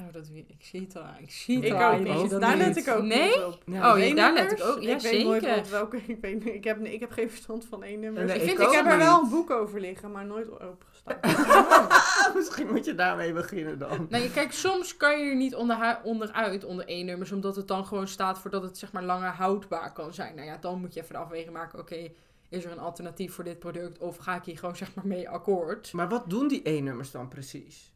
Oh, 0.00 0.12
dat, 0.12 0.28
weet- 0.28 0.48
ik 0.48 0.62
zie 0.64 0.80
het 0.80 0.96
al. 0.96 1.02
aan. 1.02 1.16
Ik 1.20 1.30
zie 1.30 1.56
het 1.56 1.64
Ik 1.64 1.72
al 1.72 1.78
aan 1.78 2.08
ook 2.08 2.40
Daar 2.40 2.56
let 2.56 2.76
ik 2.76 2.88
ook 2.88 3.02
Nee? 3.02 3.46
op. 3.46 3.62
Ja, 3.66 3.92
Oh, 3.92 3.98
ja, 3.98 4.14
daar 4.14 4.32
let 4.32 4.52
ik 4.52 4.62
ook. 4.64 4.80
Ja, 4.82 4.94
ik 4.94 5.00
weet 5.00 5.24
nooit 5.24 5.70
welke. 5.70 5.96
Ik, 6.06 6.18
weet, 6.20 6.46
ik, 6.46 6.64
heb, 6.64 6.84
ik 6.84 7.00
heb 7.00 7.10
geen 7.10 7.30
verstand 7.30 7.64
van 7.64 7.82
E-nummers. 7.82 8.26
Nee, 8.26 8.34
ik, 8.36 8.42
ik 8.42 8.48
vind, 8.56 8.60
ik 8.70 8.74
heb 8.74 8.86
er 8.86 8.98
wel 8.98 9.22
een 9.22 9.28
boek 9.28 9.50
over 9.50 9.80
liggen, 9.80 10.10
maar 10.12 10.24
nooit 10.26 10.48
openstaan. 10.60 11.18
Misschien 12.36 12.66
moet 12.66 12.84
je 12.84 12.94
daarmee 12.94 13.32
beginnen 13.32 13.78
dan. 13.78 14.06
Nou, 14.10 14.22
je- 14.22 14.30
kijk, 14.30 14.52
soms 14.52 14.96
kan 14.96 15.18
je 15.18 15.24
er 15.30 15.36
niet 15.36 15.54
onderhu- 15.54 15.98
onderuit, 16.02 16.64
onder 16.64 16.86
één 16.86 17.06
nummers, 17.06 17.32
omdat 17.32 17.56
het 17.56 17.68
dan 17.68 17.86
gewoon 17.86 18.08
staat 18.08 18.38
voor 18.38 18.50
dat 18.50 18.62
het 18.62 18.78
zeg 18.78 18.92
maar 18.92 19.04
langer 19.04 19.30
houdbaar 19.30 19.92
kan 19.92 20.14
zijn. 20.14 20.34
Nou 20.34 20.46
ja, 20.46 20.56
dan 20.56 20.80
moet 20.80 20.94
je 20.94 21.00
even 21.00 21.14
de 21.14 21.20
afweging 21.20 21.52
maken, 21.52 21.78
oké, 21.78 22.08
is 22.48 22.64
er 22.64 22.70
een 22.72 22.78
alternatief 22.78 23.34
voor 23.34 23.44
dit 23.44 23.58
product 23.58 23.98
of 23.98 24.16
ga 24.16 24.36
ik 24.36 24.44
hier 24.44 24.58
gewoon 24.58 24.76
zeg 24.76 24.94
maar 24.94 25.06
mee 25.06 25.28
akkoord? 25.28 25.92
Maar 25.92 26.08
wat 26.08 26.30
doen 26.30 26.48
die 26.48 26.62
E-nummers 26.62 27.10
dan 27.10 27.28
precies? 27.28 27.94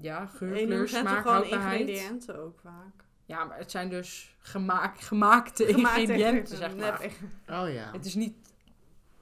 Ja, 0.00 0.26
geur, 0.26 0.52
kleur, 0.52 0.88
zijn 0.88 1.04
toch 1.04 1.12
smaak, 1.12 1.22
gewoon 1.22 1.36
houdbaarheid. 1.36 1.80
ingrediënten 1.80 2.38
ook 2.42 2.58
vaak. 2.60 3.04
Ja, 3.24 3.44
maar 3.44 3.58
het 3.58 3.70
zijn 3.70 3.88
dus 3.88 4.36
gemaak, 4.38 5.00
gemaakte 5.00 5.66
Gemaakt 5.66 5.98
ingrediënten, 5.98 6.56
zeg 6.56 6.76
maar. 6.76 7.00
Oh 7.48 7.72
ja. 7.72 7.90
Het 7.92 8.04
is 8.04 8.14
niet 8.14 8.34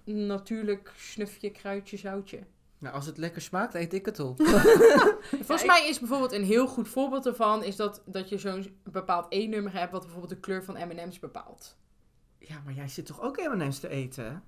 natuurlijk 0.05 0.93
snufje, 0.97 1.51
kruidje, 1.51 1.97
zoutje. 1.97 2.47
Nou, 2.79 2.95
als 2.95 3.07
het 3.07 3.19
lekker 3.19 3.43
smaakt, 3.43 3.75
eet 3.75 3.93
ik 3.93 4.07
het 4.07 4.19
op. 4.19 4.43
Volgens 5.47 5.65
mij 5.65 5.89
is 5.89 5.99
bijvoorbeeld 5.99 6.33
een 6.33 6.45
heel 6.45 6.67
goed 6.67 6.89
voorbeeld 6.89 7.27
ervan... 7.27 7.65
is 7.65 7.77
dat, 7.77 8.03
dat 8.07 8.29
je 8.29 8.39
zo'n 8.39 8.81
bepaald 8.85 9.27
E-nummer 9.29 9.73
hebt... 9.73 9.93
wat 9.93 10.01
bijvoorbeeld 10.01 10.33
de 10.33 10.41
kleur 10.41 10.65
van 10.65 10.75
M&M's 10.75 11.19
bepaalt. 11.19 11.77
ja, 12.39 12.61
maar 12.65 12.75
jij 12.75 12.89
zit 12.89 13.07
toch 13.07 13.21
ook 13.21 13.37
M&M's 13.37 13.79
te 13.79 13.89
eten? 13.89 14.45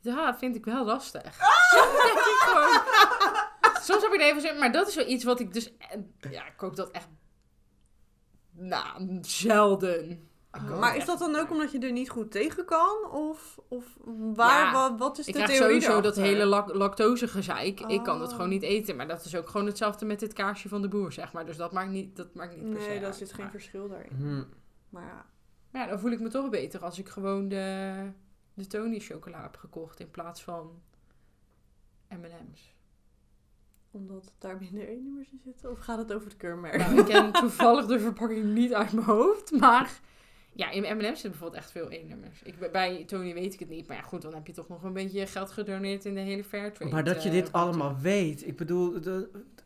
Ja, 0.00 0.26
dat 0.26 0.38
vind 0.38 0.56
ik 0.56 0.64
wel 0.64 0.84
lastig. 0.84 1.34
Soms 1.70 2.02
denk 2.02 2.18
ik 2.18 2.36
gewoon... 2.38 3.44
Soms 3.86 4.02
heb 4.02 4.12
ik 4.12 4.20
er 4.20 4.26
even 4.26 4.40
zin 4.40 4.58
maar 4.58 4.72
dat 4.72 4.88
is 4.88 4.94
wel 4.94 5.08
iets 5.08 5.24
wat 5.24 5.40
ik 5.40 5.52
dus... 5.52 5.76
eh, 5.76 6.30
Ja, 6.30 6.46
ik 6.46 6.56
kook 6.56 6.76
dat 6.76 6.90
echt... 6.90 7.08
Nou, 8.52 9.18
zelden. 9.20 10.10
Ik 10.10 10.62
Maar 10.62 10.96
is 10.96 11.04
dat 11.04 11.18
dan 11.18 11.36
ook 11.36 11.50
omdat 11.50 11.72
je 11.72 11.78
er 11.78 11.92
niet 11.92 12.10
goed 12.10 12.30
tegen 12.30 12.64
kan? 12.64 13.10
Of, 13.10 13.58
of 13.68 13.84
waar, 14.34 14.64
Ja, 14.66 14.72
wa- 14.72 14.96
wat 14.96 15.18
is 15.18 15.26
Ik 15.26 15.34
de 15.34 15.42
krijg 15.42 15.58
theorie 15.58 15.80
sowieso 15.80 16.00
dat 16.02 16.16
hele 16.16 16.44
lac 16.44 16.74
lactosegezeik. 16.74 17.80
Ik 17.80 18.02
kan 18.02 18.18
dat 18.18 18.28
Oh. 18.28 18.34
gewoon 18.34 18.50
niet 18.50 18.62
eten. 18.62 18.96
Maar 18.96 19.08
dat 19.08 19.24
is 19.24 19.34
ook 19.36 19.48
gewoon 19.48 19.66
hetzelfde 19.66 20.04
met 20.04 20.20
dit 20.20 20.32
kaarsje 20.32 20.68
van 20.68 20.82
de 20.82 20.88
boer, 20.88 21.12
zeg 21.12 21.32
maar. 21.32 21.46
Dus 21.46 21.56
dat 21.56 21.72
maakt 21.72 21.90
niet, 21.90 22.16
dat 22.16 22.34
maakt 22.34 22.56
niet 22.56 22.70
per 22.70 22.80
se 22.82 22.88
Nee, 22.88 23.00
daar 23.00 23.14
zit 23.14 23.32
geen 23.32 23.50
verschil 23.50 23.88
daarin. 23.88 24.12
Hm. 24.16 24.44
Maar 24.88 25.04
ja, 25.04 25.26
Maar 25.70 25.82
ja, 25.82 25.88
dan 25.88 26.00
voel 26.00 26.10
ik 26.10 26.20
me 26.20 26.28
toch 26.28 26.50
beter 26.50 26.84
als 26.84 26.98
ik 26.98 27.08
gewoon 27.08 27.48
de, 27.48 27.94
de 28.54 28.66
Tony 28.66 28.98
chocola 29.00 29.42
heb 29.42 29.56
gekocht 29.56 30.00
in 30.00 30.10
plaats 30.10 30.42
van 30.42 30.82
M&M's. 32.08 32.74
Omdat 33.96 34.32
daar 34.38 34.56
minder 34.60 34.88
E-nummers 34.88 35.28
in 35.32 35.40
zitten? 35.44 35.70
Of 35.70 35.78
gaat 35.78 35.98
het 35.98 36.12
over 36.12 36.28
het 36.28 36.36
keurmerk? 36.36 36.76
Nou, 36.76 36.98
ik 36.98 37.04
ken 37.04 37.32
toevallig 37.32 37.86
de 37.86 38.00
verpakking 38.00 38.44
niet 38.54 38.74
uit 38.74 38.92
mijn 38.92 39.06
hoofd, 39.06 39.50
maar... 39.50 40.00
Ja, 40.52 40.70
in 40.70 40.82
M&M 40.82 41.02
zitten 41.02 41.30
bijvoorbeeld 41.30 41.62
echt 41.62 41.70
veel 41.70 41.90
E-nummers. 41.90 42.42
Ik, 42.42 42.72
bij 42.72 43.04
Tony 43.06 43.34
weet 43.34 43.54
ik 43.54 43.60
het 43.60 43.68
niet. 43.68 43.86
Maar 43.86 43.96
ja, 43.96 44.02
goed, 44.02 44.22
dan 44.22 44.34
heb 44.34 44.46
je 44.46 44.52
toch 44.52 44.68
nog 44.68 44.82
een 44.82 44.92
beetje 44.92 45.26
geld 45.26 45.50
gedoneerd 45.50 46.04
in 46.04 46.14
de 46.14 46.20
hele 46.20 46.44
Fairtrade. 46.44 46.92
Maar 46.92 47.04
dat 47.04 47.22
je 47.22 47.28
eh, 47.28 47.34
dit 47.34 47.48
route. 47.48 47.58
allemaal 47.58 47.96
weet. 48.00 48.46
Ik 48.46 48.56
bedoel, 48.56 49.00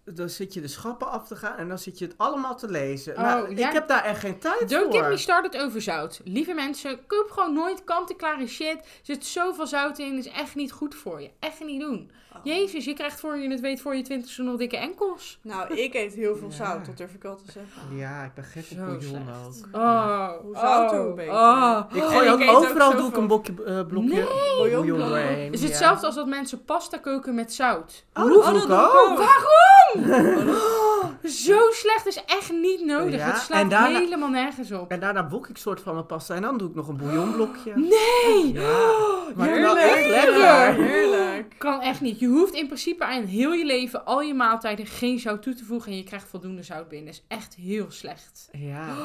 dan 0.05 0.29
zit 0.29 0.55
je 0.55 0.61
de 0.61 0.69
schappen 0.69 1.11
af 1.11 1.27
te 1.27 1.37
gaan 1.37 1.57
en 1.57 1.69
dan 1.69 1.79
zit 1.79 1.99
je 1.99 2.05
het 2.05 2.19
allemaal 2.19 2.57
te 2.57 2.71
lezen. 2.71 3.13
Oh, 3.17 3.23
nou, 3.23 3.57
ja. 3.57 3.69
ik 3.69 3.73
heb 3.73 3.89
daar 3.89 4.05
echt 4.05 4.21
geen 4.21 4.39
tijd 4.39 4.69
Don't 4.69 4.93
voor. 4.93 5.03
get 5.03 5.11
me 5.11 5.17
started 5.17 5.57
over 5.57 5.83
zout. 5.83 6.21
Lieve 6.25 6.55
mensen, 6.55 7.07
koop 7.07 7.31
gewoon 7.31 7.55
nooit 7.55 7.85
kant-en-klare 7.85 8.47
shit. 8.47 8.77
Er 8.77 8.85
zit 9.03 9.27
zoveel 9.27 9.67
zout 9.67 9.99
in, 9.99 10.19
is 10.19 10.29
echt 10.29 10.55
niet 10.55 10.73
goed 10.73 10.95
voor 10.95 11.21
je. 11.21 11.31
Echt 11.39 11.65
niet 11.65 11.81
doen. 11.81 12.11
Oh. 12.37 12.41
Jezus, 12.45 12.85
je 12.85 12.95
krijgt 12.95 13.21
voor 13.21 13.39
je 13.39 13.51
het 13.51 13.61
weet 13.61 13.81
voor 13.81 13.97
je 13.97 14.03
twintigste 14.03 14.43
nog 14.43 14.57
dikke 14.57 14.77
enkels. 14.77 15.39
Nou, 15.43 15.75
ik 15.75 15.95
eet 15.95 16.15
heel 16.15 16.37
veel 16.37 16.49
Ja. 16.49 16.55
zout, 16.55 16.87
dat 16.87 16.97
durf 16.97 17.15
ik 17.15 17.23
wel 17.23 17.37
te 17.37 17.53
zeggen. 17.53 17.97
Ja, 17.97 18.25
ik 18.25 18.35
ben 18.35 18.45
gek 18.45 18.65
op 18.71 18.77
bouillon 18.77 19.17
ook. 19.47 19.81
Oh, 19.81 20.29
Hoe 20.43 20.57
zout, 20.57 20.93
oh, 20.93 20.99
hoe 21.01 21.15
beter. 21.15 21.33
oh. 21.33 21.81
Ik 21.93 22.03
gooi 22.03 22.29
ook 22.31 22.41
overal 22.57 22.97
doe 22.97 23.09
ik 23.09 23.17
een 23.17 23.27
blokje, 23.27 23.53
eh, 23.65 23.87
blokje 23.87 24.15
Nee. 24.15 24.25
bouillon. 24.59 25.01
Het 25.01 25.55
is 25.55 25.61
ja. 25.61 25.67
hetzelfde 25.67 26.07
als 26.07 26.15
dat 26.15 26.27
mensen 26.27 26.65
pasta 26.65 26.97
koken 26.99 27.35
met 27.35 27.53
zout. 27.53 28.05
Oh, 28.15 28.25
Oh, 28.25 28.45
dat 28.45 28.55
dat 28.55 28.65
ik 28.65 28.71
ook. 28.71 29.09
ook. 29.11 29.19
Waarom? 29.19 30.57
Zo 31.25 31.59
slecht 31.71 32.07
is 32.07 32.25
echt 32.25 32.53
niet 32.53 32.85
nodig. 32.85 33.21
Ja, 33.21 33.27
Het 33.27 33.37
slaat 33.41 33.61
en 33.61 33.69
daarna- 33.69 33.99
helemaal 33.99 34.29
nergens 34.29 34.73
op. 34.73 34.91
En 34.91 35.01
daarna 35.01 35.29
wok 35.29 35.49
ik 35.49 35.57
soort 35.57 35.81
van 35.81 35.95
mijn 35.95 36.07
pasta 36.07 36.35
en 36.35 36.43
dan 36.43 36.59
doe 36.59 36.69
ik 36.69 36.75
nog 36.75 36.89
een 36.89 36.97
bouillonblokje. 36.97 37.73
Nee! 37.77 38.53
Ja, 38.53 39.23
maar 39.37 39.47
het 39.49 39.57
is 39.57 39.63
wel 39.63 39.77
Heerlijk. 39.77 40.15
echt 40.15 40.37
lekker. 40.37 40.85
Heerlijk. 40.85 41.55
Kan 41.59 41.81
echt 41.81 42.01
niet. 42.01 42.19
Je 42.21 42.27
hoeft 42.27 42.55
in 42.55 42.67
principe 42.67 43.05
aan 43.05 43.25
heel 43.25 43.53
je 43.53 43.65
leven, 43.65 44.05
al 44.05 44.21
je 44.21 44.35
maaltijden, 44.35 44.87
geen 44.87 45.19
zout 45.19 45.43
toe 45.43 45.55
te 45.55 45.65
voegen. 45.65 45.91
En 45.91 45.97
je 45.99 46.05
krijgt 46.05 46.29
voldoende 46.29 46.63
zout 46.63 46.89
binnen. 46.89 47.13
is 47.13 47.25
echt 47.29 47.55
heel 47.55 47.87
slecht. 47.91 48.49
Ja. 48.53 48.87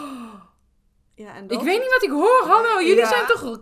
Ja, 1.18 1.36
en 1.36 1.44
Ik 1.44 1.50
dat... 1.50 1.64
weet 1.64 1.80
niet 1.80 1.92
wat 1.92 2.04
ik 2.04 2.10
hoor. 2.10 2.44
Hallo, 2.48 2.80
jullie 2.82 2.96
Ja. 2.96 3.08
zijn 3.08 3.26
toch 3.28 3.60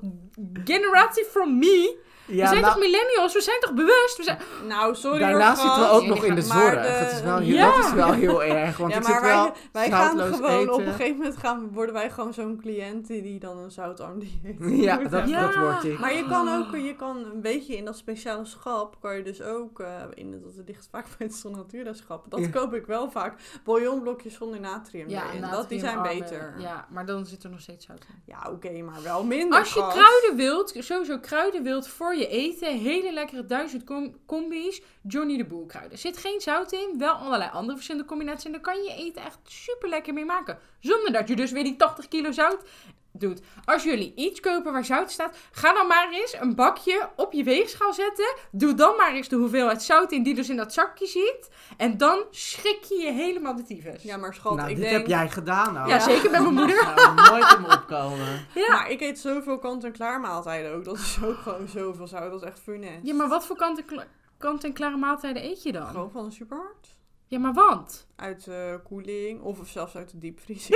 generatie 0.63 1.25
from 1.25 1.57
me? 1.57 1.97
Ja 2.27 2.41
we 2.41 2.47
zijn 2.47 2.61
nou, 2.61 2.73
toch 2.73 2.83
millennials? 2.83 3.33
We 3.33 3.41
zijn 3.41 3.59
toch 3.59 3.73
bewust? 3.73 4.17
We 4.17 4.23
zijn... 4.23 4.37
Nou, 4.67 4.95
sorry 4.95 5.19
daarna 5.19 5.47
hoor, 5.47 5.55
zitten 5.55 5.79
we 5.81 5.87
ook 5.89 6.05
nog 6.05 6.23
in 6.23 6.35
de 6.35 6.45
Maar 6.47 6.57
zorg. 6.61 6.81
de- 6.81 6.87
Het 6.87 7.11
is 7.11 7.21
wel 7.21 7.37
heel, 7.37 7.55
Ja. 7.55 7.75
Dat 7.75 7.85
is 7.85 7.93
wel 7.93 8.11
heel 8.13 8.43
erg. 8.43 8.77
Want 8.77 8.91
ja, 8.93 8.97
ik 8.99 9.07
maar 9.07 9.21
wij, 9.21 9.31
wel 9.33 9.51
wij 9.71 9.89
gaan 9.89 10.09
gewoon 10.19 10.59
eten. 10.59 10.73
op 10.73 10.79
een 10.79 10.85
gegeven 10.93 11.17
moment 11.17 11.37
gaan, 11.37 11.69
worden 11.73 11.93
wij 11.93 12.09
gewoon 12.09 12.33
zo'n 12.33 12.57
cliënt 12.61 13.07
die 13.07 13.39
dan 13.39 13.57
een 13.57 13.71
zoutarm 13.71 14.19
dieet 14.19 14.57
Ja, 14.85 14.97
dat. 14.97 15.29
Ja. 15.29 15.41
dat 15.45 15.55
wordt 15.55 15.83
ik. 15.83 15.99
Maar 15.99 16.13
je 16.13 16.27
kan 16.27 16.49
ook, 16.57 16.75
je 16.75 16.95
kan 16.95 17.17
een 17.17 17.41
beetje 17.41 17.75
in 17.77 17.85
dat 17.85 17.97
speciale 17.97 18.45
schap, 18.45 18.95
kan 19.01 19.15
je 19.17 19.23
dus 19.23 19.41
ook, 19.41 19.79
eh, 19.79 19.87
in 20.13 20.31
het, 20.31 20.55
dat 20.55 20.67
ligt 20.67 20.87
vaak 20.91 21.05
bij 21.17 21.27
het 21.27 21.43
Natura 21.55 21.93
schap. 21.93 22.25
Dat 22.29 22.39
Ja. 22.39 22.47
koop 22.49 22.73
ik 22.73 22.85
wel 22.85 23.11
vaak. 23.11 23.33
Bouillonblokjes 23.63 24.33
zonder 24.33 24.59
natrium 24.59 25.09
Ja, 25.09 25.23
erin. 25.27 25.51
Dat, 25.51 25.69
die 25.69 25.79
zijn 25.79 26.01
beter. 26.01 26.53
Ja, 26.57 26.61
Ja, 26.67 26.87
maar 26.89 27.05
dan 27.05 27.25
zit 27.25 27.43
er 27.43 27.49
nog 27.49 27.59
steeds 27.59 27.85
zout 27.85 28.05
in. 28.27 28.51
oké, 28.51 28.81
maar 28.81 29.03
wel 29.03 29.23
minder. 29.23 29.59
Als 29.59 29.73
je 29.73 29.87
kruiden 29.87 30.35
wilt, 30.35 30.73
sowieso 30.79 31.19
kruiden 31.19 31.63
wilt 31.63 31.87
voor 31.87 32.15
je 32.15 32.22
eten, 32.27 32.77
hele 32.77 33.13
lekkere 33.13 33.45
duizend 33.45 33.83
com- 33.83 34.15
combi's, 34.25 34.81
Johnny 35.01 35.37
de 35.37 35.45
Boer 35.45 35.65
kruiden. 35.65 35.91
Er 35.91 35.97
zit 35.97 36.17
geen 36.17 36.41
zout 36.41 36.71
in, 36.71 36.95
wel 36.97 37.13
allerlei 37.13 37.49
andere 37.51 37.75
verschillende 37.75 38.07
combinaties. 38.07 38.45
En 38.45 38.51
daar 38.51 38.61
kan 38.61 38.83
je 38.83 38.95
eten 38.95 39.23
echt 39.23 39.39
super 39.43 39.89
lekker 39.89 40.13
mee 40.13 40.25
maken. 40.25 40.59
Zonder 40.79 41.11
dat 41.11 41.27
je 41.27 41.35
dus 41.35 41.51
weer 41.51 41.63
die 41.63 41.75
80 41.75 42.07
kilo 42.07 42.31
zout 42.31 42.63
doet. 43.13 43.41
Als 43.65 43.83
jullie 43.83 44.13
iets 44.15 44.39
kopen 44.39 44.71
waar 44.71 44.85
zout 44.85 45.11
staat, 45.11 45.37
ga 45.51 45.73
dan 45.73 45.87
maar 45.87 46.11
eens 46.11 46.35
een 46.39 46.55
bakje 46.55 47.09
op 47.15 47.33
je 47.33 47.43
weegschaal 47.43 47.93
zetten. 47.93 48.35
Doe 48.51 48.73
dan 48.73 48.95
maar 48.97 49.13
eens 49.13 49.27
de 49.27 49.35
hoeveelheid 49.35 49.81
zout 49.83 50.11
in 50.11 50.23
die 50.23 50.35
dus 50.35 50.49
in 50.49 50.55
dat 50.55 50.73
zakje 50.73 51.05
zit. 51.07 51.49
En 51.77 51.97
dan 51.97 52.23
schrik 52.31 52.83
je 52.83 52.95
je 52.95 53.11
helemaal 53.11 53.55
de 53.55 53.63
tyfus. 53.63 54.03
Ja, 54.03 54.17
maar 54.17 54.33
schat, 54.33 54.55
nou, 54.55 54.69
ik 54.69 54.75
dit 54.75 54.85
denk... 54.85 54.97
heb 54.97 55.07
jij 55.07 55.29
gedaan 55.29 55.73
nou. 55.73 55.89
Ja, 55.89 55.99
zeker 55.99 56.31
met 56.31 56.41
mijn 56.41 56.53
moeder. 56.63 56.85
Dat 56.85 56.99
zou 56.99 57.15
nooit 57.15 57.53
in 57.55 57.61
me 57.61 57.67
opkomen. 57.73 58.45
Ja. 58.53 58.67
Maar 58.67 58.89
ik 58.89 59.01
eet 59.01 59.19
zoveel 59.19 59.59
kant-en-klaar 59.59 60.19
maaltijden 60.19 60.73
ook. 60.73 60.83
Dat 60.85 60.97
is 60.97 61.17
ook 61.23 61.37
gewoon 61.37 61.67
zoveel 61.67 62.07
zout. 62.07 62.31
Dat 62.31 62.41
is 62.41 62.47
echt 62.47 62.59
funest. 62.59 62.99
Ja, 63.03 63.13
maar 63.13 63.27
wat 63.27 63.45
voor 63.45 63.55
kant-en-kla- 63.55 64.07
kant-en-klare 64.37 64.97
maaltijden 64.97 65.43
eet 65.43 65.63
je 65.63 65.71
dan? 65.71 65.87
Gewoon 65.87 66.11
van 66.11 66.25
de 66.25 66.31
supermarkt. 66.31 66.87
Ja, 67.33 67.39
maar 67.39 67.53
want? 67.53 68.07
Uit 68.15 68.43
de 68.45 68.79
koeling 68.83 69.41
of 69.41 69.59
zelfs 69.67 69.95
uit 69.95 70.11
de 70.11 70.17
diepvries. 70.17 70.67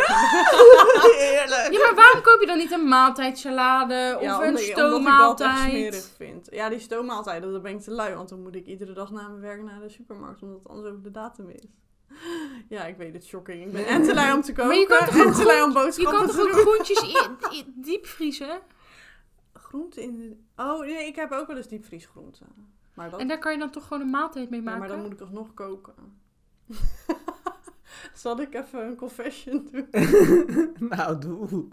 Heerlijk. 1.17 1.67
Ja, 1.71 1.79
maar 1.79 1.95
waarom 1.95 2.21
koop 2.21 2.39
je 2.39 2.45
dan 2.45 2.57
niet 2.57 2.71
een 2.71 2.87
maaltijdsalade 2.87 4.13
of 4.15 4.21
Ja, 4.21 4.33
een 4.33 4.47
omdat, 4.47 4.47
omdat 4.47 4.61
ik 4.61 4.75
dat 4.75 4.87
stoommaaltijd? 4.87 5.71
smerig 5.71 6.09
vind. 6.15 6.47
Ja, 6.51 6.69
die 6.69 6.79
stoommaaltijden, 6.79 7.51
dat 7.51 7.61
ben 7.61 7.71
ik 7.71 7.81
te 7.81 7.91
lui. 7.91 8.15
Want 8.15 8.29
dan 8.29 8.41
moet 8.41 8.55
ik 8.55 8.65
iedere 8.65 8.93
dag 8.93 9.11
na 9.11 9.27
mijn 9.27 9.41
werk 9.41 9.63
naar 9.63 9.79
de 9.79 9.89
supermarkt. 9.89 10.41
Omdat 10.41 10.57
het 10.57 10.67
anders 10.67 10.87
over 10.89 11.03
de 11.03 11.11
datum 11.11 11.49
is. 11.49 11.63
Ja, 12.69 12.85
ik 12.85 12.97
weet 12.97 13.13
het, 13.13 13.25
shocking. 13.25 13.65
Ik 13.65 13.71
ben 13.71 13.85
en 13.85 14.03
te 14.03 14.13
lui 14.13 14.33
om 14.33 14.41
te 14.41 14.53
koken. 14.53 14.67
Maar 14.67 14.77
je 14.77 14.85
kan 14.87 15.05
toch 15.05 15.25
en 15.25 15.33
te 15.33 15.43
lui 15.43 15.61
om 15.61 15.69
Je 15.69 15.73
boodschappen 15.75 16.17
kan 16.17 16.27
te 16.27 16.35
toch 16.35 16.45
ook 16.45 16.51
groentjes 16.51 17.01
in, 17.01 17.37
in 17.57 17.73
diepvriezen? 17.75 18.61
Groenten 19.53 20.01
in 20.01 20.15
de... 20.15 20.37
Oh, 20.63 20.79
nee, 20.79 21.07
ik 21.07 21.15
heb 21.15 21.31
ook 21.31 21.47
wel 21.47 21.57
eens 21.57 21.67
diepvriesgroenten. 21.67 22.47
Maar, 22.93 23.09
dat... 23.09 23.19
En 23.19 23.27
daar 23.27 23.39
kan 23.39 23.51
je 23.51 23.57
dan 23.59 23.69
toch 23.69 23.87
gewoon 23.87 24.03
een 24.03 24.09
maaltijd 24.09 24.49
mee 24.49 24.59
Ja, 24.59 24.65
maken? 24.65 24.79
maar 24.79 24.89
dan 24.89 25.01
moet 25.01 25.13
ik 25.13 25.21
alsnog 25.21 25.53
koken. 25.53 26.25
Zal 28.13 28.41
ik 28.41 28.53
even 28.53 28.85
een 28.85 28.95
confession 28.95 29.69
doen? 29.71 29.87
nou, 30.95 31.19
doe. 31.19 31.67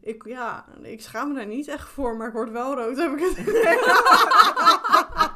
Ik, 0.00 0.22
ja, 0.26 0.64
ik 0.82 1.00
schaam 1.02 1.28
me 1.28 1.34
daar 1.34 1.46
niet 1.46 1.68
echt 1.68 1.88
voor, 1.88 2.16
maar 2.16 2.26
ik 2.26 2.32
word 2.32 2.50
wel 2.50 2.74
rood, 2.74 2.96
heb 2.96 3.12
ik 3.12 3.20
het 3.20 3.36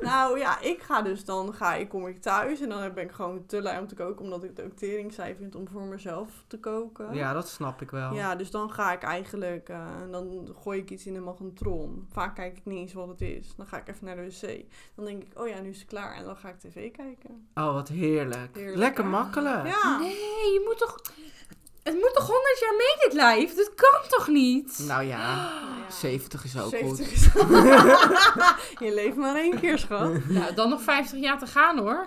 Nou 0.00 0.38
ja, 0.38 0.60
ik 0.60 0.82
ga 0.82 1.02
dus 1.02 1.24
dan, 1.24 1.54
ga 1.54 1.74
ik, 1.74 1.88
kom 1.88 2.06
ik 2.06 2.22
thuis 2.22 2.60
en 2.60 2.68
dan 2.68 2.94
ben 2.94 3.04
ik 3.04 3.12
gewoon 3.12 3.46
te 3.46 3.62
lui 3.62 3.78
om 3.78 3.86
te 3.86 3.94
koken, 3.94 4.24
omdat 4.24 4.44
ik 4.44 4.50
het 4.56 4.66
ook 4.66 4.72
tering 4.72 5.12
saai 5.12 5.34
vind 5.34 5.54
om 5.54 5.68
voor 5.68 5.82
mezelf 5.82 6.44
te 6.46 6.60
koken. 6.60 7.14
Ja, 7.14 7.32
dat 7.32 7.48
snap 7.48 7.82
ik 7.82 7.90
wel. 7.90 8.14
Ja, 8.14 8.36
dus 8.36 8.50
dan 8.50 8.72
ga 8.72 8.92
ik 8.92 9.02
eigenlijk, 9.02 9.68
eh, 9.68 9.86
dan 10.10 10.48
gooi 10.62 10.80
ik 10.80 10.90
iets 10.90 11.06
in 11.06 11.14
de 11.14 11.20
magnetron. 11.20 12.06
Vaak 12.12 12.34
kijk 12.34 12.56
ik 12.56 12.64
niet 12.64 12.78
eens 12.78 12.92
wat 12.92 13.08
het 13.08 13.20
is. 13.20 13.54
Dan 13.56 13.66
ga 13.66 13.76
ik 13.76 13.88
even 13.88 14.06
naar 14.06 14.16
de 14.16 14.22
wc. 14.22 14.64
Dan 14.94 15.04
denk 15.04 15.22
ik, 15.22 15.38
oh 15.38 15.48
ja, 15.48 15.60
nu 15.60 15.68
is 15.68 15.78
het 15.78 15.88
klaar. 15.88 16.14
En 16.14 16.24
dan 16.24 16.36
ga 16.36 16.48
ik 16.48 16.58
tv 16.58 16.90
kijken. 16.90 17.48
Oh, 17.54 17.72
wat 17.72 17.88
heerlijk. 17.88 18.56
Heerlijk, 18.56 18.76
Lekker 18.76 19.06
makkelijk. 19.06 19.66
Ja. 19.66 19.98
Nee, 19.98 20.52
je 20.52 20.62
moet 20.64 20.78
toch... 20.78 21.00
Het 21.86 21.94
moet 21.94 22.14
toch 22.14 22.26
100 22.26 22.58
jaar 22.60 22.74
mee 22.76 23.04
dit 23.04 23.12
lijf? 23.12 23.54
Dat 23.54 23.74
kan 23.74 24.08
toch 24.08 24.28
niet? 24.28 24.78
Nou 24.86 25.04
ja, 25.04 25.18
ja. 25.88 25.90
70 25.90 26.44
is 26.44 26.58
ook 26.58 26.70
70 26.70 27.06
goed. 27.06 27.12
is 27.12 27.24
Je 28.86 28.94
leeft 28.94 29.16
maar 29.16 29.36
één 29.36 29.60
keer, 29.60 29.78
schat. 29.78 30.28
Nou, 30.28 30.54
dan 30.54 30.68
nog 30.68 30.82
50 30.82 31.20
jaar 31.20 31.38
te 31.38 31.46
gaan 31.46 31.78
hoor. 31.78 32.06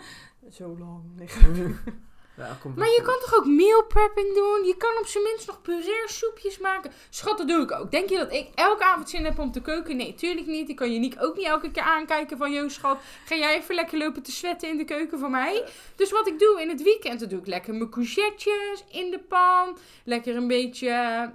Zo 0.51 0.77
lang. 0.79 1.01
Nee, 1.15 1.27
Ja, 2.39 2.57
Maar 2.75 2.87
je 2.87 2.95
goed. 2.95 3.05
kan 3.05 3.19
toch 3.19 3.35
ook 3.37 3.45
meal 3.45 3.83
prepping 3.85 4.35
doen? 4.35 4.65
Je 4.65 4.75
kan 4.77 4.97
op 4.99 5.05
zijn 5.05 5.23
minst 5.23 5.47
nog 5.47 5.61
pureersoepjes 5.61 6.57
maken. 6.57 6.91
Schat, 7.09 7.37
dat 7.37 7.47
doe 7.47 7.61
ik 7.61 7.71
ook. 7.71 7.91
Denk 7.91 8.09
je 8.09 8.17
dat 8.17 8.33
ik 8.33 8.47
elke 8.55 8.83
avond 8.83 9.09
zin 9.09 9.25
heb 9.25 9.39
om 9.39 9.51
te 9.51 9.61
koken? 9.61 9.97
Nee, 9.97 10.13
tuurlijk 10.15 10.47
niet. 10.47 10.69
Ik 10.69 10.75
kan 10.75 10.91
je 10.91 11.15
ook 11.19 11.35
niet 11.35 11.45
elke 11.45 11.71
keer 11.71 11.83
aankijken 11.83 12.37
van... 12.37 12.51
Yo, 12.51 12.67
schat, 12.69 12.97
ga 13.25 13.35
jij 13.35 13.57
even 13.57 13.75
lekker 13.75 13.97
lopen 13.97 14.23
te 14.23 14.31
zwetten 14.31 14.69
in 14.69 14.77
de 14.77 14.85
keuken 14.85 15.19
voor 15.19 15.29
mij? 15.29 15.63
Dus 15.95 16.11
wat 16.11 16.27
ik 16.27 16.39
doe 16.39 16.61
in 16.61 16.69
het 16.69 16.83
weekend, 16.83 17.19
dan 17.19 17.29
doe 17.29 17.39
ik 17.39 17.47
lekker 17.47 17.73
mijn 17.73 17.89
courgettes 17.89 18.83
in 18.91 19.11
de 19.11 19.19
pan. 19.19 19.77
Lekker 20.03 20.35
een 20.35 20.47
beetje 20.47 21.31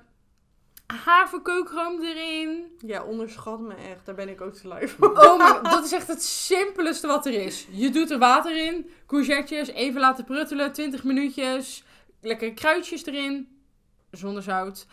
haverkookroom 0.94 2.02
erin. 2.02 2.76
Ja, 2.78 3.04
onderschat 3.04 3.60
me 3.60 3.74
echt. 3.74 4.06
Daar 4.06 4.14
ben 4.14 4.28
ik 4.28 4.40
ook 4.40 4.54
te 4.54 4.68
lui 4.68 4.88
voor. 4.88 5.10
Oh 5.10 5.38
my, 5.38 5.60
dat 5.70 5.84
is 5.84 5.92
echt 5.92 6.08
het 6.08 6.22
simpelste 6.22 7.06
wat 7.06 7.26
er 7.26 7.32
is. 7.32 7.66
Je 7.70 7.90
doet 7.90 8.10
er 8.10 8.18
water 8.18 8.56
in, 8.56 8.90
courgettes, 9.06 9.68
even 9.68 10.00
laten 10.00 10.24
pruttelen, 10.24 10.72
20 10.72 11.04
minuutjes. 11.04 11.84
Lekker 12.20 12.52
kruidjes 12.52 13.06
erin, 13.06 13.58
zonder 14.10 14.42
zout. 14.42 14.86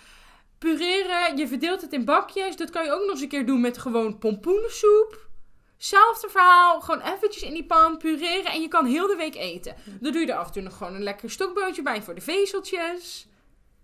Pureren, 0.58 1.38
je 1.38 1.48
verdeelt 1.48 1.82
het 1.82 1.94
in 1.94 2.06
bakjes. 2.06 2.56
Dat 2.56 2.70
kan 2.70 2.84
je 2.84 2.92
ook 2.92 3.02
nog 3.02 3.10
eens 3.10 3.22
een 3.22 3.28
keer 3.28 3.46
doen 3.46 3.62
met 3.62 3.78
gewoon 3.78 4.18
pompoenensoep. 4.18 5.30
Zelfde 5.78 6.30
verhaal, 6.30 6.82
gewoon 6.82 7.02
eventjes 7.02 7.44
in 7.44 7.54
die 7.54 7.66
pan 7.66 7.98
pureren 7.98 8.52
en 8.52 8.62
je 8.62 8.68
kan 8.68 8.86
heel 8.86 9.08
de 9.08 9.16
week 9.16 9.36
eten. 9.36 9.76
Dan 10.00 10.12
doe 10.12 10.22
je 10.22 10.28
er 10.32 10.38
af 10.38 10.46
en 10.48 10.52
toe 10.52 10.62
nog 10.62 10.78
gewoon 10.78 10.96
een 10.96 11.04
lekker 11.04 11.30
stokbroodje 11.30 11.82
bij 11.82 12.02
voor 12.02 12.16
de 12.16 12.22
vezeltjes. 12.22 13.28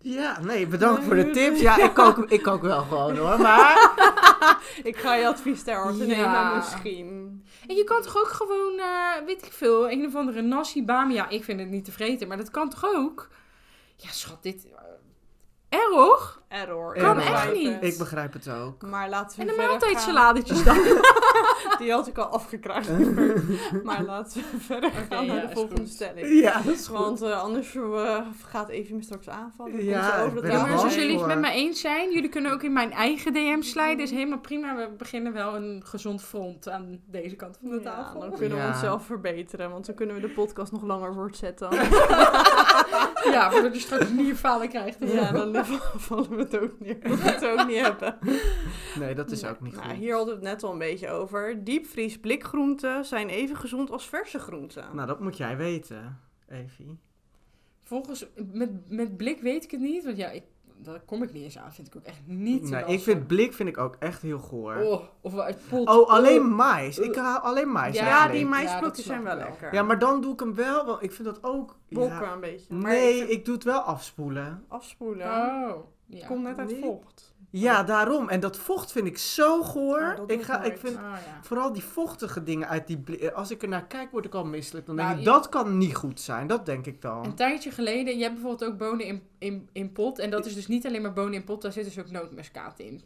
Ja, 0.09 0.39
nee, 0.41 0.67
bedankt 0.67 1.03
voor 1.03 1.15
de 1.15 1.29
tips. 1.29 1.59
Ja, 1.59 1.77
ik 1.77 1.93
kook, 1.93 2.17
ik 2.29 2.41
kook 2.41 2.61
wel 2.61 2.81
gewoon 2.81 3.17
hoor. 3.17 3.39
Maar 3.39 3.95
Ik 4.83 4.97
ga 4.97 5.15
je 5.15 5.27
advies 5.27 5.63
ter 5.63 5.75
harte 5.75 6.05
nemen, 6.05 6.55
misschien. 6.55 7.43
En 7.67 7.75
je 7.75 7.83
kan 7.83 8.01
toch 8.01 8.17
ook 8.17 8.27
gewoon, 8.27 8.79
eh, 8.79 9.25
weet 9.25 9.45
ik 9.45 9.51
veel, 9.53 9.91
een 9.91 10.05
of 10.05 10.15
andere 10.15 10.41
nasi 10.41 10.85
bami. 10.85 11.13
Ja, 11.13 11.29
ik 11.29 11.43
vind 11.43 11.59
het 11.59 11.69
niet 11.69 11.85
te 11.85 11.91
vreten, 11.91 12.27
maar 12.27 12.37
dat 12.37 12.51
kan 12.51 12.69
toch 12.69 12.85
ook? 12.95 13.27
Ja, 13.95 14.09
schat, 14.09 14.43
dit... 14.43 14.67
eh, 15.69 15.79
erg? 15.79 16.41
Error. 16.47 16.93
Kan 16.93 17.17
Ik 17.19 17.23
echt 17.25 17.31
begrijp 17.33 17.53
niet. 17.53 17.73
het. 17.73 17.83
Ik 17.83 17.97
begrijp 17.97 18.33
het 18.33 18.49
ook. 18.49 18.81
Maar 18.81 19.09
laten 19.09 19.39
we 19.45 19.51
En 19.51 19.57
maaltijdsaladetjes 19.67 20.61
gaan. 20.61 20.75
dan. 20.83 20.97
Die 21.77 21.91
had 21.91 22.07
ik 22.07 22.17
al 22.17 22.25
afgekraakt. 22.25 22.89
maar 23.83 24.03
laten 24.03 24.41
we 24.51 24.57
verder 24.59 24.91
gaan 25.09 25.25
naar 25.25 25.41
de 25.41 25.49
volgende 25.53 25.81
goed. 25.81 25.89
stelling. 25.89 26.39
Ja, 26.41 26.61
dat 26.61 26.73
is 26.73 26.87
goed. 26.87 26.97
Want 26.97 27.21
eh, 27.21 27.41
anders 27.41 27.75
eh, 27.75 28.17
gaat 28.45 28.69
Evie 28.69 28.95
me 28.95 29.01
straks 29.03 29.29
aanvallen. 29.29 29.83
Ja, 29.83 30.21
over 30.23 30.47
Ja, 30.51 30.61
maar 30.61 30.75
bang 30.75 30.93
jullie 30.93 31.17
het 31.17 31.27
met 31.27 31.39
mij 31.39 31.53
eens 31.55 31.81
zijn, 31.81 32.11
jullie 32.11 32.29
kunnen 32.29 32.51
ook 32.51 32.63
in 32.63 32.73
mijn 32.73 32.91
eigen 32.91 33.33
DM 33.33 33.61
sliden. 33.61 33.99
Is 33.99 34.11
helemaal 34.11 34.39
prima. 34.39 34.75
We 34.75 34.89
beginnen 34.97 35.33
wel 35.33 35.55
een 35.55 35.81
gezond 35.85 36.23
front 36.23 36.69
aan 36.69 36.99
deze 37.05 37.35
kant 37.35 37.57
van 37.61 37.69
de 37.69 37.75
Ja, 37.75 37.81
tafel. 37.81 38.19
dan 38.19 38.33
kunnen 38.37 38.57
we 38.61 38.67
onszelf 38.67 39.05
verbeteren, 39.05 39.71
want 39.71 39.85
dan 39.85 39.95
kunnen 39.95 40.15
we 40.15 40.21
de 40.21 40.29
podcast 40.29 40.71
nog 40.71 40.81
langer 40.83 41.13
voortzetten. 41.13 41.69
Ja, 43.31 43.51
voordat 43.51 43.73
je 43.75 43.79
straks 43.81 44.09
nierfalen 44.09 44.69
krijgt. 44.69 44.97
ja, 44.99 45.31
dan 45.31 45.65
vallen 45.95 46.29
we 46.29 46.36
het 46.37 46.57
ook 46.59 46.79
niet. 46.79 46.97
We 47.03 47.15
het 47.15 47.45
ook 47.45 47.67
niet 47.67 47.81
hebben. 47.81 48.17
Nee, 48.99 49.15
dat 49.15 49.31
is 49.31 49.45
ook 49.45 49.61
niet 49.61 49.75
Nou, 49.75 49.87
goed. 49.89 49.97
hier 49.97 50.15
hadden 50.15 50.39
we 50.39 50.45
het 50.45 50.49
net 50.53 50.63
al 50.63 50.71
een 50.71 50.77
beetje 50.77 51.09
over. 51.09 51.63
Diepvries 51.63 52.19
blikgroenten 52.19 53.05
zijn 53.05 53.29
even 53.29 53.55
gezond 53.57 53.91
als 53.91 54.07
verse 54.09 54.39
groenten. 54.39 54.95
Nou, 54.95 55.07
dat 55.07 55.19
moet 55.19 55.37
jij 55.37 55.57
weten, 55.57 56.19
Evie. 56.49 56.97
Volgens, 57.83 58.25
met, 58.53 58.89
met 58.89 59.17
blik 59.17 59.39
weet 59.41 59.63
ik 59.63 59.71
het 59.71 59.79
niet. 59.79 60.03
Want 60.03 60.17
ja, 60.17 60.29
ik, 60.29 60.43
daar 60.79 60.99
kom 61.05 61.23
ik 61.23 61.33
niet 61.33 61.43
eens 61.43 61.57
aan. 61.57 61.73
Vind 61.73 61.87
ik 61.87 61.95
ook 61.95 62.03
echt 62.03 62.19
niet 62.25 62.69
Nee, 62.69 62.85
ik 62.85 62.99
vind 62.99 63.27
blik 63.27 63.53
vind 63.53 63.69
ik 63.69 63.77
ook 63.77 63.95
echt 63.99 64.21
heel 64.21 64.39
goor. 64.39 64.75
Oh, 64.75 64.91
Oh, 64.91 65.01
of 65.21 65.33
wel 65.33 65.43
uit 65.43 65.59
pot. 65.69 65.87
alleen 66.07 66.47
mais. 66.55 66.97
Ik 66.99 67.15
haal 67.15 67.39
alleen 67.39 67.71
mais. 67.71 67.95
Ja, 67.95 68.01
eigenlijk. 68.01 68.33
die 68.33 68.45
maisblokjes 68.45 69.05
zijn 69.05 69.23
wel 69.23 69.35
lekker. 69.35 69.73
Ja, 69.73 69.83
maar 69.83 69.99
dan 69.99 70.21
doe 70.21 70.33
ik 70.33 70.39
hem 70.39 70.55
wel, 70.55 70.85
want 70.85 71.03
ik 71.03 71.11
vind 71.11 71.27
dat 71.27 71.43
ook... 71.43 71.75
ja, 71.87 71.99
Bokken 71.99 72.31
een 72.31 72.39
beetje. 72.39 72.73
Maar 72.73 72.91
nee, 72.91 73.27
ik 73.29 73.45
doe 73.45 73.53
het 73.53 73.63
wel 73.63 73.79
afspoelen. 73.79 74.63
afspoelen. 74.67 75.27
Oh, 75.27 75.71
ja. 76.05 76.27
Komt 76.27 76.43
net 76.43 76.57
uit 76.57 76.71
Nee. 76.71 76.81
vocht. 76.81 77.35
Ja, 77.49 77.83
daarom. 77.83 78.29
En 78.29 78.39
dat 78.39 78.57
vocht 78.57 78.91
vind 78.91 79.07
ik 79.07 79.17
zo 79.17 79.63
goor. 79.63 80.23
Ik, 80.27 80.41
ga, 80.41 80.63
ik 80.63 80.73
ik 80.73 80.79
vind 80.79 80.95
Oh, 80.95 81.13
vooral 81.41 81.73
die 81.73 81.83
vochtige 81.83 82.43
dingen 82.43 82.67
uit 82.67 82.87
die. 82.87 83.31
Als 83.31 83.51
ik 83.51 83.61
er 83.61 83.67
naar 83.67 83.85
kijk, 83.87 84.11
word 84.11 84.25
ik 84.25 84.33
al 84.33 84.45
misselijk. 84.45 84.85
Dan 84.85 84.95
Nou, 84.95 85.07
denk 85.07 85.19
ik, 85.19 85.25
je- 85.25 85.31
dat 85.31 85.49
kan 85.49 85.77
niet 85.77 85.95
goed 85.95 86.19
zijn. 86.21 86.47
Dat 86.47 86.65
denk 86.65 86.85
ik 86.85 87.01
dan. 87.01 87.25
Een 87.25 87.35
tijdje 87.35 87.71
geleden, 87.71 88.15
je 88.17 88.21
hebt 88.23 88.33
bijvoorbeeld 88.33 88.71
ook 88.71 88.77
bonen 88.77 89.05
in, 89.05 89.21
in, 89.37 89.69
in 89.73 89.91
pot. 89.91 90.19
En 90.19 90.29
dat 90.29 90.45
is 90.45 90.53
dus 90.55 90.67
niet 90.67 90.85
alleen 90.85 91.01
maar 91.01 91.13
bonen 91.13 91.33
in 91.33 91.43
pot, 91.43 91.61
daar 91.61 91.71
zit 91.71 91.83
dus 91.85 91.99
ook 91.99 92.11
nootmuskaat 92.11 92.79
in. 92.79 93.01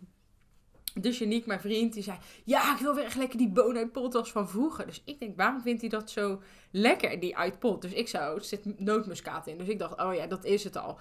Dus 0.94 1.18
Janiek, 1.20 1.46
mijn 1.46 1.60
vriend, 1.60 1.94
die 1.94 2.04
zei... 2.04 2.18
Ja, 2.44 2.74
ik 2.74 2.80
wil 2.82 2.96
weer 2.96 3.04
echt 3.04 3.16
lekker 3.16 3.38
die 3.38 3.50
bonen 3.50 3.78
uit 3.78 3.92
pot 3.92 4.16
als 4.16 4.32
van 4.32 4.50
vroeger. 4.50 4.86
Dus 4.86 5.02
ik 5.06 5.20
denk, 5.20 5.38
waarom 5.38 5.62
vindt 5.62 5.82
hij 5.82 5.90
dat 5.90 6.10
zo 6.10 6.42
lekker, 6.72 7.20
die 7.20 7.38
uit 7.38 7.60
pot? 7.60 7.82
Dus 7.82 7.92
ik 7.94 8.08
zou, 8.08 8.36
er 8.38 8.44
zit 8.44 8.80
nootmuskaat 8.80 9.48
in. 9.48 9.58
Dus 9.58 9.68
ik 9.68 9.80
dacht, 9.80 10.00
oh 10.02 10.14
ja, 10.14 10.28
dat 10.28 10.46
is 10.46 10.64
het 10.64 10.78
al. 10.78 11.00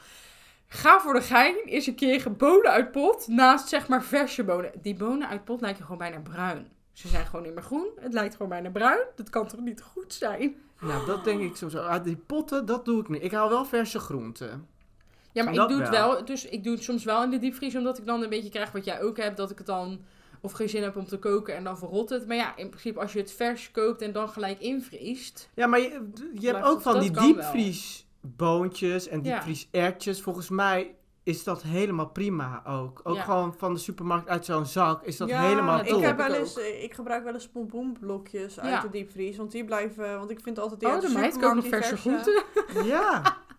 Ga 0.72 1.00
voor 1.00 1.14
de 1.14 1.20
gein 1.20 1.56
eens 1.64 1.86
een 1.86 1.94
keer 1.94 2.32
bonen 2.32 2.70
uit 2.70 2.92
pot 2.92 3.28
naast 3.28 3.68
zeg 3.68 3.88
maar 3.88 4.02
verse 4.04 4.44
bonen. 4.44 4.70
Die 4.82 4.94
bonen 4.94 5.28
uit 5.28 5.44
pot 5.44 5.60
lijken 5.60 5.82
gewoon 5.82 5.98
bijna 5.98 6.18
bruin. 6.18 6.68
Ze 6.92 7.08
zijn 7.08 7.26
gewoon 7.26 7.42
niet 7.44 7.54
meer 7.54 7.62
groen. 7.62 7.86
Het 8.00 8.12
lijkt 8.12 8.32
gewoon 8.32 8.48
bijna 8.48 8.70
bruin. 8.70 8.98
Dat 9.16 9.30
kan 9.30 9.46
toch 9.48 9.60
niet 9.60 9.82
goed 9.82 10.14
zijn? 10.14 10.54
Nou, 10.80 11.06
dat 11.06 11.24
denk 11.24 11.40
ik 11.40 11.56
sowieso. 11.56 11.82
Uit 11.82 12.04
die 12.04 12.16
potten, 12.16 12.66
dat 12.66 12.84
doe 12.84 13.00
ik 13.00 13.08
niet. 13.08 13.22
Ik 13.22 13.32
haal 13.32 13.48
wel 13.48 13.64
verse 13.64 13.98
groenten. 13.98 14.68
Ja, 15.32 15.44
maar 15.44 15.54
Dat 15.54 15.70
ik 15.70 15.76
doe 15.76 15.84
het 15.84 15.94
wel. 15.94 16.12
wel. 16.12 16.24
Dus 16.24 16.44
ik 16.44 16.64
doe 16.64 16.74
het 16.74 16.82
soms 16.82 17.04
wel 17.04 17.22
in 17.22 17.30
de 17.30 17.38
diepvries, 17.38 17.76
omdat 17.76 17.98
ik 17.98 18.06
dan 18.06 18.22
een 18.22 18.28
beetje 18.28 18.50
krijg 18.50 18.72
wat 18.72 18.84
jij 18.84 19.02
ook 19.02 19.16
hebt. 19.16 19.36
Dat 19.36 19.50
ik 19.50 19.58
het 19.58 19.66
dan 19.66 20.00
of 20.40 20.52
geen 20.52 20.68
zin 20.68 20.82
heb 20.82 20.96
om 20.96 21.06
te 21.06 21.18
koken 21.18 21.56
en 21.56 21.64
dan 21.64 21.78
verrot 21.78 22.10
het. 22.10 22.26
Maar 22.26 22.36
ja, 22.36 22.56
in 22.56 22.68
principe 22.68 23.00
als 23.00 23.12
je 23.12 23.18
het 23.18 23.32
vers 23.32 23.70
koopt 23.70 24.02
en 24.02 24.12
dan 24.12 24.28
gelijk 24.28 24.60
invriest. 24.60 25.48
Ja, 25.54 25.66
maar 25.66 25.80
je, 25.80 26.08
je 26.34 26.46
hebt 26.46 26.64
ook 26.64 26.80
van 26.80 27.00
die 27.00 27.10
kan 27.10 27.42
diepvriesboontjes 28.22 29.08
en 29.08 29.22
Ja. 29.24 29.32
diepvries 29.32 29.68
erwtjes. 29.70 30.22
Volgens 30.22 30.48
mij 30.48 30.94
is 31.22 31.44
dat 31.44 31.62
helemaal 31.62 32.08
prima 32.08 32.62
ook. 32.66 33.00
Ook 33.04 33.16
Ja. 33.16 33.22
gewoon 33.22 33.54
van 33.58 33.72
de 33.74 33.78
supermarkt 33.80 34.28
uit 34.28 34.44
zo'n 34.44 34.66
zak 34.66 35.02
is 35.02 35.16
dat 35.16 35.28
ja, 35.28 35.40
helemaal 35.42 35.76
dat 35.76 35.86
ik, 35.86 35.92
top. 35.92 36.02
heb 36.02 36.16
wel 36.16 36.28
ik 36.32 36.38
eens, 36.38 36.58
eh, 36.58 36.82
ik 36.82 36.94
gebruik 36.94 37.24
wel 37.24 37.32
eens 37.34 37.48
pompoenblokjes 37.48 38.60
uit 38.60 38.70
Ja. 38.72 38.80
de 38.80 38.90
diepvries. 38.90 39.36
Want 39.36 39.50
die 39.52 39.64
blijven, 39.64 40.18
want 40.18 40.30
ik 40.30 40.40
vind 40.40 40.58
altijd 40.58 40.80
die 40.80 40.88
Oh, 40.88 40.94
uit 40.94 41.02
de 41.02 41.08
de 41.08 41.14
meid 41.14 41.32
die 41.62 41.62
verse- 41.70 41.96
groenten. 41.96 42.42
Ja, 42.84 43.22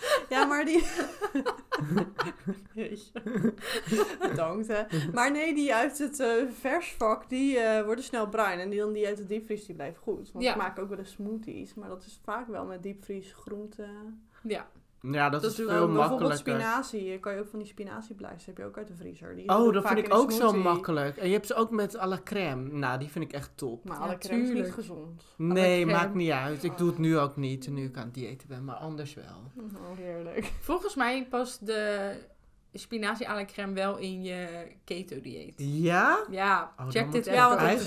Ja, 0.28 0.44
maar 0.44 0.64
die... 0.64 0.84
Bedankt, 4.20 4.68
hè. 4.68 4.82
Maar 5.12 5.30
nee, 5.30 5.54
die 5.54 5.74
uit 5.74 5.98
het 5.98 6.20
eh, 6.20 6.32
versvak, 6.60 7.28
die 7.28 7.58
eh, 7.58 7.84
worden 7.84 8.04
snel 8.04 8.28
bruin. 8.28 8.58
En 8.58 8.70
die, 8.70 8.78
dan 8.78 8.92
die 8.92 9.06
uit 9.06 9.16
de 9.16 9.26
diepvries, 9.26 9.66
die 9.66 9.74
blijven 9.74 10.02
goed. 10.02 10.32
Want 10.32 10.44
Ja. 10.44 10.50
ik 10.50 10.56
maak 10.56 10.78
ook 10.78 10.88
wel 10.88 10.98
eens 10.98 11.10
smoothies. 11.10 11.74
Maar 11.74 11.88
dat 11.88 12.04
is 12.04 12.20
vaak 12.24 12.48
wel 12.48 12.64
met 12.64 12.82
diepvries 12.82 13.32
groenten. 13.32 14.22
Ja, 14.42 14.68
ja 15.00 15.28
dat, 15.30 15.42
Dat 15.42 15.50
is 15.50 15.56
veel 15.56 15.66
Dan 15.66 15.76
bijvoorbeeld 15.92 16.08
makkelijker. 16.20 16.52
spinazie. 16.60 17.18
Kan 17.20 17.34
je 17.34 17.40
ook 17.40 17.48
van 17.48 17.58
die 17.58 17.68
spinazieblijst, 17.68 18.46
heb 18.46 18.56
je 18.56 18.64
ook 18.64 18.76
uit 18.76 18.86
de 18.88 18.94
vriezer. 18.94 19.36
Die 19.36 19.48
Oh, 19.48 19.72
dat 19.72 19.86
vind 19.86 19.98
ik 19.98 20.14
ook 20.14 20.32
zo 20.32 20.52
makkelijk. 20.52 21.16
En 21.16 21.26
je 21.26 21.32
hebt 21.32 21.46
ze 21.46 21.54
ook 21.54 21.70
met 21.70 21.98
à 21.98 22.06
la 22.06 22.18
crème. 22.24 22.72
Nou, 22.72 22.98
die 22.98 23.08
vind 23.08 23.24
ik 23.24 23.32
echt 23.32 23.50
top. 23.54 23.84
Maar 23.84 23.96
Ja, 23.96 24.02
alle 24.02 24.18
crème 24.18 24.40
is 24.42 24.46
niet 24.46 24.54
tuurlijk. 24.54 24.74
gezond. 24.74 25.24
Nee, 25.36 25.86
maakt 25.86 26.14
niet 26.14 26.30
uit. 26.30 26.64
Ik 26.64 26.78
doe 26.78 26.88
het 26.88 26.98
nu 26.98 27.18
ook 27.18 27.36
niet, 27.36 27.68
nu 27.68 27.84
ik 27.84 27.96
aan 27.96 28.04
het 28.04 28.14
diëten 28.14 28.48
ben, 28.48 28.64
maar 28.64 28.76
anders 28.76 29.14
wel. 29.14 29.24
Oh, 29.56 29.96
heerlijk. 29.98 30.52
volgens 30.60 30.94
mij 30.94 31.26
past 31.30 31.66
de 31.66 32.12
spinazie 32.72 33.28
à 33.28 33.34
la 33.34 33.44
crème 33.44 33.72
wel 33.72 33.96
in 33.96 34.22
je 34.22 34.66
keto-dieet. 34.84 35.54
Ja? 35.56 36.18
Ja, 36.30 36.72
Oh, 36.80 36.88
check 36.88 37.12
dit 37.12 37.26
even. 37.26 37.32
Ja, 37.38 37.48
want 37.48 37.60
dat 37.60 37.70
is 37.70 37.86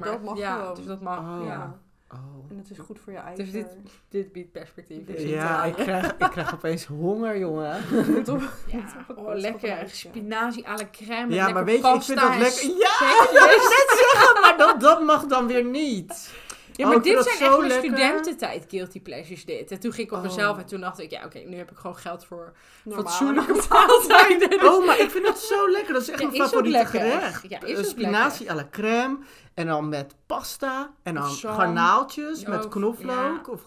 Dat 0.00 0.22
mag 0.22 0.38
ja, 0.38 0.58
gewoon. 0.58 0.74
dus 0.74 0.86
dat 0.86 1.00
mag. 1.00 1.18
Oh. 1.40 1.46
Ja. 1.46 1.78
Oh. 2.12 2.50
En 2.50 2.56
het 2.58 2.70
is 2.70 2.78
goed 2.78 2.98
voor 3.04 3.12
je 3.12 3.20
Dus 3.36 3.52
eigen. 3.52 3.82
Dit 4.08 4.32
biedt 4.32 4.52
perspectief. 4.52 5.04
Dit 5.04 5.22
Ja, 5.22 5.64
het, 5.64 5.78
ik 5.78 5.84
krijg, 5.84 6.12
ik 6.16 6.30
krijg 6.30 6.54
opeens 6.54 6.84
honger, 6.84 7.38
jongen. 7.38 7.76
Op- 8.30 8.52
Ja, 8.66 9.04
op 9.08 9.16
oh, 9.18 9.34
lekker. 9.34 9.88
Spinazie 9.90 10.68
à 10.68 10.74
la 10.76 10.88
crème. 10.92 11.34
Ja, 11.34 11.48
maar 11.48 11.64
weet 11.64 11.82
je, 11.82 11.94
ik 11.94 12.02
vind 12.02 12.20
dat 12.20 12.36
lekker. 12.36 12.64
Ja, 12.66 13.22
ik 13.22 13.30
wou 13.32 13.46
net 13.46 14.08
zeggen, 14.10 14.40
maar 14.40 14.54
dat, 14.58 14.80
dat 14.80 15.02
mag 15.02 15.26
dan 15.26 15.46
weer 15.46 15.64
niet. 15.64 16.30
Ja, 16.78 16.84
Oh, 16.84 16.90
maar 16.90 17.02
dit 17.02 17.22
zijn 17.24 17.38
echt 17.38 17.58
mijn 17.58 17.68
lekker. 17.70 17.90
studententijd 17.90 18.64
guilty 18.68 19.00
pleasures 19.02 19.44
dit. 19.44 19.70
En 19.70 19.80
toen 19.80 19.92
ging 19.92 20.06
ik 20.06 20.12
op 20.12 20.18
Oh. 20.18 20.24
mezelf 20.24 20.58
en 20.58 20.66
toen 20.66 20.80
dacht 20.80 20.98
ik, 21.00 21.10
ja 21.10 21.24
oké, 21.24 21.38
nu 21.38 21.56
heb 21.56 21.70
ik 21.70 21.76
gewoon 21.76 21.96
geld 21.96 22.24
voor 22.24 22.52
fatsoenlijke 22.90 23.62
maaltijden. 23.70 24.50
Dus- 24.50 24.62
Oh, 24.68 24.86
maar 24.86 24.98
ik 24.98 25.10
vind 25.10 25.26
dat 25.26 25.38
zo 25.38 25.70
lekker. 25.70 25.92
Dat 25.92 26.02
is 26.02 26.08
echt 26.10 26.20
Ja, 26.20 26.26
mijn 26.26 26.38
is 26.42 26.48
favoriete 26.48 26.78
lekker. 26.78 27.00
gerecht. 27.00 27.48
Ja, 27.48 27.62
is 27.64 27.78
Eh, 27.78 27.84
Spinazie 27.84 28.50
à 28.50 28.54
la 28.54 28.66
crème. 28.70 29.18
En 29.54 29.66
dan 29.66 29.88
met 29.88 30.14
pasta. 30.26 30.90
En 31.02 31.14
dan 31.14 31.24
garnaaltjes 31.24 32.44
met 32.44 32.64
of- 32.64 32.70
knoflook. 32.70 33.46
ja. 33.46 33.52
Of 33.52 33.60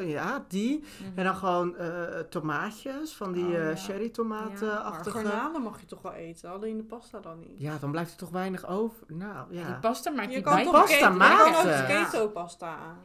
eh, 0.00 0.10
ja, 0.10 0.44
die. 0.48 0.84
En 1.14 1.24
dan 1.24 1.34
gewoon 1.36 1.76
eh, 1.76 1.88
tomaatjes. 2.30 3.12
Van 3.12 3.32
die 3.32 3.44
Oh, 3.46 3.54
eh, 3.54 3.68
ja. 3.70 3.76
cherry 3.76 4.00
Maar 4.02 4.10
tomatenachtige. 4.10 5.18
garnalen 5.18 5.62
mag 5.62 5.80
je 5.80 5.86
toch 5.86 6.02
wel 6.02 6.12
eten, 6.12 6.50
alleen 6.50 6.76
de 6.76 6.82
pasta 6.82 7.18
dan 7.20 7.38
niet. 7.38 7.54
Ja, 7.60 7.76
dan 7.80 7.90
blijft 7.90 8.10
er 8.10 8.16
toch 8.16 8.30
weinig 8.30 8.66
over. 8.68 8.96
Nou, 9.06 9.48
Die 9.48 9.58
ja. 9.58 9.78
pasta 9.80 10.10
maakt 10.10 10.28
Je 10.28 10.34
die 10.34 10.42
kan 10.44 10.54
bij- 10.54 10.64
toch 10.64 10.72
pasta 10.72 10.94
je 10.96 11.00
kan 11.00 11.22
ook 11.54 11.86
keto 11.86 12.28
pasta 12.28 12.55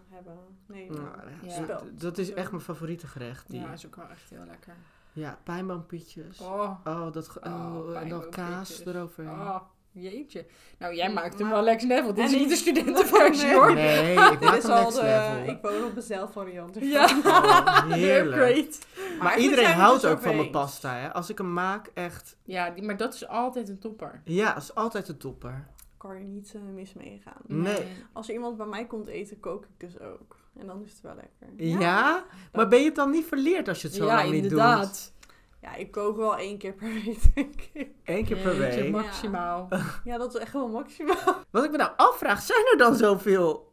hebben. 0.10 0.38
Nee, 0.68 0.90
Nou, 0.92 1.02
maar 1.02 1.26
Ja. 1.68 1.80
dat- 1.92 2.18
is 2.18 2.34
echt 2.34 2.52
mijn 2.52 2.64
favoriete 2.64 3.08
gerecht. 3.08 3.50
Die. 3.50 3.60
Ja, 3.62 3.72
is 3.72 3.86
ook 3.86 3.96
wel 3.96 4.10
echt 4.10 4.30
heel 4.30 4.46
lekker. 4.48 4.74
Ja, 5.14 5.38
pijnboompitjes. 5.44 6.40
Oh, 6.40 6.72
Oh, 6.84 7.12
dat, 7.12 7.28
ge- 7.28 7.40
Oh, 7.44 7.76
oh, 7.78 7.98
en 8.02 8.10
dan 8.10 8.30
kaas 8.30 8.86
eroverheen. 8.86 9.34
oh, 9.34 9.62
jeetje. 9.92 10.46
Nou, 10.78 10.96
jij 10.96 11.14
maakt 11.14 11.34
hem 11.34 11.44
maar- 11.48 11.56
wel 11.56 11.64
lekker 11.64 11.88
net, 11.88 12.04
want 12.04 12.16
dit 12.16 12.26
is 12.32 12.38
niet 12.38 12.50
de 12.50 12.56
studentenversie 12.56 13.46
Nee. 13.46 13.56
hoor. 13.56 13.74
Nee, 13.74 14.14
ik 14.14 14.30
dit 14.40 14.42
maak 14.42 14.58
is 14.58 14.64
hem 14.64 14.72
al 14.72 14.92
de, 14.92 15.44
ik 15.52 15.62
woon 15.62 15.84
op 15.84 15.96
de 15.96 16.02
zelfvariant. 16.02 16.76
ervan. 16.76 16.90
Ja, 16.90 17.06
Oh, 17.26 17.92
heerlijk. 17.92 18.78
Maar 19.20 19.38
iedereen 19.40 19.66
houdt 19.74 20.02
het 20.02 20.12
ook 20.12 20.18
dus 20.18 20.26
van 20.28 20.36
mijn 20.36 20.52
pasta, 20.52 20.94
hè. 20.96 21.14
Als 21.14 21.30
ik 21.30 21.38
hem 21.38 21.54
maak, 21.54 21.92
echt... 21.94 22.38
Ja, 22.44 22.70
die, 22.70 22.84
maar 22.84 22.98
dat 22.98 23.14
is 23.14 23.28
altijd 23.28 23.70
een 23.70 23.80
topper. 23.80 24.22
Ja, 24.26 24.54
dat 24.54 24.64
is 24.64 24.76
altijd 24.76 25.08
een 25.08 25.18
topper. 25.18 25.68
Kan 26.02 26.18
je 26.20 26.24
niet 26.26 26.54
eh, 26.56 26.62
mis 26.74 26.94
mee 26.94 27.22
gaan. 27.24 27.42
Nee. 27.48 27.88
Als 28.14 28.28
er 28.28 28.34
iemand 28.34 28.58
bij 28.58 28.66
mij 28.66 28.86
komt 28.86 29.08
eten, 29.08 29.40
kook 29.40 29.64
ik 29.64 29.70
dus 29.80 30.00
ook. 30.00 30.36
En 30.60 30.68
dan 30.68 30.82
is 30.84 30.92
het 30.92 31.02
wel 31.02 31.16
lekker. 31.16 31.66
Ja? 31.80 32.24
Maar 32.54 32.68
ben 32.68 32.80
je 32.80 32.86
het 32.86 32.96
dan 32.96 33.10
niet 33.12 33.26
verleerd 33.26 33.68
als 33.68 33.82
je 33.82 33.88
het 33.88 33.96
zo 33.98 34.06
Ja, 34.06 34.16
lang 34.16 34.32
niet 34.32 34.42
doet? 34.44 34.52
inderdaad. 34.52 35.14
Ja, 35.62 35.76
ik 35.76 35.92
kook 35.92 36.18
wel 36.18 36.38
één 36.38 36.58
keer 36.58 36.74
per 36.74 36.94
week, 36.94 37.20
denk 37.36 37.62
ik. 37.74 37.90
Eén 38.04 38.26
keer 38.26 38.38
per 38.38 38.58
week. 38.58 38.92
maximaal. 38.92 39.68
Ja, 40.04 40.18
dat 40.18 40.36
is 40.36 40.42
echt 40.42 40.54
wel 40.54 40.68
maximaal. 40.68 41.44
Wat 41.50 41.64
ik 41.64 41.72
me 41.72 41.78
nou 41.78 41.92
afvraag, 41.96 42.42
zijn 42.42 42.68
er 42.72 42.78
dan 42.78 42.96
zoveel 42.96 43.72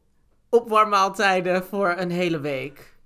opwarmmaaltijden 0.48 1.64
voor 1.64 1.94
een 1.96 2.10
hele 2.10 2.40
week? 2.40 2.96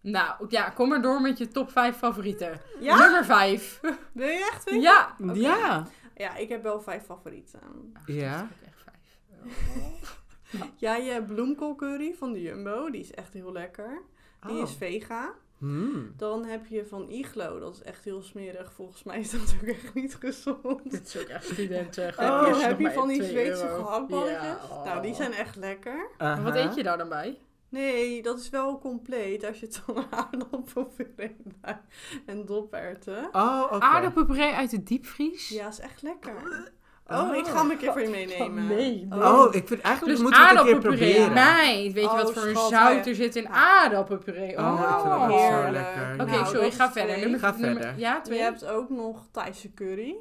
Nou, 0.00 0.46
ja, 0.48 0.70
kom 0.70 0.88
maar 0.88 1.02
door 1.02 1.20
met 1.20 1.38
je 1.38 1.48
top 1.48 1.70
5 1.70 1.96
favorieten. 1.96 2.60
Ja? 2.80 2.98
Nummer 2.98 3.24
5. 3.24 3.80
Wil 4.12 4.28
je 4.28 4.48
echt 4.52 4.64
weten? 4.64 4.80
Ja. 4.80 5.16
Ja. 5.32 5.86
Ja, 6.16 6.36
ik 6.36 6.48
heb 6.48 6.62
wel 6.62 6.80
vijf 6.80 7.04
favorieten. 7.04 7.60
Ja. 8.06 8.38
Dat 8.40 8.48
is 8.50 8.56
ook 8.56 8.66
echt 8.66 8.84
vijf. 8.84 10.14
Ja, 10.76 10.96
je 10.96 11.10
hebt 11.10 11.26
bloemkoolcurry 11.26 12.14
van 12.14 12.32
de 12.32 12.42
Jumbo. 12.42 12.90
Die 12.90 13.00
is 13.00 13.12
echt 13.14 13.32
heel 13.32 13.52
lekker. 13.52 14.02
Die 14.46 14.56
Oh. 14.56 14.62
is 14.62 14.74
vega. 14.74 15.34
Hmm. 15.58 16.12
Dan 16.16 16.44
heb 16.44 16.66
je 16.66 16.86
van 16.86 17.10
Iglo. 17.10 17.58
Dat 17.58 17.74
is 17.74 17.82
echt 17.82 18.04
heel 18.04 18.22
smerig. 18.22 18.72
Volgens 18.72 19.02
mij 19.02 19.18
is 19.18 19.30
dat 19.30 19.54
ook 19.62 19.68
echt 19.68 19.94
niet 19.94 20.14
gezond. 20.14 20.82
Dit 20.90 21.06
is 21.06 21.16
ook 21.18 21.28
echt 21.28 21.44
studenten. 21.44 22.04
heb 22.04 22.14
je, 22.14 22.50
Geef 22.54 22.62
heb 22.66 22.78
je 22.80 22.90
van 22.90 23.08
die 23.08 23.18
2 23.18 23.28
Zweedse 23.30 23.68
gehaktballetjes? 23.68 24.42
Ja, 24.42 24.58
oh. 24.70 24.84
Nou, 24.84 25.02
die 25.02 25.14
zijn 25.14 25.32
echt 25.32 25.56
lekker. 25.56 26.08
Maar 26.18 26.42
wat 26.42 26.54
eet 26.54 26.74
je 26.74 26.82
daar 26.82 26.98
dan 26.98 27.08
bij? 27.08 27.38
Nee, 27.68 28.22
dat 28.22 28.38
is 28.38 28.48
wel 28.50 28.78
compleet 28.78 29.44
als 29.46 29.60
je 29.60 29.66
het 29.66 29.82
dan 29.86 30.04
aardappelpuree 30.10 31.36
bij 31.60 31.80
en 32.26 32.44
doperwten. 32.46 33.28
Oh, 33.32 33.62
oké. 33.64 33.78
Aardappelpuree 33.84 34.52
uit 34.52 34.70
de 34.70 34.82
diepvries? 34.82 35.48
Ja, 35.48 35.68
is 35.68 35.78
echt 35.80 36.02
lekker. 36.02 36.32
Oh. 36.34 37.20
Oh, 37.20 37.34
ik 37.36 37.46
ga 37.46 37.60
hem 37.60 37.70
een 37.70 37.76
keer 37.76 37.92
voor 37.92 38.00
je 38.00 38.08
meenemen. 38.08 38.66
nee, 38.66 39.06
nee. 39.10 39.22
Oh, 39.24 39.54
ik 39.54 39.66
vind 39.68 39.80
eigenlijk 39.80 40.16
Dus 40.16 40.22
moeten 40.26 40.42
we 40.42 40.48
het 40.48 40.58
een 40.58 40.64
keer 40.64 40.74
aardappelpuree. 40.74 41.14
proberen. 41.14 41.32
Meid, 41.32 41.92
weet 41.92 42.02
je 42.04 42.10
Oh, 42.10 42.14
wat 42.22 42.32
voor 42.32 42.46
een 42.46 42.56
zout 42.56 43.06
er 43.06 43.14
zit 43.14 43.36
in 43.36 43.48
aardappelpuree? 43.48 44.58
Oh, 44.58 44.72
Oh, 44.72 44.80
ik 44.80 45.00
vind 45.00 45.04
dat 45.04 45.22
ook 45.22 45.30
zo 45.30 45.36
heerlijk. 45.36 45.72
lekker. 45.72 46.12
Oké, 46.20 46.30
Nou, 46.30 46.46
sorry, 46.46 46.70
ga 46.70 46.92
verder. 46.92 47.18
Nummer, 47.18 47.38
Ga 47.40 47.50
nummer- 47.50 47.82
verder. 47.82 47.98
Ja, 47.98 48.14
Je 48.14 48.20
twee. 48.22 48.38
hebt 48.40 48.64
ook 48.66 48.88
nog 48.90 49.26
Thaise 49.30 49.74
curry. 49.74 50.14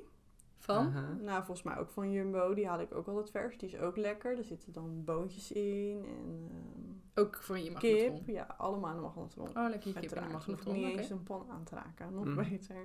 Van? 0.65 0.93
Nou, 1.23 1.43
volgens 1.45 1.63
mij 1.63 1.77
ook 1.77 1.89
van 1.89 2.11
Jumbo. 2.11 2.53
Die 2.53 2.67
haal 2.67 2.79
ik 2.79 2.93
ook 2.95 3.07
altijd 3.07 3.29
vers. 3.31 3.57
Die 3.57 3.69
is 3.69 3.77
ook 3.77 3.97
lekker. 3.97 4.37
Er 4.37 4.43
zitten 4.43 4.73
dan 4.73 5.03
boontjes 5.03 5.51
in 5.51 6.03
en 6.07 6.47
ehm, 6.51 7.25
Ook 7.25 7.35
voor 7.43 7.57
je 7.57 7.63
kip. 7.73 7.73
magnetron. 7.73 8.23
Ja, 8.35 8.55
allemaal 8.57 8.89
in 8.89 8.95
de 8.95 9.01
magnetron. 9.01 9.47
Oh, 9.47 9.53
lekker 9.69 9.87
je 9.87 9.99
kip 9.99 10.61
in 10.65 10.73
niet 10.73 10.97
eens 10.97 11.09
een 11.09 11.23
pan 11.23 11.45
aan 11.51 11.63
te 11.63 11.75
raken. 11.75 12.13
Nog 12.13 12.25
Mm. 12.25 12.35
beter. 12.35 12.75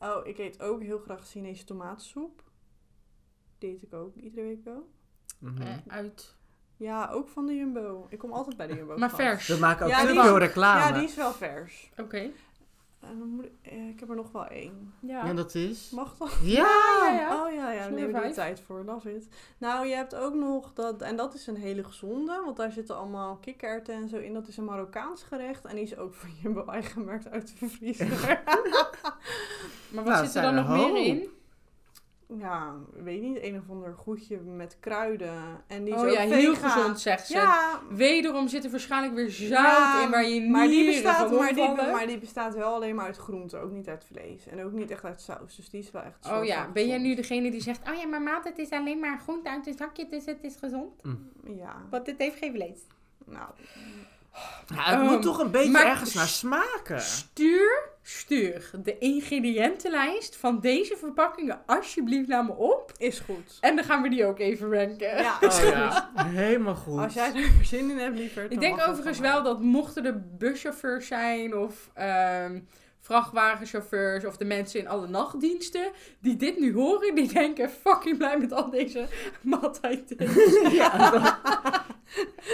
Oh, 0.00 0.26
ik 0.26 0.38
eet 0.38 0.60
ook 0.62 0.82
heel 0.82 0.98
graag 0.98 1.28
Chinese 1.28 1.64
tomatensoep. 1.64 2.42
Die 3.58 3.70
eet 3.70 3.82
ik 3.82 3.92
ook 3.94 4.14
iedere 4.16 4.46
week 4.46 4.64
wel. 4.64 4.88
Mhm. 5.38 5.62
Eh, 5.62 5.76
uit. 5.86 6.36
Ja, 6.76 7.10
ook 7.10 7.28
van 7.28 7.46
de 7.46 7.54
Jumbo. 7.56 8.06
Ik 8.08 8.18
kom 8.18 8.32
altijd 8.32 8.56
bij 8.56 8.66
de 8.66 8.74
Jumbo. 8.74 8.96
Maar 8.96 9.10
vers. 9.10 9.48
We 9.48 9.58
maken 9.58 9.84
ook 9.86 9.92
Ja, 9.92 10.06
veel 10.22 10.38
reclame. 10.38 10.80
Ja, 10.80 10.92
die 10.92 11.02
is 11.08 11.14
wel 11.16 11.32
vers. 11.32 11.90
Oké. 11.96 12.30
Ik, 13.00 13.50
eh, 13.62 13.88
ik 13.88 14.00
heb 14.00 14.10
er 14.10 14.16
nog 14.16 14.32
wel 14.32 14.46
één. 14.46 14.94
Ja. 15.00 15.26
Ja, 15.26 15.34
dat 15.34 15.54
is... 15.54 15.90
Mag 15.90 16.16
dat? 16.16 16.36
Ja! 16.42 16.68
ja, 17.02 17.12
ja. 17.12 17.44
Oh 17.46 17.54
ja, 17.54 17.72
ja, 17.72 17.88
neem 17.88 18.14
er 18.14 18.28
de 18.28 18.34
tijd 18.34 18.60
voor. 18.60 18.84
Love 18.84 19.14
it. 19.14 19.28
Nou, 19.58 19.86
je 19.86 19.94
hebt 19.94 20.14
ook 20.14 20.34
nog 20.34 20.72
dat, 20.72 21.02
en 21.02 21.16
dat 21.16 21.34
is 21.34 21.46
een 21.46 21.56
hele 21.56 21.84
gezonde, 21.84 22.42
want 22.44 22.56
daar 22.56 22.72
zitten 22.72 22.96
allemaal 22.96 23.36
kikkererwten 23.36 23.94
en 23.94 24.08
zo 24.08 24.16
in. 24.16 24.32
Dat 24.34 24.48
is 24.48 24.56
een 24.56 24.64
Marokkaans 24.64 25.22
gerecht 25.22 25.64
en 25.64 25.74
die 25.74 25.84
is 25.84 25.96
ook 25.96 26.14
van 26.14 26.30
Jumbo 26.42 26.64
eigengemerkt 26.72 27.30
uit 27.30 27.58
de 27.58 27.68
vriezer. 27.68 28.08
Maar 29.90 30.04
wat 30.04 30.12
Nou, 30.14 30.26
zit 30.26 30.34
er 30.34 30.42
dan 30.42 30.54
nog 30.54 30.68
meer 30.68 30.96
in? 31.06 31.28
Ja, 32.36 32.74
weet 32.92 33.20
niet, 33.22 33.42
een 33.42 33.56
of 33.56 33.70
ander 33.70 33.94
goedje 33.94 34.38
met 34.38 34.76
kruiden. 34.80 35.64
En 35.66 35.84
die 35.84 35.94
is 35.94 36.00
Oh 36.00 36.06
ook 36.06 36.12
ja, 36.12 36.20
heel 36.20 36.54
gezond 36.54 37.00
zegt 37.00 37.26
ze. 37.26 37.32
Ja, 37.32 37.80
Wederom 37.90 38.48
zit 38.48 38.64
er 38.64 38.70
waarschijnlijk 38.70 39.14
weer 39.14 39.30
zout 39.30 39.48
Ja, 39.50 40.02
in 40.02 40.10
waar 40.10 40.28
je 40.28 40.48
maar 40.48 40.66
die, 40.66 40.76
nieren 40.76 41.02
bestaat, 41.02 41.28
van 41.28 41.38
maar, 41.38 41.54
die, 41.54 41.74
maar 41.92 42.06
die 42.06 42.18
bestaat 42.18 42.54
wel 42.54 42.74
alleen 42.74 42.94
maar 42.94 43.06
uit 43.06 43.16
groenten, 43.16 43.60
ook 43.60 43.70
niet 43.70 43.88
uit 43.88 44.04
vlees. 44.04 44.46
En 44.46 44.64
ook 44.64 44.72
niet 44.72 44.90
echt 44.90 45.04
uit 45.04 45.20
saus, 45.20 45.56
dus 45.56 45.70
die 45.70 45.80
is 45.80 45.90
wel 45.90 46.02
echt 46.02 46.30
Oh 46.30 46.44
ja, 46.44 46.70
ben 46.72 46.86
jij 46.86 46.98
nu 46.98 47.14
degene 47.14 47.50
die 47.50 47.62
zegt... 47.62 47.88
Oh 47.90 47.96
ja, 47.96 48.06
maar 48.06 48.22
maat, 48.22 48.44
het 48.44 48.58
is 48.58 48.70
alleen 48.70 48.98
maar 48.98 49.18
groente 49.18 49.48
uit 49.48 49.66
een 49.66 49.74
zakje, 49.74 50.06
dus 50.08 50.24
het 50.24 50.38
is 50.42 50.56
gezond. 50.56 51.02
Ja, 51.44 51.76
Want 51.90 52.06
het 52.06 52.18
heeft 52.18 52.36
geen 52.36 52.52
vlees. 52.52 52.80
nou, 53.24 53.48
Ja, 54.74 54.82
het 54.90 55.00
Um, 55.00 55.06
moet 55.06 55.22
toch 55.22 55.38
een 55.38 55.50
beetje 55.50 55.84
ergens 55.84 56.14
naar 56.14 56.26
smaken. 56.26 57.00
Stuur, 57.00 57.88
stuur 58.02 58.70
de 58.82 58.98
ingrediëntenlijst 58.98 60.36
van 60.36 60.60
deze 60.60 60.96
verpakkingen 60.96 61.60
alsjeblieft 61.66 62.28
naar 62.28 62.44
me 62.44 62.52
op. 62.52 62.92
is 62.96 63.18
goed. 63.18 63.58
En 63.60 63.76
dan 63.76 63.84
gaan 63.84 64.02
we 64.02 64.08
die 64.08 64.24
ook 64.26 64.38
even 64.38 64.72
ranken. 64.72 65.16
Ja, 65.22 65.38
Oh 65.40 65.58
ja, 65.62 66.10
helemaal 66.24 66.74
goed. 66.74 66.98
Als 67.00 67.14
jij 67.14 67.34
er 67.34 67.50
zin 67.64 67.90
in 67.90 67.98
hebt, 67.98 68.18
liever. 68.18 68.50
Ik 68.52 68.60
denk 68.60 68.80
overigens 68.88 69.18
wel 69.18 69.42
dat 69.42 69.60
mochten 69.60 70.04
er 70.06 70.22
buschauffeurs 70.38 71.06
zijn 71.06 71.56
of 71.56 71.90
ehm, 71.94 72.60
vrachtwagenchauffeurs 73.08 74.24
of 74.24 74.36
de 74.36 74.44
mensen 74.44 74.80
in 74.80 74.88
alle 74.88 75.08
nachtdiensten 75.08 75.90
die 76.20 76.36
dit 76.36 76.58
nu 76.58 76.74
horen, 76.74 77.14
die 77.14 77.32
denken 77.32 77.70
fucking 77.70 78.16
blij 78.18 78.38
met 78.38 78.52
al 78.52 78.70
deze 78.70 79.06
maaltijden. 79.42 80.16
ja, 80.80 81.10
dat, 81.10 81.34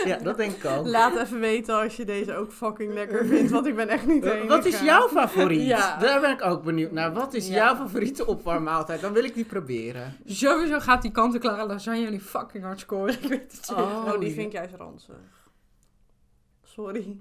ja, 0.04 0.16
dat 0.16 0.36
denk 0.36 0.52
ik 0.56 0.64
ook. 0.64 0.86
Laat 0.86 1.16
even 1.16 1.40
weten 1.40 1.74
als 1.74 1.96
je 1.96 2.04
deze 2.04 2.34
ook 2.36 2.52
fucking 2.52 2.92
lekker 2.92 3.26
vindt, 3.26 3.50
want 3.50 3.66
ik 3.66 3.76
ben 3.76 3.88
echt 3.88 4.06
niet 4.06 4.22
de 4.22 4.32
enige. 4.32 4.46
Wat 4.48 4.64
is 4.64 4.80
jouw 4.80 5.08
favoriet? 5.08 5.66
Ja. 5.66 5.96
Daar 5.98 6.20
ben 6.20 6.30
ik 6.30 6.42
ook 6.44 6.62
benieuwd 6.62 6.90
naar. 6.92 7.12
Wat 7.12 7.34
is 7.34 7.48
Ja. 7.48 7.54
jouw 7.54 7.74
favoriete 7.76 8.26
opwarmmaaltijd? 8.26 9.00
Dan 9.00 9.12
wil 9.12 9.24
ik 9.24 9.34
die 9.34 9.44
proberen. 9.44 10.16
Sowieso 10.26 10.78
gaat 10.80 11.02
die 11.02 11.10
kant-en-klare 11.10 11.66
lasagne 11.66 12.10
nu 12.10 12.20
fucking 12.20 12.64
hard 12.64 12.80
scoren. 12.80 13.14
Ik 13.14 13.28
weet 13.28 13.52
het. 13.52 13.70
Oh, 13.72 13.78
Oh, 14.06 14.18
die 14.20 14.28
ja. 14.28 14.34
vind 14.34 14.46
ik 14.46 14.52
juist 14.52 14.74
ranzig. 14.74 15.14
Sorry. 16.62 17.16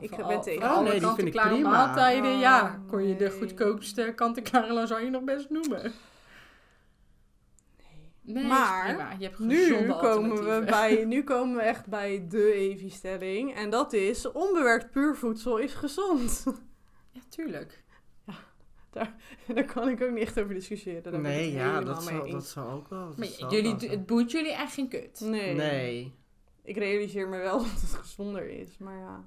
Nou, 0.00 0.20
Ik 0.20 0.26
ben 0.26 0.40
tegen. 0.40 0.70
Oh, 0.70 0.80
nee, 0.80 0.82
die 0.82 0.92
vind 0.92 1.02
ik 1.02 1.04
kant-en-klare 1.04 1.48
prima. 1.54 1.70
maaltijden, 1.70 2.34
Oh, 2.34 2.40
ja, 2.40 2.80
kon 2.88 3.08
je 3.08 3.16
de 3.16 3.30
goedkoopste 3.30 4.12
kant-en-klare 4.14 4.72
lasagne 4.72 5.10
nog 5.10 5.24
best 5.24 5.50
noemen. 5.50 5.92
Nee, 8.20 8.44
Maar. 8.44 9.16
Je 9.18 9.24
hebt 9.24 9.38
Nu 9.38 9.86
komen, 9.86 10.36
we 10.36 10.64
bij, 10.64 11.04
nu 11.14 11.24
komen 11.24 11.56
we 11.56 11.62
echt 11.62 11.86
bij 11.86 12.26
de 12.28 12.52
Evi-stelling. 12.52 13.54
En 13.54 13.70
dat 13.70 13.92
is, 13.92 14.32
onbewerkt 14.32 14.90
puurvoedsel 14.90 15.58
is 15.58 15.74
gezond. 15.74 16.44
Ja, 17.10 17.22
tuurlijk. 17.28 17.84
Daar 19.54 19.64
kan 19.64 19.88
ik 19.88 20.02
ook 20.02 20.10
niet 20.10 20.22
echt 20.22 20.40
over 20.40 20.54
discussiëren. 20.54 21.02
Daar 21.02 21.20
Nee, 21.20 21.52
ja, 21.52 21.80
dat 21.80 22.02
zal, 22.02 22.30
dat 22.30 22.46
zal 22.46 22.70
ook 22.70 22.88
wel. 22.88 23.12
Maar 23.16 23.26
jullie, 23.26 23.76
wel 23.78 23.90
het 23.90 24.06
boeit 24.06 24.30
jullie 24.30 24.52
echt 24.52 24.72
geen 24.72 24.88
kut. 24.88 25.20
Nee. 25.20 25.54
Nee. 25.54 26.14
Ik 26.62 26.76
realiseer 26.76 27.28
me 27.28 27.38
wel 27.38 27.58
dat 27.58 27.80
het 27.80 27.92
gezonder 27.92 28.48
is, 28.48 28.78
maar 28.78 28.98
ja. 28.98 29.24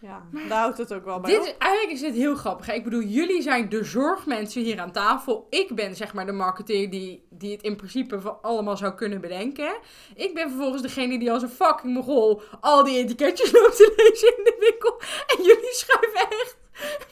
Ja, 0.00 0.26
Maar 0.30 0.48
daar 0.48 0.58
houdt 0.58 0.78
het 0.78 0.92
ook 0.94 1.04
wel 1.04 1.20
bij 1.20 1.30
Dit 1.30 1.40
op. 1.48 1.56
eigenlijk 1.58 1.92
is 1.92 2.00
dit 2.00 2.14
heel 2.14 2.34
grappig. 2.34 2.66
hè. 2.66 2.72
Ik 2.72 2.84
bedoel, 2.84 3.02
jullie 3.02 3.42
zijn 3.42 3.68
de 3.68 3.84
zorgmensen 3.84 4.62
hier 4.62 4.80
aan 4.80 4.92
tafel. 4.92 5.46
Ik 5.50 5.74
ben 5.74 5.96
zeg 5.96 6.14
maar 6.14 6.26
de 6.26 6.32
marketeer 6.32 6.90
die, 6.90 7.26
die 7.30 7.52
het 7.52 7.62
in 7.62 7.76
principe 7.76 8.20
van 8.20 8.42
allemaal 8.42 8.76
zou 8.76 8.94
kunnen 8.94 9.20
bedenken. 9.20 9.78
Ik 10.14 10.34
ben 10.34 10.48
vervolgens 10.48 10.82
degene 10.82 11.18
die 11.18 11.32
als 11.32 11.42
een 11.42 11.48
fucking 11.48 11.94
mogol 11.94 12.42
al 12.60 12.84
die 12.84 12.98
etiketjes 12.98 13.52
loopt 13.60 13.76
te 13.76 13.92
lezen 13.96 14.36
in 14.36 14.44
de 14.44 14.56
winkel. 14.70 15.00
En 15.36 15.44
jullie 15.44 15.72
schuiven 15.72 16.20
echt, 16.38 16.56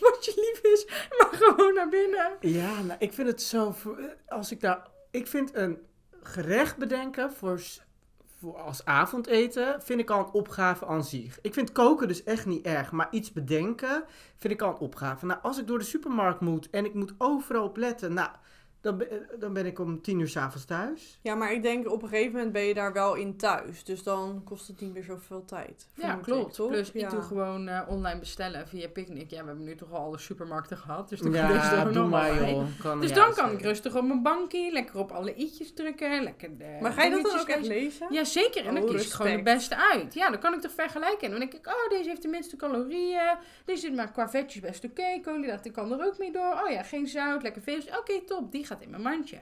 wat 0.01 0.25
je 0.25 0.33
lief 0.63 0.73
is, 0.73 0.87
maar 1.19 1.29
gewoon 1.33 1.75
naar 1.75 1.89
binnen. 1.89 2.31
Ja, 2.41 2.83
nou, 2.83 2.97
ik 2.99 3.13
vind 3.13 3.29
het 3.29 3.43
zo. 3.43 3.75
Als 4.27 4.51
ik 4.51 4.61
daar. 4.61 4.87
Ik 5.11 5.27
vind 5.27 5.55
een 5.55 5.79
gerecht 6.23 6.77
bedenken 6.77 7.33
voor, 7.33 7.61
voor 8.39 8.57
als 8.57 8.85
avondeten. 8.85 9.83
Vind 9.83 10.01
ik 10.01 10.11
al 10.11 10.19
een 10.19 10.33
opgave 10.33 10.87
aan 10.87 11.05
zich. 11.05 11.39
Ik 11.43 11.55
vind 11.55 11.73
koken 11.73 12.09
dus 12.09 12.25
echt 12.25 12.47
niet 12.47 12.65
erg. 12.65 12.93
Maar 12.93 13.09
iets 13.11 13.33
bedenken 13.33 14.05
vind 14.37 14.53
ik 14.53 14.63
al 14.63 14.71
een 14.71 14.79
opgave. 14.79 15.27
Nou, 15.27 15.41
als 15.43 15.59
ik 15.59 15.67
door 15.67 15.79
de 15.79 15.85
supermarkt 15.85 16.41
moet 16.41 16.71
en 16.71 16.85
ik 16.85 16.95
moet 16.95 17.15
overal 17.19 17.65
op 17.65 17.77
letten. 17.77 18.15
Nou, 18.15 18.31
dan, 18.87 18.99
ben- 18.99 19.27
dan 19.39 19.53
ben 19.53 19.67
ik 19.67 19.79
om 19.79 20.03
tien 20.03 20.21
uur 20.21 20.29
s'avonds 20.29 20.65
thuis. 20.65 21.19
Ja, 21.23 21.35
maar 21.35 21.53
ik 21.53 21.63
denk 21.63 21.91
op 21.91 22.03
een 22.03 22.09
gegeven 22.09 22.33
moment 22.33 22.53
ben 22.53 22.63
je 22.63 22.75
daar 22.75 22.93
wel 22.93 23.15
in 23.15 23.37
thuis. 23.37 23.85
Dus 23.85 24.03
dan 24.03 24.41
kost 24.45 24.69
het 24.69 24.81
niet 24.81 24.93
meer 24.93 25.03
zoveel 25.03 25.45
tijd. 25.45 25.87
Ja, 25.95 26.15
ik, 26.17 26.23
klopt. 26.23 26.55
toch? 26.55 26.69
Plus, 26.71 26.91
Ja. 26.93 27.05
ik 27.05 27.11
doe 27.11 27.23
gewoon 27.23 27.69
eh, 27.69 27.81
online 27.89 28.19
bestellen 28.19 28.69
via 28.69 28.89
Picnic. 28.89 29.31
Ja, 29.31 29.41
we 29.41 29.47
hebben 29.47 29.65
nu 29.65 29.75
toch 29.75 29.93
al 29.93 30.01
alle 30.05 30.19
supermarkten 30.19 30.77
gehad. 30.77 31.09
Dus 31.09 31.21
dan 31.21 31.33
kan 31.33 31.41
Ja, 31.41 31.73
er 31.73 31.87
ook 31.87 31.93
doe 31.93 32.07
maar 32.09 32.51
joh. 32.51 32.65
Kan, 32.83 33.01
Dus 33.01 33.11
ja, 33.11 33.15
dan 33.17 33.35
kan 33.35 33.51
ik 33.53 33.61
rustig 33.63 33.97
op 33.97 34.05
mijn 34.05 34.23
bankje, 34.23 34.73
lekker 34.73 34.99
op 34.99 35.11
alle 35.13 35.35
i'tjes 35.35 35.73
drukken, 35.75 36.23
lekker 36.23 36.59
de 36.59 36.79
Maar 36.81 36.93
ga 36.93 37.03
je 37.03 37.11
dat 37.11 37.23
dan 37.23 37.41
ook 37.41 37.49
echt 37.49 37.67
lezen. 37.67 38.07
Ja, 38.11 38.25
zeker. 38.25 38.67
En 38.67 38.75
dan 38.75 38.83
Oh, 38.83 38.91
kies 38.91 39.07
ik 39.07 39.13
gewoon 39.13 39.37
de 39.37 39.43
beste 39.43 39.77
uit. 39.93 40.15
Ja, 40.15 40.31
dan 40.31 40.39
kan 40.41 40.55
ik 40.55 40.61
toch 40.61 40.73
vergelijken. 40.73 41.21
En 41.25 41.31
dan 41.31 41.41
denk 41.41 41.55
ik, 41.55 41.67
oh, 41.67 41.89
deze 41.89 42.09
heeft 42.09 42.23
de 42.23 42.29
minste 42.29 42.57
calorieën. 42.57 43.37
Deze 43.65 43.81
zit 43.81 43.95
maar 43.95 44.13
qua 44.13 44.29
vetjes 44.29 44.63
best 44.63 44.85
oké. 44.85 45.21
Koolhydraten 45.23 45.73
kan 45.73 45.93
er 45.93 46.07
ook 46.07 46.19
mee 46.19 46.33
door. 46.33 46.61
Oh 46.65 46.71
ja, 46.71 46.83
geen 46.83 47.07
zout, 47.07 47.43
lekker 47.43 47.63
vis. 47.63 47.87
Oké, 47.99 48.21
top. 48.27 48.53
Die 48.53 48.67
gaat 48.67 48.76
in 48.83 48.91
mijn 48.91 49.03
mandje. 49.03 49.39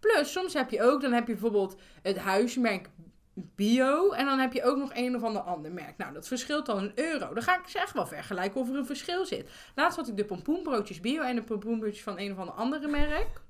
Plus, 0.00 0.32
soms 0.32 0.54
heb 0.54 0.70
je 0.70 0.82
ook, 0.82 1.00
dan 1.00 1.12
heb 1.12 1.26
je 1.26 1.32
bijvoorbeeld 1.32 1.80
het 2.02 2.18
huismerk 2.18 2.88
bio. 3.34 4.10
En 4.10 4.24
dan 4.24 4.38
heb 4.38 4.52
je 4.52 4.62
ook 4.62 4.76
nog 4.76 4.90
een 4.94 5.16
of 5.16 5.22
ander 5.22 5.42
ander 5.42 5.72
merk. 5.72 5.96
Nou, 5.96 6.12
dat 6.12 6.28
verschilt 6.28 6.66
dan 6.66 6.78
een 6.78 6.92
euro. 6.94 7.34
Dan 7.34 7.42
ga 7.42 7.58
ik 7.58 7.68
ze 7.68 7.78
echt 7.78 7.92
wel 7.92 8.06
vergelijken 8.06 8.60
of 8.60 8.68
er 8.68 8.76
een 8.76 8.86
verschil 8.86 9.26
zit. 9.26 9.50
Laatst 9.74 9.96
had 9.96 10.08
ik 10.08 10.16
de 10.16 10.24
pompoenbroodjes 10.24 11.00
bio 11.00 11.22
en 11.22 11.36
de 11.36 11.42
pompoenbroodjes 11.42 12.02
van 12.02 12.18
een 12.18 12.32
of 12.32 12.38
ander 12.38 12.54
andere 12.54 12.88
merk. 12.88 13.40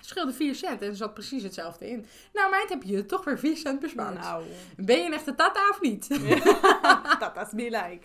Het 0.00 0.08
scheelde 0.08 0.32
4 0.32 0.54
cent 0.54 0.82
en 0.82 0.88
er 0.88 0.96
zat 0.96 1.14
precies 1.14 1.42
hetzelfde 1.42 1.90
in. 1.90 2.06
Nou, 2.32 2.50
meid, 2.50 2.68
heb 2.68 2.82
je 2.82 3.06
toch 3.06 3.24
weer 3.24 3.38
4 3.38 3.56
cent 3.56 3.80
bespaard. 3.80 4.14
Nou, 4.20 4.44
Ben 4.76 4.98
je 4.98 5.04
een 5.06 5.12
echte 5.12 5.34
tata 5.34 5.68
of 5.70 5.80
niet? 5.80 6.08
dat 7.34 7.46
is 7.46 7.52
me 7.52 7.62
like. 7.64 8.00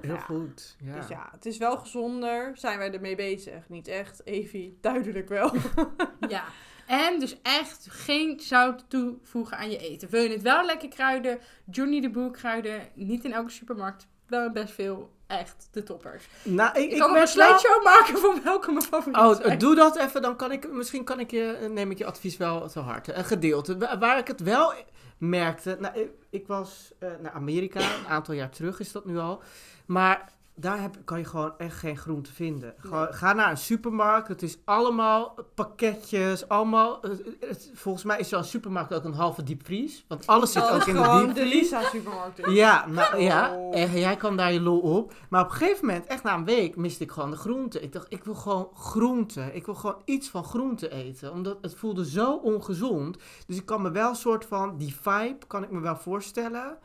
Heel 0.00 0.14
Ja. 0.14 0.20
goed. 0.20 0.76
Ja. 0.84 0.94
Dus 0.94 1.08
ja, 1.08 1.28
het 1.32 1.46
is 1.46 1.56
wel 1.58 1.76
gezonder. 1.76 2.50
Zijn 2.54 2.78
wij 2.78 2.92
ermee 2.92 3.14
bezig? 3.16 3.68
Niet 3.68 3.88
echt, 3.88 4.26
Evie, 4.26 4.78
duidelijk 4.80 5.28
wel. 5.28 5.52
ja. 6.28 6.44
En 6.86 7.20
dus 7.20 7.36
echt 7.42 7.86
geen 7.90 8.40
zout 8.40 8.84
toevoegen 8.88 9.56
aan 9.58 9.70
je 9.70 9.78
eten. 9.78 10.08
Wil 10.10 10.22
je 10.22 10.28
het 10.28 10.42
wel 10.42 10.64
lekker 10.64 10.88
kruiden? 10.88 11.38
Johnny 11.70 12.00
de 12.00 12.10
Boer 12.10 12.30
kruiden. 12.30 12.88
Niet 12.94 13.24
in 13.24 13.32
elke 13.32 13.50
supermarkt. 13.50 14.06
Wel 14.26 14.50
best 14.52 14.72
veel. 14.74 15.15
Echt 15.26 15.68
de 15.70 15.82
toppers. 15.82 16.24
Nou, 16.42 16.78
ik, 16.80 16.90
Ik, 16.90 16.98
kan 16.98 17.08
een 17.08 17.14
wel- 17.14 17.26
slideshow 17.26 17.84
maken 17.84 18.18
van 18.18 18.40
welke 18.44 18.70
mijn 18.72 18.84
favorieten 18.84 19.26
Oh, 19.28 19.34
zijn. 19.36 19.58
doe 19.58 19.74
dat 19.74 19.96
even, 19.96 20.22
dan 20.22 20.36
kan 20.36 20.52
ik, 20.52 20.70
misschien 20.72 21.04
kan 21.04 21.20
ik 21.20 21.30
je, 21.30 21.68
neem 21.70 21.90
ik 21.90 21.98
je 21.98 22.04
advies 22.06 22.36
wel 22.36 22.68
te 22.68 22.80
harte. 22.80 23.12
Een 23.12 23.24
gedeelte. 23.24 23.78
Wa- 23.78 23.98
Waar 23.98 24.18
ik 24.18 24.26
het 24.26 24.40
wel 24.40 24.72
merkte, 25.18 25.76
nou, 25.80 25.98
ik, 25.98 26.10
ik 26.30 26.46
was 26.46 26.92
eh, 26.98 27.08
naar 27.22 27.32
Amerika, 27.32 27.80
een 27.80 28.06
aantal 28.08 28.34
jaar 28.34 28.50
terug 28.50 28.80
is 28.80 28.92
dat 28.92 29.04
nu 29.04 29.18
al. 29.18 29.42
Maar 29.86 30.32
daar 30.58 30.80
heb, 30.80 30.96
kan 31.04 31.18
je 31.18 31.24
gewoon 31.24 31.52
echt 31.58 31.76
geen 31.78 31.96
groente 31.96 32.32
vinden. 32.32 32.74
Gewoon, 32.78 33.06
Ga 33.14 33.32
naar 33.32 33.50
een 33.50 33.56
supermarkt. 33.56 34.28
Het 34.28 34.42
is 34.42 34.58
allemaal 34.64 35.34
pakketjes. 35.54 36.48
Allemaal, 36.48 37.00
eh, 37.02 37.10
het- 37.40 37.70
volgens 37.74 38.04
mij 38.04 38.18
is 38.18 38.28
zo'n 38.28 38.44
supermarkt 38.44 38.94
ook 38.94 39.04
een 39.04 39.12
halve 39.14 39.42
diepvries. 39.42 40.04
Want 40.08 40.26
alles 40.26 40.52
zit 40.52 40.62
Dat 40.62 40.72
ook 40.72 40.86
in 40.86 40.94
de 40.94 41.02
gewoon 41.02 41.26
de 41.26 41.32
diepvries. 41.32 41.52
Lisa 41.62 41.82
supermarkt. 41.82 42.38
is. 42.46 42.54
Ja, 42.54 42.86
nou, 42.86 43.18
ja 43.20 43.54
Oh. 43.54 43.76
en 43.78 43.98
jij 43.98 44.16
kan 44.16 44.36
daar 44.36 44.52
je 44.52 44.60
lol 44.60 44.80
op. 44.80 45.14
Maar 45.28 45.42
op 45.44 45.50
een 45.50 45.56
gegeven 45.56 45.86
moment, 45.86 46.06
echt 46.06 46.22
na 46.22 46.34
een 46.34 46.44
week, 46.44 46.76
miste 46.76 47.02
ik 47.04 47.10
gewoon 47.10 47.30
de 47.30 47.36
groente. 47.36 47.80
Ik 47.80 47.92
dacht, 47.92 48.06
ik 48.08 48.24
wil 48.24 48.34
gewoon 48.34 48.68
groente. 48.74 49.50
Ik 49.52 49.66
wil 49.66 49.74
gewoon 49.74 50.02
iets 50.04 50.28
van 50.28 50.44
groente 50.44 50.88
eten. 50.90 51.32
Omdat 51.32 51.58
het 51.60 51.74
voelde 51.74 52.06
zo 52.06 52.32
ongezond. 52.34 53.16
Dus 53.46 53.56
ik 53.56 53.66
kan 53.66 53.82
me 53.82 53.90
wel 53.90 54.08
een 54.08 54.16
soort 54.16 54.44
van, 54.44 54.76
die 54.78 54.94
vibe 55.02 55.46
kan 55.46 55.62
ik 55.62 55.70
me 55.70 55.80
wel 55.80 55.96
voorstellen. 55.96 56.78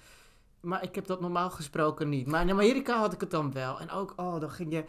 Maar 0.62 0.84
ik 0.84 0.96
heb 0.96 1.06
dat 1.06 1.22
normaal 1.22 1.50
gesproken 1.50 2.10
niet. 2.10 2.28
Maar 2.28 2.42
in 2.42 2.50
Amerika 2.50 2.98
had 2.98 3.14
ik 3.14 3.20
het 3.20 3.32
dan 3.32 3.54
wel. 3.54 3.80
En 3.80 3.90
ook, 3.92 4.14
oh, 4.16 4.40
dan 4.40 4.52
ging 4.52 4.74
je... 4.74 4.84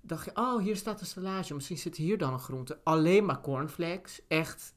Dacht 0.00 0.24
je, 0.24 0.30
oh, 0.34 0.58
hier 0.58 0.76
staat 0.76 1.00
een 1.00 1.06
salage. 1.06 1.54
Misschien 1.54 1.78
zit 1.78 1.96
hier 1.96 2.18
dan 2.18 2.32
een 2.32 2.38
groente. 2.38 2.78
Alleen 2.82 3.24
maar 3.24 3.40
cornflakes. 3.40 4.20
Echt 4.28 4.74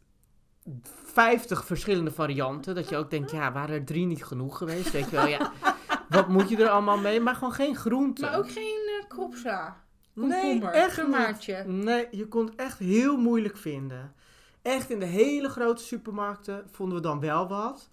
50 1.04 1.66
verschillende 1.66 2.12
varianten. 2.12 2.76
Dat 2.76 2.90
je 2.90 2.98
ook 2.98 3.10
denkt, 3.10 3.32
ja, 3.32 3.52
waren 3.52 3.76
er 3.76 3.86
drie 3.86 4.06
niet 4.06 4.26
genoeg 4.26 4.58
geweest? 4.58 4.92
Weet 4.92 5.10
je 5.10 5.16
wel, 5.16 5.28
ja. 5.28 5.52
Wat 6.10 6.28
moet 6.28 6.50
je 6.50 6.58
er 6.58 6.70
allemaal 6.70 6.98
mee? 6.98 7.20
Maar 7.20 7.36
gewoon 7.36 7.54
geen 7.54 7.76
groente. 7.76 8.22
Maar 8.22 8.38
ook 8.38 8.52
geen 8.52 9.00
uh, 9.00 9.08
kropsla. 9.08 9.84
nee, 10.14 10.42
komkommer, 10.42 10.72
echt 10.72 11.08
niet. 11.08 11.66
Nee, 11.66 12.08
je 12.12 12.28
kon 12.28 12.46
het 12.46 12.56
echt 12.56 12.80
heel 12.80 13.18
moeilijk 13.18 13.58
vinden. 13.58 14.14
Echt 14.62 14.90
in 14.90 15.00
de 15.00 15.06
hele 15.06 15.50
grote 15.50 15.84
supermarkten 15.84 16.68
vonden 16.72 16.98
we 16.98 17.04
dan 17.04 17.20
wel 17.20 17.48
wat. 17.48 17.90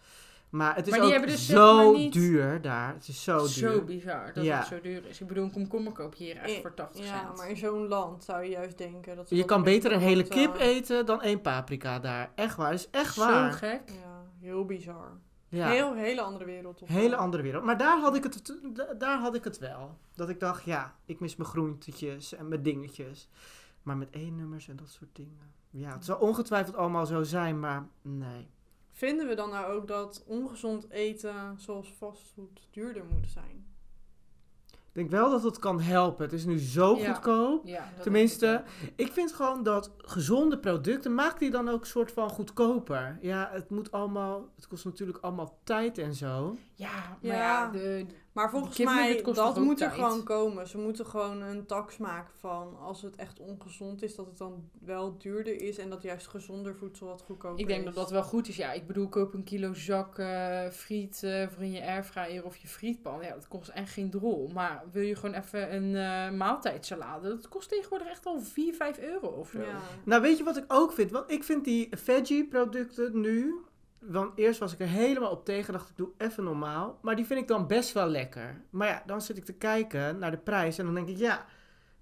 Maar 0.56 0.74
het 0.76 0.84
is 0.86 0.90
Maar 0.90 1.00
die 1.00 1.08
ook 1.08 1.14
hebben 1.14 1.34
dus 1.36 1.46
zo 1.46 1.92
niet- 1.92 2.12
duur 2.12 2.60
daar. 2.62 2.94
Het 2.94 3.08
is 3.08 3.22
zo 3.24 3.38
duur. 3.38 3.48
Zo 3.48 3.82
bizar 3.84 4.32
dat 4.34 4.44
Ja. 4.44 4.58
het 4.58 4.66
zo 4.66 4.80
duur 4.80 5.06
is. 5.06 5.20
Ik 5.20 5.26
bedoel, 5.26 5.44
een 5.44 5.52
komkommer 5.52 5.92
koop 5.92 6.14
je 6.14 6.24
hier 6.24 6.36
echt 6.36 6.60
voor 6.60 6.74
80 6.74 7.04
Ja, 7.04 7.20
cent. 7.24 7.36
maar 7.36 7.48
in 7.50 7.56
zo'n 7.56 7.88
land 7.88 8.24
zou 8.24 8.42
je 8.44 8.50
juist 8.50 8.78
denken 8.78 9.16
dat 9.16 9.28
ze 9.28 9.34
Je 9.34 9.40
dat 9.40 9.50
kan 9.50 9.62
beter 9.62 9.92
een 9.92 10.00
hele 10.00 10.22
kip 10.22 10.56
eten 10.58 11.06
dan 11.06 11.22
één 11.22 11.40
paprika 11.40 11.98
daar. 11.98 12.30
Echt 12.34 12.56
waar, 12.56 12.72
is 12.72 12.90
echt 12.90 13.16
waar. 13.16 13.52
Zo 13.52 13.56
gek. 13.58 13.82
Ja, 13.86 14.22
heel 14.40 14.64
bizar. 14.64 15.10
Ja. 15.48 15.68
Heel, 15.68 15.94
hele 15.94 16.20
andere 16.20 16.44
wereld. 16.44 16.82
of 16.82 16.88
Hele 16.88 17.08
wel? 17.10 17.18
andere 17.18 17.42
wereld. 17.42 17.64
Maar 17.64 17.78
daar 17.78 18.00
had, 18.00 18.16
ik 18.16 18.22
het, 18.22 18.58
da- 18.72 18.94
daar 18.98 19.18
had 19.18 19.34
ik 19.34 19.44
het 19.44 19.58
wel. 19.58 19.98
Dat 20.14 20.28
ik 20.28 20.40
dacht, 20.40 20.64
ja, 20.64 20.94
ik 21.04 21.20
mis 21.20 21.36
mijn 21.36 21.48
groentetjes 21.48 22.34
en 22.34 22.48
mijn 22.48 22.62
dingetjes. 22.62 23.28
Maar 23.82 23.96
met 23.96 24.10
één 24.10 24.36
nummers 24.36 24.68
en 24.68 24.76
dat 24.76 24.88
soort 24.88 25.10
dingen. 25.16 25.54
Ja, 25.70 25.92
het 25.92 26.04
zal 26.04 26.16
ongetwijfeld 26.16 26.76
allemaal 26.76 27.06
zo 27.06 27.22
zijn, 27.22 27.60
maar 27.60 27.86
nee. 28.02 28.48
Vinden 28.96 29.26
we 29.28 29.34
dan 29.34 29.50
nou 29.50 29.72
ook 29.72 29.88
dat 29.88 30.24
ongezond 30.26 30.90
eten 30.90 31.54
zoals 31.56 31.88
fastfood 31.96 32.66
duurder 32.70 33.04
moet 33.04 33.28
zijn? 33.28 33.66
Ik 34.70 35.02
denk 35.02 35.10
wel 35.10 35.30
dat 35.30 35.42
het 35.42 35.58
kan 35.58 35.80
helpen. 35.80 36.24
Het 36.24 36.32
is 36.32 36.44
nu 36.44 36.58
zo 36.58 36.96
Ja. 36.96 37.12
goedkoop. 37.12 37.66
Ja, 37.66 37.88
Tenminste, 38.00 38.64
ik 38.80 39.06
Ik 39.06 39.12
vind 39.12 39.32
gewoon 39.32 39.62
dat 39.62 39.90
gezonde 39.96 40.58
producten, 40.58 41.14
maak 41.14 41.38
die 41.38 41.50
dan 41.50 41.68
ook 41.68 41.80
een 41.80 41.86
soort 41.86 42.12
van 42.12 42.28
goedkoper. 42.30 43.18
Ja, 43.20 43.48
het 43.52 43.70
moet 43.70 43.90
allemaal, 43.92 44.48
het 44.54 44.66
kost 44.66 44.84
natuurlijk 44.84 45.18
allemaal 45.18 45.58
tijd 45.64 45.98
en 45.98 46.14
zo. 46.14 46.56
Ja, 46.74 47.18
maar 47.22 47.32
Ja. 47.32 47.34
ja, 47.36 47.70
de, 47.70 48.06
Maar 48.36 48.50
volgens 48.50 48.78
mij, 48.78 49.22
dat 49.22 49.56
moet 49.58 49.80
er 49.80 49.88
tijd? 49.88 50.00
gewoon 50.00 50.22
komen. 50.22 50.68
Ze 50.68 50.78
moeten 50.78 51.06
gewoon 51.06 51.42
een 51.42 51.66
tax 51.66 51.96
maken 51.96 52.32
van 52.38 52.78
als 52.80 53.02
het 53.02 53.16
echt 53.16 53.40
ongezond 53.40 54.02
is, 54.02 54.14
dat 54.14 54.26
het 54.26 54.38
dan 54.38 54.68
wel 54.84 55.18
duurder 55.18 55.60
is 55.60 55.78
en 55.78 55.90
dat 55.90 56.02
juist 56.02 56.26
gezonder 56.26 56.74
voedsel 56.74 57.06
wat 57.06 57.22
goedkoper 57.22 57.60
ik 57.60 57.66
denk 57.66 57.78
is. 57.78 57.84
dat 57.84 57.94
dat 57.94 58.10
wel 58.10 58.22
goed 58.22 58.48
is. 58.48 58.56
Ja, 58.56 58.72
ik 58.72 58.86
bedoel, 58.86 59.08
koop 59.08 59.34
een 59.34 59.44
kilo 59.44 59.74
zak 59.74 60.18
eh, 60.18 60.68
friet 60.68 61.22
eh, 61.22 61.48
voor 61.48 61.62
in 61.62 61.72
je 61.72 61.82
airfryer 61.82 62.44
of 62.44 62.56
je 62.56 62.68
frietpan. 62.68 63.22
Ja, 63.22 63.34
dat 63.34 63.48
kost 63.48 63.68
echt 63.68 63.92
geen 63.92 64.10
drol. 64.10 64.50
Maar 64.54 64.84
wil 64.92 65.02
je 65.02 65.16
gewoon 65.16 65.34
even 65.34 65.74
een 65.74 65.94
eh 65.96 66.38
maaltijdsalade, 66.38 67.28
dat 67.28 67.48
kost 67.48 67.68
tegenwoordig 67.68 68.08
echt 68.08 68.26
al 68.26 68.40
4, 68.40 68.74
5 68.74 68.98
euro 68.98 69.26
of 69.26 69.50
zo. 69.50 69.60
Ja. 69.60 69.80
Nou, 70.04 70.22
weet 70.22 70.38
je 70.38 70.44
wat 70.44 70.56
ik 70.56 70.64
ook 70.68 70.92
vind? 70.92 71.10
Want 71.10 71.30
ik 71.30 71.44
vind 71.44 71.64
die 71.64 71.88
veggie 71.90 72.46
producten 72.48 73.20
nu, 73.20 73.54
want 74.08 74.38
eerst 74.38 74.58
was 74.58 74.72
ik 74.72 74.80
er 74.80 74.86
helemaal 74.86 75.30
op 75.30 75.44
tegen, 75.44 75.72
dacht 75.72 75.90
ik 75.90 75.96
doe 75.96 76.08
even 76.18 76.44
normaal. 76.44 76.98
Maar 77.02 77.16
die 77.16 77.26
vind 77.26 77.40
ik 77.40 77.48
dan 77.48 77.66
best 77.66 77.92
wel 77.92 78.08
lekker. 78.08 78.60
Maar 78.70 78.88
ja, 78.88 79.02
dan 79.06 79.20
zit 79.20 79.36
ik 79.36 79.44
te 79.44 79.52
kijken 79.52 80.18
naar 80.18 80.30
de 80.30 80.36
prijs 80.36 80.78
en 80.78 80.84
dan 80.84 80.94
denk 80.94 81.08
ik, 81.08 81.16
ja, 81.16 81.44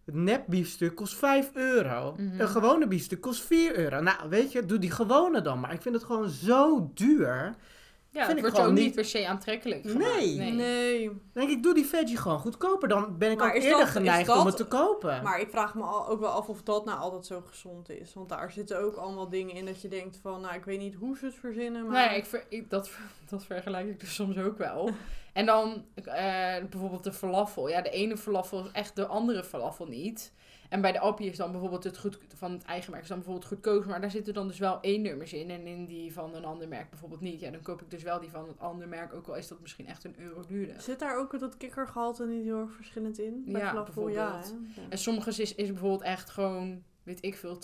het 0.05 0.15
nepbiefstuk 0.15 0.95
kost 0.95 1.15
5 1.15 1.51
euro. 1.55 2.15
Mhm. 2.17 2.41
Een 2.41 2.49
gewone 2.49 2.87
biefstuk 2.87 3.21
kost 3.21 3.43
4 3.43 3.79
euro. 3.79 4.01
Nou, 4.01 4.29
weet 4.29 4.53
je, 4.53 4.67
doe 4.67 4.79
die 4.79 4.91
gewone 4.91 5.41
dan. 5.41 5.61
Maar 5.61 5.73
ik 5.73 5.83
vind 5.83 5.95
het 5.95 6.05
gewoon 6.05 6.29
zo 6.29 6.91
duur. 6.95 7.55
Ja, 8.15 8.25
Vind 8.27 8.29
het 8.29 8.37
ik 8.37 8.43
wordt 8.43 8.57
ook 8.57 8.63
gewoon 8.63 8.75
niet 8.75 8.85
niet- 8.85 8.95
per 8.95 9.05
se 9.05 9.27
aantrekkelijk 9.29 9.85
Nee. 9.85 10.37
Nee. 10.53 11.11
Denk 11.33 11.51
ik, 11.51 11.63
doe 11.63 11.75
die 11.75 11.87
veggie 11.87 12.17
gewoon 12.17 12.39
goedkoper. 12.39 12.89
Dan 12.89 13.19
ben 13.19 13.31
ik 13.31 13.39
Maar 13.39 13.49
ook 13.49 13.63
eerder 13.63 13.79
dat- 13.79 13.89
geneigd 13.89 14.27
dat- 14.27 14.39
om 14.39 14.47
het 14.47 14.57
te 14.57 14.65
kopen. 14.67 15.23
Maar 15.23 15.41
ik 15.41 15.51
vraag 15.51 15.75
me 15.75 15.83
al, 15.83 16.09
ook 16.09 16.21
wel 16.21 16.31
af 16.31 16.49
of 16.49 16.63
dat 16.63 16.85
nou 16.85 16.99
altijd 16.99 17.27
zo 17.27 17.43
gezond 17.47 17.91
is. 17.91 18.15
Want 18.15 18.29
daar 18.29 18.51
zitten 18.53 18.81
ook 18.81 18.97
allemaal 18.97 19.29
dingen 19.29 19.55
in 19.55 19.67
dat 19.67 19.83
je 19.83 19.89
denkt 19.89 20.19
van, 20.23 20.41
nou, 20.41 20.55
ik 20.55 20.65
weet 20.65 20.79
niet 20.79 20.95
hoe 20.95 21.17
ze 21.17 21.25
het 21.25 21.35
verzinnen, 21.35 21.87
maar... 21.87 22.09
Nee, 22.09 22.17
ik 22.19 22.25
ver- 22.27 22.47
ik, 22.49 22.71
dat, 22.71 22.91
dat 23.31 23.45
vergelijk 23.45 23.89
ik 23.89 24.01
dus 24.01 24.15
soms 24.21 24.39
ook 24.39 24.59
wel. 24.59 24.91
En 25.33 25.47
dan 25.47 25.85
eh, 25.95 26.05
bijvoorbeeld 26.71 27.05
de 27.05 27.13
falafel. 27.13 27.69
Ja, 27.69 27.81
de 27.83 27.91
ene 27.91 28.17
falafel 28.17 28.61
is 28.65 28.71
echt 28.73 28.97
de 28.97 29.07
andere 29.07 29.45
falafel 29.45 29.87
niet. 29.87 30.33
En 30.69 30.81
bij 30.81 30.93
de 30.93 31.01
appie 31.01 31.31
is 31.31 31.37
dan 31.37 31.51
bijvoorbeeld 31.51 31.85
het 31.85 31.99
goed 31.99 32.19
van 32.35 32.53
het 32.53 32.63
eigen 32.63 32.91
merk 32.91 33.03
is 33.03 33.09
dan 33.09 33.19
bijvoorbeeld 33.19 33.47
goedkoop. 33.47 33.85
Maar 33.85 34.01
daar 34.01 34.11
zitten 34.11 34.35
dan 34.35 34.49
dus 34.49 34.59
wel 34.59 34.81
één 34.81 35.03
nummers 35.03 35.33
in. 35.33 35.51
En 35.51 35.67
in 35.67 35.85
die 35.85 36.13
van 36.13 36.35
een 36.35 36.45
ander 36.45 36.69
merk 36.69 36.91
bijvoorbeeld 36.91 37.21
niet. 37.21 37.41
Ja, 37.41 37.51
dan 37.51 37.63
koop 37.63 37.83
ik 37.83 37.91
dus 37.91 38.03
wel 38.03 38.21
die 38.21 38.31
van 38.31 38.49
het 38.49 38.61
andere 38.61 38.89
merk. 38.89 39.13
Ook 39.13 39.29
al 39.29 39.37
is 39.37 39.49
dat 39.49 39.61
misschien 39.61 39.87
echt 39.87 40.05
een 40.05 40.15
euro 40.19 40.45
duurder. 40.47 40.81
Zit 40.81 40.99
daar 40.99 41.19
ook 41.19 41.41
dat 41.41 41.57
kikkergehalte 41.57 42.27
niet 42.27 42.45
heel 42.45 42.61
erg 42.61 42.73
verschillend 42.73 43.19
in? 43.19 43.43
Bij 43.47 43.61
Ja, 43.61 43.83
bijvoorbeeld. 43.83 44.55
Ja. 44.77 44.83
En 44.89 44.99
sommige 44.99 45.31
is, 45.31 45.55
is 45.55 45.69
bijvoorbeeld 45.69 46.03
echt 46.03 46.31
gewoon, 46.31 46.83
weet 47.03 47.25
ik 47.25 47.37
veel, 47.37 47.59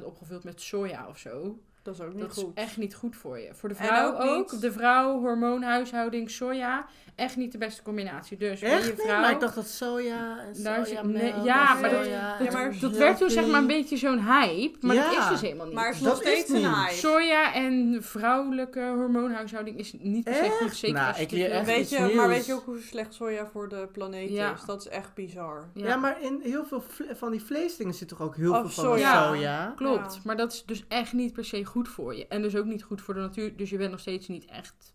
80% 0.00 0.04
opgevuld 0.04 0.44
met 0.44 0.60
soja 0.60 1.08
of 1.08 1.18
zo. 1.18 1.58
Dat 1.84 1.94
is 1.94 2.00
ook 2.00 2.12
niet 2.14 2.20
Dat 2.20 2.36
is 2.36 2.44
echt 2.54 2.76
niet 2.76 2.94
goed 2.94 3.16
voor 3.16 3.38
je. 3.38 3.48
Voor 3.54 3.68
de 3.68 3.74
En 3.74 3.84
vrouw 3.86 4.18
ook 4.18 4.60
De 4.60 4.72
vrouw, 4.72 5.20
hormoonhuishouding, 5.20 6.30
soja. 6.30 6.86
Echt 7.14 7.36
niet 7.36 7.52
de 7.52 7.58
beste 7.58 7.82
combinatie. 7.82 8.36
Dus 8.36 8.58
voor 8.60 8.68
Echt? 8.68 8.86
je 8.86 8.92
Nee, 8.96 9.06
vrouw... 9.06 9.20
maar 9.20 9.30
ik 9.30 9.40
dacht 9.40 9.54
dat 9.54 9.68
soja 9.68 10.38
en 10.38 10.62
Daar 10.62 10.86
soja 10.86 11.02
zit- 11.02 11.12
nee, 11.12 11.32
melk 11.32 11.44
ja, 11.44 11.74
maar 11.74 11.90
dat- 11.90 12.06
ja, 12.06 12.36
maar 12.52 12.74
dat 12.80 12.96
werd 12.96 13.18
toen 13.18 13.30
zeg 13.30 13.46
maar 13.46 13.60
een 13.60 13.66
beetje 13.66 13.96
zo'n 13.96 14.18
hype. 14.18 14.86
Maar 14.86 14.96
dat 14.96 15.16
is 15.18 15.28
dus 15.28 15.40
helemaal 15.40 15.66
niet. 15.66 15.74
Maar 15.74 15.86
het 15.86 15.94
is 15.94 16.00
Dat 16.02 16.12
nog 16.12 16.22
steeds 16.22 16.42
is 16.42 16.48
een 16.48 16.54
niet. 16.70 16.76
hype. 16.76 16.94
Soja 16.94 17.54
en 17.54 17.98
vrouwelijke 18.00 18.80
hormoonhuishouding 18.80 19.78
is 19.78 19.92
niet 19.98 20.24
per 20.24 20.34
se 20.34 20.48
goed. 20.60 20.76
Zeker 20.76 20.96
Nou, 20.96 21.08
als 21.08 21.18
ik 21.20 21.32
echt 21.32 21.66
Weet 21.66 21.80
iets 21.80 21.90
je, 21.90 21.98
maar 21.98 22.08
nieuws. 22.08 22.26
weet 22.26 22.46
je 22.46 22.52
ook 22.52 22.64
hoe 22.64 22.80
slecht 22.80 23.14
soja 23.14 23.46
voor 23.52 23.68
de 23.68 23.88
planeet 23.92 24.30
Ja. 24.30 24.52
is? 24.52 24.60
Dat 24.64 24.80
is 24.80 24.88
echt 24.88 25.14
bizar. 25.14 25.68
Ja. 25.74 25.96
maar 25.96 26.16
in 26.22 26.40
heel 26.42 26.64
veel 26.64 26.82
van 27.14 27.30
die 27.30 27.42
vleesdingen 27.42 27.94
zit 27.94 28.08
toch 28.08 28.20
ook 28.20 28.36
heel 28.36 28.52
Oh, 28.52 28.60
veel 28.60 28.68
van 28.70 28.84
soja. 28.84 29.26
soja. 29.28 29.72
Klopt, 29.76 30.20
maar 30.24 30.36
dat 30.36 30.52
is 30.52 30.62
dus 30.66 30.84
echt 30.88 31.12
niet 31.12 31.32
per 31.32 31.44
se 31.44 31.64
goed 31.64 31.73
voor 31.88 32.14
je. 32.14 32.26
En 32.26 32.42
dus 32.42 32.56
ook 32.56 32.64
niet 32.64 32.82
goed 32.82 33.00
voor 33.02 33.14
de 33.14 33.20
natuur. 33.20 33.56
Dus 33.56 33.70
je 33.70 33.76
bent 33.76 33.90
nog 33.90 34.00
steeds 34.00 34.28
niet 34.28 34.44
echt... 34.44 34.94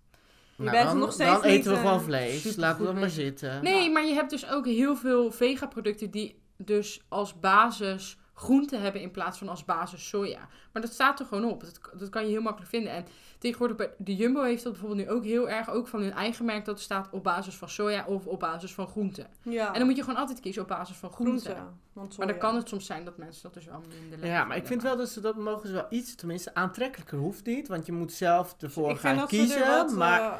Je 0.55 0.63
Nou, 0.65 0.75
bent 0.77 0.89
dan, 0.89 0.99
nog 0.99 1.13
steeds 1.13 1.31
dan 1.31 1.41
niet, 1.41 1.59
eten 1.59 1.71
we 1.71 1.77
eh, 1.77 1.83
gewoon 1.83 2.01
vlees. 2.01 2.33
supergoed 2.33 2.57
Laten 2.57 2.79
we 2.79 2.85
dat 2.85 2.99
maar 2.99 3.09
zitten. 3.09 3.63
Nee, 3.63 3.91
maar 3.91 4.05
je 4.05 4.13
hebt 4.13 4.29
dus 4.29 4.49
ook 4.49 4.65
heel 4.65 4.95
veel 4.95 5.31
vegaproducten 5.31 6.11
die 6.11 6.41
dus 6.57 7.01
als 7.07 7.39
basis 7.39 8.17
groente 8.39 8.77
hebben 8.77 9.01
in 9.01 9.11
plaats 9.11 9.37
van 9.37 9.49
als 9.49 9.65
basis 9.65 10.07
soja. 10.09 10.39
Maar 10.73 10.81
dat 10.81 10.93
staat 10.93 11.19
er 11.19 11.25
gewoon 11.25 11.51
op. 11.51 11.61
Dat, 11.63 11.79
dat 11.99 12.09
kan 12.09 12.23
je 12.23 12.29
heel 12.29 12.41
makkelijk 12.41 12.69
vinden. 12.71 12.91
En 12.91 13.05
tegenwoordig 13.37 13.77
bij 13.77 13.91
de 13.97 14.15
Jumbo 14.15 14.41
heeft 14.43 14.63
dat 14.63 14.71
bijvoorbeeld 14.71 15.07
nu 15.07 15.13
ook 15.13 15.23
heel 15.23 15.49
erg, 15.49 15.69
ook 15.69 15.87
van 15.87 16.01
hun 16.01 16.11
eigen 16.13 16.45
merk, 16.45 16.65
dat 16.65 16.77
er 16.77 16.83
staat 16.83 17.07
op 17.11 17.23
basis 17.23 17.55
van 17.55 17.69
soja 17.69 18.05
of 18.05 18.25
op 18.25 18.39
basis 18.39 18.73
van 18.73 18.87
groente. 18.87 19.27
Ja, 19.41 19.67
En 19.67 19.73
dan 19.79 19.87
moet 19.87 19.95
je 19.95 20.03
gewoon 20.03 20.19
altijd 20.19 20.39
kiezen 20.39 20.61
op 20.61 20.67
basis 20.67 20.97
van 20.97 21.11
groente. 21.11 21.43
groente. 21.49 21.63
Want 21.93 22.17
Maar 22.17 22.27
dan 22.27 22.37
kan 22.37 22.55
het 22.55 22.67
soms 22.69 22.85
zijn 22.85 23.05
dat 23.05 23.17
mensen 23.17 23.43
dat 23.43 23.53
dus 23.53 23.65
wel 23.65 23.79
minder 23.79 24.09
lekker 24.09 24.27
Ja, 24.29 24.43
maar 24.43 24.57
ik 24.57 24.67
vind 24.67 24.81
wel 24.81 24.97
dat 24.97 25.09
ze 25.09 25.21
dat 25.21 25.35
mogen 25.35 25.67
ze 25.67 25.73
wel 25.73 25.87
iets, 25.89 26.15
tenminste 26.15 26.53
aantrekkelijker 26.53 27.17
hoeft 27.17 27.45
niet, 27.45 27.67
want 27.67 27.85
je 27.85 27.91
moet 27.91 28.13
zelf 28.13 28.55
ervoor 28.59 28.89
ik 28.89 28.97
gaan 28.97 29.09
vind 29.09 29.19
dat 29.19 29.29
kiezen, 29.29 29.57
ze 29.57 29.63
er 29.63 29.77
wat, 29.77 29.91
maar 29.91 30.21
eh, 30.21 30.33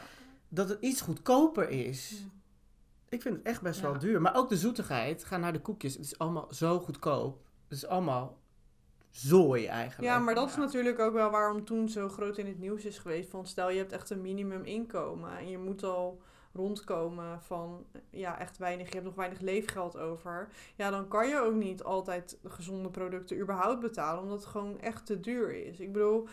dat 0.50 0.70
het 0.70 0.78
iets 0.82 1.02
goedkoper 1.02 1.70
is. 1.70 2.24
Ik 3.10 3.22
vind 3.22 3.36
het 3.38 3.46
echt 3.46 3.62
best 3.62 3.82
Ja. 3.82 3.90
wel 3.90 4.00
duur, 4.00 4.22
maar 4.22 4.36
ook 4.36 4.50
de 4.50 4.58
zoetigheid, 4.58 5.24
ga 5.24 5.38
naar 5.38 5.54
de 5.54 5.62
koekjes, 5.62 5.94
het 5.94 6.06
is 6.06 6.18
allemaal 6.18 6.48
zo 6.52 6.80
goedkoop. 6.80 7.48
Het 7.70 7.78
is 7.78 7.88
allemaal 7.88 8.38
zooi 9.10 9.66
eigenlijk. 9.66 10.12
Ja, 10.12 10.20
maar 10.20 10.36
dat 10.36 10.48
is 10.50 10.56
Ja. 10.56 10.60
natuurlijk 10.60 11.00
ook 11.00 11.14
wel 11.14 11.30
waarom 11.30 11.66
toen 11.66 11.90
zo 11.90 12.10
groot 12.10 12.38
in 12.38 12.46
het 12.48 12.60
nieuws 12.60 12.86
is 12.86 12.98
geweest. 12.98 13.30
Van 13.30 13.46
stel 13.48 13.70
je 13.70 13.78
hebt 13.78 13.92
echt 13.92 14.10
een 14.10 14.22
minimum 14.22 14.64
inkomen 14.64 15.38
en 15.38 15.50
je 15.50 15.58
moet 15.58 15.84
al 15.84 16.22
rondkomen 16.54 17.42
van 17.42 17.86
ja, 18.10 18.40
echt 18.40 18.58
weinig, 18.58 18.88
je 18.88 18.94
hebt 18.94 19.06
nog 19.06 19.16
weinig 19.16 19.40
leefgeld 19.40 19.98
over. 19.98 20.50
Ja, 20.76 20.90
dan 20.90 21.08
kan 21.08 21.28
je 21.28 21.40
ook 21.40 21.54
niet 21.54 21.84
altijd 21.84 22.40
gezonde 22.44 22.90
producten 22.90 23.40
überhaupt 23.40 23.80
betalen, 23.80 24.22
omdat 24.24 24.40
het 24.40 24.48
gewoon 24.50 24.80
echt 24.80 25.06
te 25.06 25.20
duur 25.20 25.66
is. 25.66 25.80
Ik 25.80 25.94
bedoel, 25.94 26.28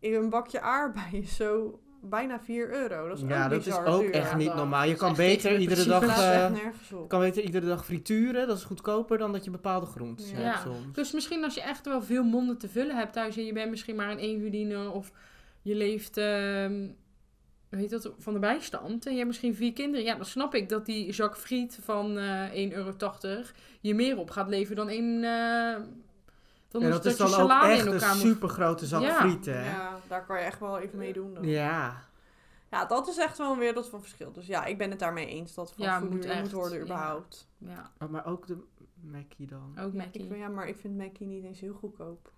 een 0.00 0.30
bakje 0.30 0.60
aardbeien 0.60 1.22
is 1.22 1.36
zo 1.36 1.80
bijna 2.02 2.40
4 2.40 2.72
euro. 2.74 3.08
Dat 3.08 3.16
is 3.18 3.24
Ja, 3.28 3.44
ook 3.44 3.50
dat 3.50 3.66
is 3.66 3.74
ook 3.78 4.00
duur. 4.00 4.12
echt 4.12 4.30
Ja, 4.30 4.36
niet 4.36 4.54
normaal. 4.54 4.84
Je 4.84 4.94
kan 4.94 5.14
beter 5.14 5.58
iedere 5.58 5.82
de 5.82 5.88
dag, 5.88 6.02
eh, 6.18 6.50
op. 6.94 7.08
kan 7.08 7.20
beter 7.20 7.42
iedere 7.42 7.66
dag 7.66 7.84
frituren, 7.84 8.46
dat 8.46 8.56
is 8.56 8.64
goedkoper 8.64 9.18
dan 9.18 9.32
dat 9.32 9.44
je 9.44 9.50
bepaalde 9.50 9.86
groenten 9.86 10.26
Ja. 10.26 10.32
hebt 10.34 10.44
Ja. 10.46 10.60
soms. 10.62 10.92
Dus 10.92 11.12
misschien 11.12 11.44
als 11.44 11.54
je 11.54 11.62
echt 11.62 11.86
wel 11.86 12.02
veel 12.02 12.24
monden 12.24 12.58
te 12.58 12.68
vullen 12.68 12.96
hebt 12.96 13.12
thuis 13.12 13.36
en 13.36 13.44
je 13.44 13.52
bent 13.52 13.70
misschien 13.70 13.96
maar 13.96 14.10
een 14.10 14.18
eenverdiener 14.18 14.92
of 14.92 15.12
je 15.62 15.74
leeft 15.74 16.16
ehm, 16.16 16.86
hoe 17.70 17.78
heet 17.78 17.90
dat, 17.90 18.12
van 18.18 18.32
de 18.32 18.38
bijstand 18.38 19.04
en 19.04 19.10
je 19.10 19.16
hebt 19.16 19.28
misschien 19.28 19.54
vier 19.54 19.72
kinderen, 19.72 20.04
ja, 20.06 20.14
dan 20.14 20.24
snap 20.24 20.54
ik 20.54 20.68
dat 20.68 20.86
die 20.86 21.12
zak 21.12 21.36
friet 21.36 21.78
van 21.82 22.18
eh 22.18 22.52
1,80 22.52 22.72
euro 22.76 22.92
je 23.80 23.94
meer 23.94 24.18
op 24.18 24.30
gaat 24.30 24.48
leveren 24.48 24.76
dan 24.76 24.88
één. 24.88 25.24
eh 25.24 25.82
dan 26.68 26.82
En 26.82 26.90
dat, 26.90 27.02
dat 27.02 27.12
is 27.12 27.18
dan 27.18 27.26
ook 27.26 27.32
salade 27.32 27.72
echt 27.72 27.80
in 27.80 27.86
een 27.86 27.92
elkaar 27.92 28.14
moet. 28.14 28.20
super 28.26 28.48
grote 28.48 28.86
zak 28.86 29.02
Ja. 29.02 29.14
frieten, 29.20 29.58
hè? 29.62 29.70
Ja, 29.70 29.95
daar 30.08 30.26
kan 30.26 30.38
je 30.38 30.44
echt 30.44 30.60
wel 30.60 30.78
even 30.78 30.98
mee 30.98 31.12
doen 31.12 31.34
dan. 31.34 31.44
Ja. 31.44 32.04
Ja, 32.70 32.84
dat 32.84 33.08
is 33.08 33.16
echt 33.18 33.38
wel 33.38 33.52
een 33.52 33.58
wereld 33.58 33.88
van 33.88 34.00
verschil. 34.00 34.32
Dus 34.32 34.46
ja, 34.46 34.64
ik 34.64 34.78
ben 34.78 34.90
het 34.90 34.98
daarmee 34.98 35.26
eens 35.26 35.54
dat 35.54 35.72
van 35.72 35.84
Ja, 35.84 35.98
voeding 36.00 36.40
moet 36.40 36.52
worden 36.52 36.80
überhaupt. 36.80 37.48
Ja, 37.58 37.90
Oh, 37.98 38.08
maar 38.08 38.26
ook 38.26 38.46
de 38.46 38.56
Mackie 39.02 39.46
dan. 39.46 39.74
ook 39.80 39.92
Ja, 39.92 39.98
Mackie. 39.98 40.22
ik, 40.22 40.28
vind- 40.28 40.40
ja, 40.40 40.48
maar 40.48 40.68
ik 40.68 40.76
vind 40.76 40.96
Mackie 40.96 41.26
niet 41.26 41.44
eens 41.44 41.60
heel 41.60 41.74
goedkoop. 41.74 42.30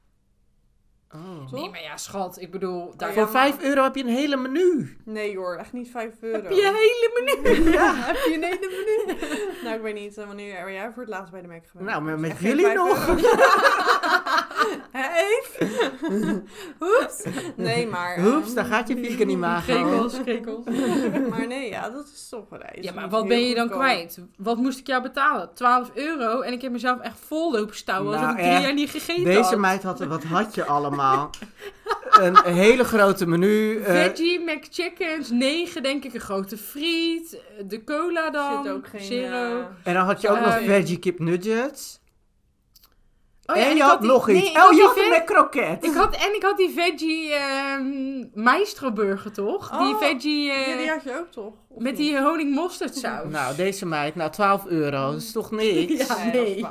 Oh. 1.15 1.53
Nee, 1.53 1.71
maar 1.71 1.83
ja, 1.83 1.97
schat, 1.97 2.41
ik 2.41 2.51
bedoel, 2.51 2.97
daar 2.97 3.09
ja, 3.09 3.15
Voor 3.15 3.23
maar- 3.33 3.33
5 3.53 3.63
euro 3.63 3.83
heb 3.83 3.95
je 3.95 4.03
een 4.03 4.09
hele 4.09 4.37
menu. 4.37 4.97
Nee 5.05 5.37
hoor, 5.37 5.57
echt 5.57 5.73
niet 5.73 5.91
5 5.91 6.15
euro. 6.21 6.43
heb 6.43 6.51
je 6.53 6.63
een 6.67 6.75
hele 6.75 7.11
menu. 7.43 7.71
Ja, 7.79 7.95
heb 7.95 8.15
je 8.17 8.35
een 8.35 8.43
hele 8.43 8.69
menu? 9.07 9.19
nou, 9.65 9.77
ik 9.77 9.83
weet 9.83 9.95
niet, 9.95 10.19
eh, 10.19 10.27
wanneer 10.27 10.65
ben 10.65 10.73
jij 10.73 10.93
voor 10.93 11.03
het 11.03 11.11
laatst 11.11 11.33
bij 11.33 11.41
de 11.43 11.49
Mac 11.49 11.67
geweest? 11.67 11.91
Nou, 11.91 12.05
Dus 12.11 12.21
met 12.21 12.37
geen 12.37 12.49
jullie 12.49 12.65
5 12.65 12.77
nog. 12.77 13.07
Eve? 14.93 15.71
Oeps. 16.81 17.23
Nee, 17.57 17.87
maar... 17.87 18.21
Hoeps, 18.21 18.47
ehm, 18.47 18.55
daar 18.55 18.65
gaat 18.65 18.89
je 18.89 18.97
vegan 18.97 19.29
imago. 19.29 19.73
Krekels, 19.73 20.23
krekels. 20.23 20.65
maar 21.31 21.47
nee, 21.47 21.69
ja, 21.71 21.91
dat 21.91 22.07
is 22.15 22.29
toch 22.29 22.51
een 22.51 22.59
reis. 22.59 22.85
Ja, 22.85 22.93
maar 22.93 23.03
Niet 23.03 23.13
wat 23.13 23.29
ben 23.29 23.41
je 23.49 23.55
dan 23.55 23.63
goedkoop. 23.69 23.81
kwijt? 23.87 24.19
Wat 24.37 24.57
moest 24.57 24.79
ik 24.79 24.87
jou 24.87 25.03
betalen? 25.03 25.51
12 25.55 25.91
euro 25.95 26.41
en 26.41 26.53
ik 26.53 26.63
heb 26.63 26.73
mezelf 26.73 27.01
echt 27.01 27.19
vol 27.27 27.53
lopen 27.53 27.77
stouwen 27.77 28.11
Nou, 28.13 28.25
alsof 28.27 28.39
ik 28.39 28.45
drie 28.51 28.61
jaar 28.63 28.75
niet 28.75 28.91
gegeten 28.91 29.25
Deze 29.25 29.43
had. 29.43 29.57
meid 29.57 29.83
had, 29.83 30.05
wat 30.05 30.23
had 30.25 30.55
je 30.55 30.65
allemaal? 30.65 31.31
een 32.11 32.37
hele 32.45 32.85
grote 32.85 33.27
menu. 33.27 33.77
eh, 33.79 33.85
Veggie 33.95 34.41
McChickens, 34.41 35.31
9 35.31 35.83
denk 35.83 36.05
ik, 36.05 36.15
een 36.15 36.21
grote 36.21 36.57
friet, 36.57 37.35
eh, 37.59 37.65
de 37.69 37.85
cola 37.85 38.31
dan, 38.31 38.65
Zit 38.65 38.73
ook 38.73 38.87
geen... 38.89 39.01
zero. 39.03 39.59
eh, 39.61 39.65
en 39.83 39.95
dan 39.95 40.05
had 40.05 40.21
je 40.21 40.29
ook 40.29 40.41
nog 40.41 40.59
ja. 40.59 40.65
veggie 40.65 40.99
kip 40.99 41.19
nuggets. 41.19 41.98
Oh 43.51 43.57
ja, 43.57 43.63
en 43.69 43.77
je 43.77 43.83
had 43.83 44.01
die- 44.01 44.11
nog 44.11 44.29
iets. 44.29 44.41
nee, 44.43 44.51
oh, 44.51 44.63
had 44.63 44.77
je 44.77 44.83
had 44.83 45.09
met 45.09 45.25
kroket. 45.25 45.85
Ik 45.85 45.95
had, 45.95 46.15
en 46.15 46.35
ik 46.35 46.43
had 46.43 46.57
die 46.57 46.71
veggie 46.71 47.33
ehm 47.33 48.43
maestro 48.43 48.93
burger, 48.93 49.33
toch? 49.33 49.71
die 49.71 49.79
Oh, 49.95 49.99
veggie 49.99 50.51
eh, 50.53 50.69
ja, 50.69 50.77
die 50.77 50.89
had 50.89 51.03
je 51.03 51.19
ook 51.19 51.31
toch? 51.33 51.53
Of 51.69 51.83
met 51.83 51.93
niet? 51.93 51.97
die 51.97 52.21
honing. 52.21 52.55
Nou, 53.31 53.57
deze 53.57 53.87
meid, 53.87 54.15
nou 54.15 54.31
12 54.31 54.67
euro, 54.67 55.11
dat 55.11 55.21
is 55.23 55.33
toch 55.33 55.51
niks? 55.61 56.07
Ja, 56.07 56.25
Nee. 56.25 56.67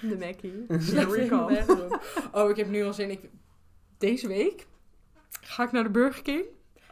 De 0.00 0.16
Mackie. 0.18 0.64
Slecht 0.68 0.92
Here 0.92 1.22
we 1.22 1.26
come. 1.28 1.46
weggeroepen. 1.54 2.00
Oh, 2.32 2.50
ik 2.50 2.56
heb 2.56 2.68
nu 2.68 2.84
al 2.84 2.92
zin. 2.92 3.10
Ik, 3.10 3.20
deze 3.98 4.28
week 4.28 4.66
ga 5.40 5.62
ik 5.62 5.72
naar 5.72 5.82
de 5.82 5.90
Burger 5.90 6.22
King. 6.22 6.44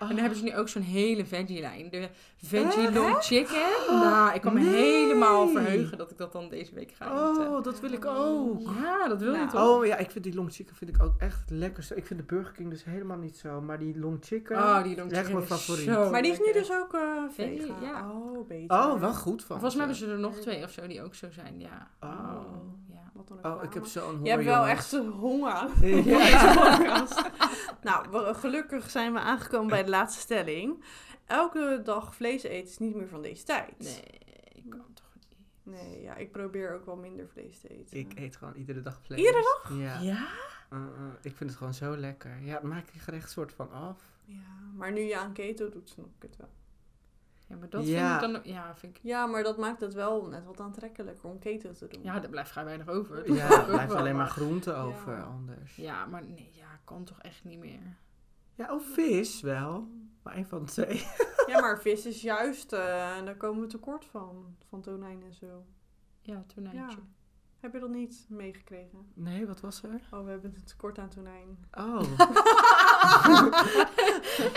En 0.04 0.08
dan 0.08 0.18
hebben 0.18 0.38
ze 0.38 0.44
nu 0.44 0.56
ook 0.56 0.68
zo'n 0.68 0.82
hele 0.82 1.24
veggie-lijn. 1.26 1.88
De 1.90 2.08
veggie 2.36 2.92
long 2.92 3.16
chicken. 3.20 3.62
Nou, 3.88 4.34
ik 4.34 4.40
kan 4.40 4.54
me 4.54 4.60
helemaal 4.60 5.48
verheugen 5.48 5.98
dat 5.98 6.10
ik 6.10 6.18
dat 6.18 6.32
dan 6.32 6.48
deze 6.48 6.74
week 6.74 6.92
ga 6.96 7.04
eten. 7.06 7.50
Oh, 7.52 7.62
dat 7.62 7.80
wil 7.80 7.92
ik 7.92 8.04
ook. 8.04 8.60
Ja, 8.82 9.08
dat 9.08 9.20
wil 9.20 9.32
je 9.32 9.36
Nou. 9.38 9.50
toch? 9.50 9.68
Oh 9.68 9.86
ja, 9.86 9.96
ik 9.96 10.10
vind 10.10 10.24
die 10.24 10.34
long 10.34 10.52
chicken 10.52 10.76
vind 10.76 10.94
ik 10.94 11.02
ook 11.02 11.14
echt 11.18 11.40
het 11.40 11.50
lekkerste. 11.50 11.94
Ik 11.96 12.06
vind 12.06 12.20
de 12.20 12.26
Burger 12.26 12.52
King 12.52 12.70
dus 12.70 12.84
helemaal 12.84 13.16
niet 13.18 13.36
zo. 13.36 13.60
Maar 13.60 13.78
die 13.78 13.98
long 13.98 14.18
chicken... 14.20 14.56
Oh, 14.56 14.82
die 14.82 14.96
long 14.96 15.10
Echt 15.10 15.18
chicken 15.20 15.34
mijn 15.34 15.46
favoriet. 15.46 15.84
zo 15.84 16.10
Maar 16.10 16.22
die 16.22 16.30
is 16.32 16.38
nu 16.38 16.44
lekker. 16.44 16.62
dus 16.62 16.72
ook 16.78 16.94
eh 16.94 17.00
Veggie, 17.34 17.60
vegan. 17.60 17.82
ja. 17.82 18.10
Oh, 18.10 18.48
beter. 18.48 18.76
Oh, 18.76 19.00
wel 19.00 19.14
goed 19.14 19.44
van 19.44 19.58
Volgens 19.60 19.74
mij 19.74 19.84
hebben 19.86 20.06
ze 20.06 20.12
er 20.12 20.18
nog 20.18 20.36
twee 20.38 20.62
of 20.62 20.70
zo 20.70 20.86
die 20.86 21.02
ook 21.02 21.14
zo 21.14 21.26
zijn, 21.30 21.60
ja. 21.60 21.90
Oh. 22.00 22.40
Oh, 23.42 23.62
ik 23.62 23.74
heb 23.74 23.84
zo'n 23.84 24.02
honger, 24.02 24.22
Je 24.24 24.30
hebt 24.30 24.44
wel 24.44 24.54
jongens. 24.54 24.72
echt 24.78 24.92
een 24.92 25.10
honger. 25.10 25.68
Ja. 26.10 27.06
nou, 27.82 28.10
we- 28.10 28.34
gelukkig 28.34 28.90
zijn 28.90 29.12
we 29.12 29.18
aangekomen 29.20 29.68
bij 29.68 29.82
de 29.84 29.90
laatste 29.90 30.20
stelling. 30.20 30.84
Elke 31.26 31.80
dag 31.84 32.14
vlees 32.14 32.42
eten 32.42 32.70
is 32.70 32.78
niet 32.78 32.94
meer 32.94 33.08
van 33.08 33.22
deze 33.22 33.44
tijd. 33.44 33.78
Nee, 33.78 34.02
ik 34.54 34.70
kan 34.70 34.86
toch 34.94 35.10
niet. 35.28 35.38
Nee, 35.62 36.02
ja, 36.02 36.14
ik 36.16 36.32
probeer 36.32 36.74
ook 36.74 36.86
wel 36.86 36.96
minder 36.96 37.28
vlees 37.28 37.60
te 37.60 37.68
eten. 37.68 37.98
Ik 37.98 38.12
eet 38.18 38.36
gewoon 38.36 38.54
iedere 38.54 38.80
dag 38.80 39.00
vlees. 39.02 39.18
Iedere 39.18 39.42
dag? 39.62 39.78
Ja. 39.78 40.00
Ja? 40.00 40.26
Uh, 40.72 40.78
uh, 40.78 40.86
ik 41.22 41.36
vind 41.36 41.50
het 41.50 41.58
gewoon 41.58 41.74
zo 41.74 41.96
lekker. 41.96 42.38
Ja, 42.42 42.54
het 42.54 42.62
maakt 42.62 42.92
je 42.92 42.98
gerecht 42.98 43.30
soort 43.30 43.52
van 43.52 43.70
af. 43.72 43.98
Ja, 44.24 44.70
maar 44.74 44.92
nu 44.92 45.00
je 45.00 45.16
aan 45.18 45.32
keto 45.32 45.68
doet, 45.68 45.88
snap 45.88 46.06
ik 46.16 46.22
het 46.22 46.36
wel. 46.36 46.48
Ja, 47.46 47.56
maar 47.56 47.68
dat 47.70 47.86
Ja. 47.86 48.18
vind 48.20 48.36
ik 48.36 48.42
dan... 48.44 48.52
Ja, 48.54 48.76
vind 48.76 48.96
ik... 48.96 49.02
Ja, 49.02 49.26
maar 49.26 49.42
dat 49.42 49.58
maakt 49.58 49.80
het 49.80 49.94
wel 49.94 50.26
net 50.28 50.44
wat 50.44 50.60
aantrekkelijker 50.60 51.28
om 51.30 51.38
keto 51.38 51.72
te 51.72 51.86
doen. 51.88 52.02
Ja, 52.02 52.22
er 52.22 52.28
blijft 52.28 52.50
vrij 52.50 52.64
weinig 52.64 52.88
over. 52.88 53.16
Dat 53.16 53.36
Ja, 53.36 53.50
er 53.50 53.64
blijft 53.64 53.88
wel. 53.88 53.96
alleen 54.00 54.16
maar 54.16 54.26
groente 54.28 54.72
over 54.74 55.12
Ja. 55.16 55.22
anders. 55.22 55.76
Ja, 55.76 56.06
maar 56.06 56.24
nee, 56.24 56.50
ja, 56.52 56.78
kan 56.84 57.04
toch 57.04 57.18
echt 57.20 57.44
niet 57.44 57.58
meer. 57.58 57.96
Ja, 58.54 58.74
of 58.74 58.84
vis 58.92 59.40
wel. 59.40 59.88
Maar 60.22 60.34
één 60.34 60.46
van 60.46 60.64
de 60.64 60.70
twee. 60.70 61.06
Ja, 61.46 61.60
maar 61.60 61.80
vis 61.80 62.06
is 62.06 62.22
juist, 62.22 62.72
eh, 62.72 62.78
daar 63.24 63.36
komen 63.36 63.60
we 63.60 63.66
tekort 63.66 64.04
van. 64.04 64.56
Van 64.68 64.80
tonijn 64.80 65.22
en 65.22 65.32
zo. 65.34 65.64
Ja, 66.20 66.44
tonijntje. 66.54 66.98
Heb 67.64 67.72
je 67.72 67.78
dat 67.78 67.90
niet 67.90 68.26
meegekregen? 68.28 68.98
Nee, 69.14 69.46
wat 69.46 69.60
was 69.60 69.82
er? 69.82 70.00
Oh, 70.10 70.24
we 70.24 70.30
hebben 70.30 70.52
een 70.56 70.64
tekort 70.64 70.98
aan 70.98 71.08
tonijn. 71.08 71.58
Oh. 71.72 72.02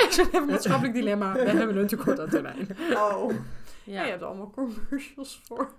ik 0.06 0.08
zit 0.10 0.28
even 0.28 0.42
een 0.42 0.46
maatschappelijk 0.46 0.94
dilemma. 0.94 1.34
We 1.34 1.40
hebben 1.40 1.78
een 1.78 1.88
tekort 1.88 2.20
aan 2.20 2.30
tonijn. 2.30 2.68
Oh. 2.94 3.32
Ja. 3.32 3.38
Ja. 3.84 4.04
je 4.04 4.10
hebt 4.10 4.22
er 4.22 4.28
allemaal 4.28 4.52
commercials 4.52 5.42
voor. 5.44 5.72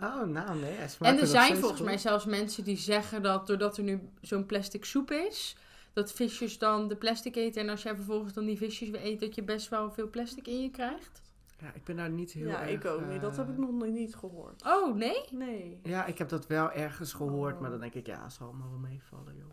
Oh, 0.00 0.22
nou 0.22 0.58
nee. 0.58 0.76
En 1.00 1.18
er 1.18 1.26
zijn 1.26 1.56
volgens 1.56 1.80
goed. 1.80 1.88
mij 1.88 1.98
zelfs 1.98 2.24
mensen 2.24 2.64
die 2.64 2.76
zeggen 2.76 3.22
dat 3.22 3.46
doordat 3.46 3.76
er 3.76 3.82
nu 3.82 4.00
zo'n 4.20 4.46
plastic 4.46 4.84
soep 4.84 5.10
is, 5.10 5.56
dat 5.92 6.12
visjes 6.12 6.58
dan 6.58 6.88
de 6.88 6.96
plastic 6.96 7.36
eten. 7.36 7.62
En 7.62 7.68
als 7.68 7.82
jij 7.82 7.94
vervolgens 7.94 8.32
dan 8.32 8.44
die 8.44 8.56
visjes 8.56 8.90
weer 8.90 9.04
eet, 9.04 9.20
dat 9.20 9.34
je 9.34 9.42
best 9.42 9.68
wel 9.68 9.90
veel 9.90 10.10
plastic 10.10 10.46
in 10.46 10.62
je 10.62 10.70
krijgt. 10.70 11.22
Ja, 11.58 11.72
ik 11.72 11.84
ben 11.84 11.96
daar 11.96 12.10
niet 12.10 12.32
heel 12.32 12.48
ja, 12.48 12.60
erg... 12.60 12.70
ik 12.70 12.84
ook 12.84 13.06
niet. 13.06 13.20
Dat 13.20 13.36
heb 13.36 13.48
ik 13.48 13.54
eh, 13.54 13.60
nog 13.60 13.86
niet 13.86 14.14
gehoord. 14.16 14.64
Oh, 14.64 14.94
nee? 14.94 15.24
Nee. 15.30 15.80
Ja, 15.82 16.04
ik 16.04 16.18
heb 16.18 16.28
dat 16.28 16.46
wel 16.46 16.72
ergens 16.72 17.12
gehoord, 17.12 17.54
Oh. 17.54 17.60
maar 17.60 17.70
dan 17.70 17.80
denk 17.80 17.94
ik, 17.94 18.06
ja, 18.06 18.28
zal 18.28 18.46
allemaal 18.46 18.70
wel 18.70 18.78
meevallen, 18.78 19.36
joh. 19.36 19.50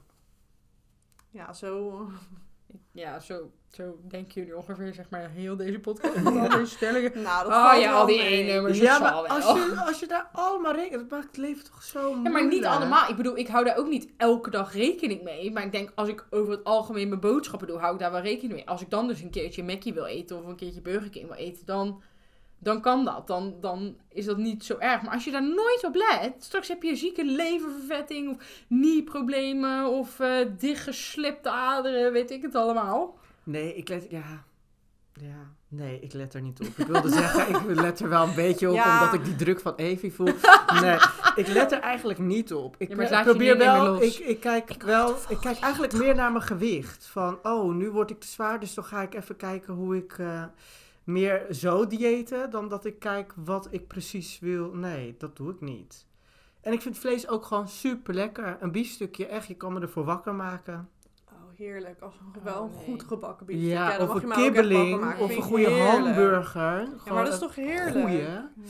Ja, 1.30 1.53
zo. 1.53 2.08
Ja, 2.91 3.19
zo, 3.19 3.51
zo 3.71 3.99
denken 4.07 4.34
jullie 4.34 4.57
ongeveer, 4.57 4.93
zeg 4.93 5.09
maar, 5.09 5.30
heel 5.30 5.55
deze 5.55 5.80
podcast. 5.80 6.15
Met 6.15 6.36
al 6.38 6.49
deze 6.59 6.65
stellingen. 6.76 7.21
Nou, 7.21 7.49
dat 7.49 7.53
Oh 7.73 7.80
ja, 7.80 7.93
al 7.93 8.05
die 8.05 8.17
mee. 8.17 8.41
E-nummers. 8.49 8.78
ja, 8.80 8.99
maar 8.99 9.11
wel. 9.13 9.28
als 9.28 9.43
je, 9.45 9.82
als 9.88 9.99
je 9.99 10.07
daar 10.07 10.30
allemaal 10.34 10.73
rekent, 10.73 10.99
dat 11.01 11.09
maakt 11.09 11.28
het 11.28 11.38
leven 11.38 11.63
toch 11.63 11.84
zo 11.84 12.09
Ja, 12.09 12.15
maar 12.15 12.41
niet 12.41 12.49
moeilijk. 12.51 12.73
allemaal. 12.73 13.09
Ik 13.09 13.15
bedoel, 13.15 13.38
ik 13.38 13.47
hou 13.47 13.65
daar 13.65 13.78
ook 13.78 13.88
niet 13.89 14.09
elke 14.17 14.49
dag 14.49 14.73
rekening 14.73 15.23
mee. 15.23 15.51
Maar 15.51 15.63
ik 15.63 15.71
denk, 15.71 15.91
als 15.95 16.07
ik 16.09 16.26
over 16.30 16.51
het 16.51 16.63
algemeen 16.63 17.07
mijn 17.07 17.19
boodschappen 17.19 17.67
doe, 17.67 17.78
hou 17.80 17.93
ik 17.93 17.99
daar 17.99 18.11
wel 18.11 18.21
rekening 18.21 18.53
mee. 18.53 18.69
Als 18.69 18.82
ik 18.82 18.89
dan 18.89 19.07
dus 19.07 19.21
een 19.21 19.30
keertje 19.30 19.63
Mackie 19.63 19.93
wil 19.93 20.05
eten 20.05 20.38
of 20.38 20.45
een 20.45 20.55
keertje 20.55 20.82
Burger 20.82 21.09
King 21.09 21.28
wil 21.28 21.38
eten, 21.38 21.65
dan, 21.65 22.01
dan 22.66 22.82
kan 22.82 23.05
dat. 23.05 23.28
Dan, 23.28 23.55
dan 23.61 23.95
is 24.09 24.26
dat 24.26 24.38
niet 24.38 24.63
zo 24.66 24.76
erg. 24.80 25.01
Maar 25.01 25.13
als 25.13 25.24
je 25.26 25.32
daar 25.32 25.43
nooit 25.47 25.84
op 25.84 25.95
let, 25.95 26.34
straks 26.39 26.68
heb 26.68 26.84
je 26.84 26.95
zieke 26.95 27.26
leververvetting 27.26 28.30
of 28.30 28.63
nie-problemen 28.68 29.88
of 29.89 30.20
eh 30.20 30.45
dichtgeslipte 30.57 31.49
aderen, 31.49 32.11
weet 32.11 32.32
ik 32.32 32.41
het 32.41 32.55
allemaal. 32.55 33.18
Nee, 33.43 33.76
ik 33.76 33.88
let... 33.89 34.05
Ja. 34.09 34.43
Ja. 35.13 35.53
Nee, 35.68 35.99
ik 35.99 36.13
let 36.13 36.34
er 36.34 36.41
niet 36.41 36.59
op. 36.59 36.68
Ik 36.76 36.88
wilde 36.88 37.09
zeggen, 37.22 37.70
ik 37.70 37.80
let 37.82 37.99
er 37.99 38.09
wel 38.09 38.28
een 38.28 38.36
beetje 38.36 38.70
op, 38.70 38.76
Ja. 38.76 38.99
omdat 38.99 39.13
ik 39.13 39.26
die 39.26 39.36
druk 39.36 39.59
van 39.59 39.74
Evie 39.76 40.13
voel. 40.13 40.28
Nee, 40.82 40.97
ik 41.36 41.47
let 41.47 41.72
er 41.72 41.80
eigenlijk 41.80 42.20
niet 42.20 42.53
op. 42.53 42.76
Ik 42.78 42.89
Ja, 42.89 42.95
pro- 42.95 43.22
probeer 43.32 43.57
wel... 43.57 43.86
los. 43.86 44.01
Ik, 44.01 44.26
ik 44.26 44.39
kijk 44.39 44.84
wel... 44.84 45.16
Ik 45.30 45.38
kijk 45.41 45.59
eigenlijk 45.59 45.93
meer 45.93 46.16
naar 46.16 46.32
mijn 46.32 46.43
gewicht. 46.43 47.05
Van, 47.05 47.39
oh, 47.43 47.74
nu 47.76 47.89
word 47.91 48.09
ik 48.09 48.20
te 48.20 48.28
zwaar, 48.28 48.59
dus 48.59 48.74
dan 48.74 48.84
ga 48.84 49.01
ik 49.01 49.13
even 49.16 49.36
kijken 49.36 49.74
hoe 49.74 49.95
ik... 49.97 50.16
eh, 50.18 50.43
meer 51.06 51.45
zo 51.49 51.88
diëten 51.88 52.49
dan 52.49 52.68
dat 52.70 52.86
ik 52.86 52.99
kijk 52.99 53.34
wat 53.36 53.68
ik 53.72 53.88
precies 53.88 54.39
wil. 54.39 54.74
Nee, 54.74 55.16
dat 55.18 55.36
doe 55.38 55.51
ik 55.51 55.62
niet. 55.62 56.08
En 56.62 56.74
ik 56.74 56.82
vind 56.82 56.97
vlees 56.97 57.28
ook 57.28 57.45
gewoon 57.45 57.68
super 57.68 58.14
lekker. 58.14 58.58
Een 58.60 58.72
biefstukje, 58.72 59.26
echt, 59.26 59.47
je 59.47 59.53
kan 59.56 59.74
me 59.74 59.80
ervoor 59.80 60.03
wakker 60.06 60.34
maken. 60.36 60.89
Oh, 61.32 61.36
heerlijk. 61.58 62.01
Als 62.01 62.14
een, 62.20 62.26
Oh, 62.38 62.43
wel 62.43 62.64
een 62.64 62.70
nee. 62.76 62.84
goed 62.86 63.03
gebakken 63.03 63.45
biefstuk. 63.45 63.70
Ja, 63.70 63.97
dan 63.97 64.10
of 64.10 64.14
mag 64.14 64.22
je 64.22 64.22
een 64.22 64.28
wakker 64.28 64.51
kibbeling, 64.53 64.99
maken. 65.01 65.24
of 65.24 65.36
een 65.36 65.41
goede 65.41 65.70
heerlijk. 65.70 65.91
hamburger. 66.16 66.80
Ja, 67.06 67.14
maar 67.14 67.24
dat 67.24 67.34
is 67.34 67.39
toch 67.39 67.56
heerlijk? 67.56 67.91
Goeie. 68.08 68.22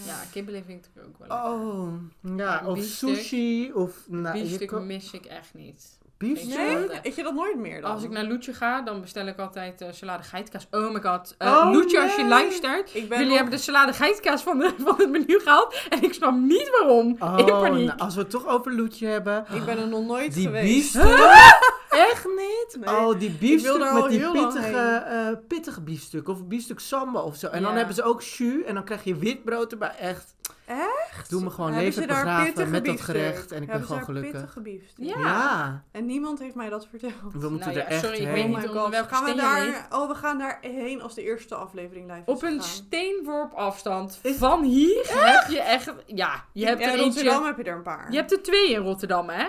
Ja, 0.05 0.23
kibbelen 0.31 0.65
vind 0.65 0.85
ik 0.95 1.03
ook 1.05 1.17
wel 1.17 1.27
lekker. 1.27 1.51
Oh, 1.51 2.37
ja, 2.37 2.67
of 2.67 2.73
biefstuk. 2.75 3.09
sushi, 3.15 3.71
of... 3.73 4.05
Nou, 4.09 4.37
je 4.37 4.43
Biefstuk 4.43 4.67
kan- 4.67 4.85
mis 4.87 5.11
ik 5.13 5.25
echt 5.25 5.53
niet. 5.53 5.99
Biefstuk? 6.33 6.57
Nee? 6.57 6.99
Eet 7.03 7.15
je 7.15 7.23
dat 7.23 7.33
nooit 7.33 7.57
meer 7.57 7.81
dan? 7.81 7.91
Als 7.91 8.03
ik 8.03 8.09
naar 8.09 8.23
Loetje 8.25 8.53
ga, 8.53 8.81
dan 8.81 9.01
bestel 9.01 9.27
ik 9.27 9.39
altijd 9.39 9.81
eh, 9.81 9.87
salade 9.91 10.23
geitkaas. 10.23 10.67
Oh 10.71 10.91
my 10.93 11.01
god. 11.01 11.35
Eh 11.37 11.47
Oh, 11.47 11.71
Loetje, 11.71 12.01
als 12.01 12.15
je 12.15 12.25
luistert. 12.27 12.91
Jullie 12.91 13.25
nog- 13.25 13.33
hebben 13.35 13.51
de 13.53 13.57
salade 13.57 13.93
geitkaas 13.93 14.41
van, 14.43 14.57
de, 14.59 14.73
van 14.85 14.95
het 14.97 15.09
menu 15.09 15.39
gehaald. 15.39 15.75
En 15.89 16.03
ik 16.03 16.13
snap 16.13 16.33
niet 16.35 16.69
waarom. 16.79 17.15
Oh, 17.19 17.33
in 17.39 17.45
paniek. 17.45 17.87
nou, 17.87 17.99
als 17.99 18.15
we 18.15 18.21
het 18.21 18.29
toch 18.29 18.47
over 18.47 18.75
Loetje 18.75 19.07
hebben. 19.07 19.45
Ik 19.53 19.65
ben 19.65 19.77
er 19.77 19.87
nog 19.87 20.05
nooit 20.05 20.33
Die 20.33 20.45
geweest. 20.45 20.73
biefstuk. 20.73 21.19
Echt 21.89 22.25
niet? 22.25 22.77
Nee. 22.85 22.95
Oh, 22.95 23.19
die 23.19 23.31
biefstuk 23.31 23.91
met 23.93 24.09
die 24.09 24.31
pittige, 24.31 24.77
eh, 25.07 25.27
pittige 25.47 25.81
biefstuk. 25.81 26.27
Of 26.29 26.45
biefstuk 26.45 26.79
sambal 26.79 27.23
of 27.23 27.35
zo. 27.35 27.47
En 27.47 27.61
dan 27.61 27.75
hebben 27.75 27.95
ze 27.95 28.03
ook 28.03 28.21
jus. 28.21 28.63
En 28.63 28.73
dan 28.73 28.83
krijg 28.83 29.03
je 29.03 29.15
witbrood 29.15 29.71
erbij. 29.71 29.95
Echt. 29.99 30.34
Echt? 30.65 31.29
Doe 31.29 31.43
me 31.43 31.49
gewoon 31.49 31.73
Hebben 31.73 32.07
begraven 32.07 32.45
pittig 32.53 32.69
met 32.69 32.85
dat 32.85 33.01
gerecht 33.01 33.51
en 33.51 33.61
ik 33.61 33.67
ben 33.67 33.79
Hebben 33.79 33.87
ze 33.87 33.93
gewoon 34.03 34.03
gelukkig. 34.03 34.57
Ja. 34.95 35.17
Ja. 35.19 35.83
En 35.91 36.05
niemand 36.05 36.39
heeft 36.39 36.55
mij 36.55 36.69
dat 36.69 36.87
verteld. 36.87 37.13
We 37.33 37.49
moeten 37.49 37.59
Nou 37.59 37.71
ja, 37.73 37.85
er 37.85 37.87
echt 37.91 38.01
sorry, 38.03 38.17
ik 38.17 38.23
heen. 38.23 38.33
weet 38.33 38.43
Oh 38.43 38.49
niet 38.49 38.91
my 38.91 39.03
Gaan 39.03 39.25
we 39.25 39.35
daar... 39.35 39.87
Oh, 39.91 40.07
we 40.07 40.15
gaan 40.15 40.37
daar 40.37 40.57
heen 40.61 41.01
als 41.01 41.13
de 41.15 41.23
eerste 41.23 41.55
aflevering 41.55 42.07
live 42.07 42.21
is 42.25 42.33
Op 42.33 42.43
een 42.43 42.61
steenworp 42.61 43.53
afstand 43.53 44.19
Is- 44.21 44.37
van 44.37 44.63
hier 44.63 45.01
heb 45.07 45.49
je 45.49 45.61
echt... 45.61 45.93
Ja, 46.05 46.45
je 46.53 46.65
hebt 46.65 46.79
Ja, 46.79 46.85
er 46.87 46.93
in 46.93 46.99
Rotterdam 47.03 47.33
eentje... 47.33 47.47
heb 47.47 47.57
je 47.57 47.63
er 47.63 47.75
een 47.75 47.83
paar. 47.83 48.11
Je 48.11 48.17
hebt 48.17 48.31
er 48.31 48.41
twee 48.43 48.71
in 48.71 48.81
Rotterdam, 48.81 49.29
hè? 49.29 49.43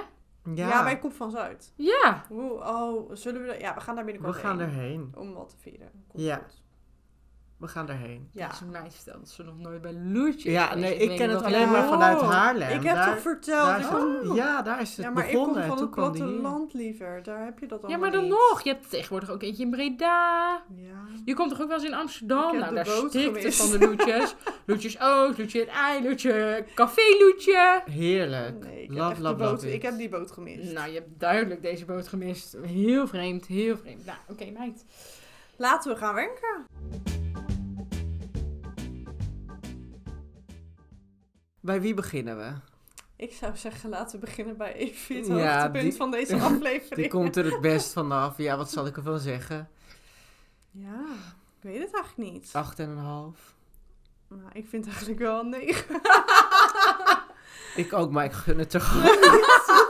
Ja, 0.55 0.69
Ja, 0.69 0.83
bij 0.83 0.99
Koep 0.99 1.13
van 1.13 1.31
Zuid. 1.31 1.73
Ja. 1.77 2.25
Oeh, 2.31 2.69
oh, 2.81 3.11
zullen 3.15 3.43
we... 3.43 3.57
Ja, 3.61 3.75
we 3.75 3.81
gaan 3.81 3.95
daar 3.95 4.05
we 4.05 4.13
binnenkort 4.13 4.43
gaan 4.43 4.59
heen. 4.61 4.69
erheen. 4.69 5.13
Om 5.15 5.35
wat 5.35 5.49
te 5.49 5.57
vieren. 5.59 5.91
Komt 6.09 6.23
Ja. 6.23 6.37
goed. 6.37 6.65
We 7.57 7.69
gaan 7.69 7.89
erheen. 7.89 8.29
Ja. 8.33 8.51
Meid 8.71 8.95
vertelt 8.95 9.19
dat 9.19 9.29
ze 9.29 9.43
nog 9.43 9.59
nooit 9.59 9.83
bij 9.83 9.93
Loetje 9.93 10.49
is 10.49 10.55
Ja, 10.55 10.75
nee, 10.75 10.97
ik 10.97 11.17
ken 11.17 11.31
het 11.31 11.43
alleen 11.43 11.71
maar 11.71 11.83
Oh, 11.83 11.89
vanuit 11.89 12.21
Haarlem. 12.21 12.69
Ik 12.69 12.83
heb 12.83 12.95
daar, 12.95 13.13
toch 13.13 13.23
verteld... 13.23 13.67
daar 13.67 13.81
is 13.81 14.35
ja, 14.35 14.63
daar 14.63 14.81
is 14.81 14.97
het 14.97 15.05
ja, 15.05 15.11
maar 15.11 15.29
ik 15.29 15.35
kom 15.35 15.55
van 15.55 15.79
het 15.79 15.91
platteland 15.91 16.73
liever. 16.73 17.23
Daar 17.23 17.45
heb 17.45 17.59
je 17.59 17.67
dat 17.67 17.79
allemaal 17.83 17.91
Ja, 17.97 18.03
maar 18.03 18.13
dan 18.13 18.23
niet. 18.23 18.31
nog. 18.31 18.63
Je 18.63 18.71
hebt 18.71 18.91
tegenwoordig 18.91 19.31
ook 19.31 19.43
eentje 19.43 19.63
in 19.63 19.71
Breda. 19.71 20.63
Ja. 20.77 20.95
Je 21.25 21.35
komt 21.35 21.51
toch 21.51 21.61
ook 21.61 21.69
wel 21.69 21.77
eens 21.77 21.87
in 21.87 21.95
Amsterdam? 21.95 22.55
Ik 22.55 22.61
heb 22.61 22.61
nou, 22.61 22.75
de 22.75 22.91
daar 22.91 23.01
boot 23.01 23.11
stikt 23.11 23.25
het 23.25 23.37
gemist. 23.37 23.61
van 23.61 23.79
de 23.79 23.87
loetjes. 23.87 24.35
loetjes 24.67 25.01
Oost, 25.09 25.39
loetje 25.39 25.61
het 25.61 25.69
ei, 25.69 26.03
loetje 26.03 26.65
café 26.75 27.17
loetje. 27.21 27.83
Heerlijk. 27.91 28.65
Nee, 28.65 28.83
ik 28.83 28.89
heb, 28.89 28.99
love, 28.99 29.11
echt 29.11 29.21
love, 29.21 29.35
die 29.37 29.45
boot, 29.45 29.63
love 29.63 29.75
ik 29.75 29.83
heb 29.83 29.97
die 29.97 30.09
boot 30.09 30.31
gemist. 30.31 30.73
Nou, 30.73 30.89
je 30.89 30.95
hebt 30.95 31.21
duidelijk 31.21 31.63
deze 31.63 31.85
boot 31.85 32.09
gemist. 32.09 32.57
Heel 32.63 33.07
vreemd, 33.07 33.47
heel 33.47 33.77
vreemd. 33.77 34.05
Nou, 34.07 34.19
oké, 34.29 34.51
meid. 34.51 34.85
Laten 35.57 35.93
we 35.93 35.99
gaan 35.99 36.15
werken. 36.15 37.16
Bij 41.67 41.81
wie 41.81 41.95
beginnen 41.95 42.37
we? 42.39 42.53
Ik 43.17 43.33
zou 43.33 43.57
zeggen, 43.57 43.91
laten 43.91 44.21
we 44.21 44.27
beginnen 44.27 44.57
bij 44.57 44.75
Evie, 44.75 45.17
het 45.17 45.27
Ja, 45.27 45.35
hoogtepunt 45.35 45.83
die- 45.83 45.95
van 45.95 46.11
deze 46.11 46.35
aflevering. 46.51 46.95
Die 46.95 47.09
komt 47.09 47.37
er 47.37 47.45
het 47.45 47.61
best 47.61 47.93
vanaf. 47.93 48.37
Ja, 48.39 48.57
wat 48.57 48.71
zal 48.71 48.87
ik 48.87 48.97
ervan 48.97 49.19
zeggen? 49.19 49.69
Ja, 50.71 51.01
ik 51.57 51.63
weet 51.63 51.81
het 51.83 51.95
eigenlijk 51.95 52.33
niet. 52.33 52.51
Acht 52.53 52.79
en 52.79 52.89
een 52.89 52.99
half. 52.99 53.55
Nou, 54.29 54.43
ik 54.53 54.67
vind 54.69 54.87
eigenlijk 54.87 55.19
wel 55.19 55.41
een 55.41 55.49
9. 55.49 56.01
Ik 57.77 57.93
ook, 57.93 58.11
maar 58.11 58.25
ik 58.25 58.33
gun 58.33 58.59
het 58.59 58.75
er 58.75 58.81
gewoon. 58.87 59.85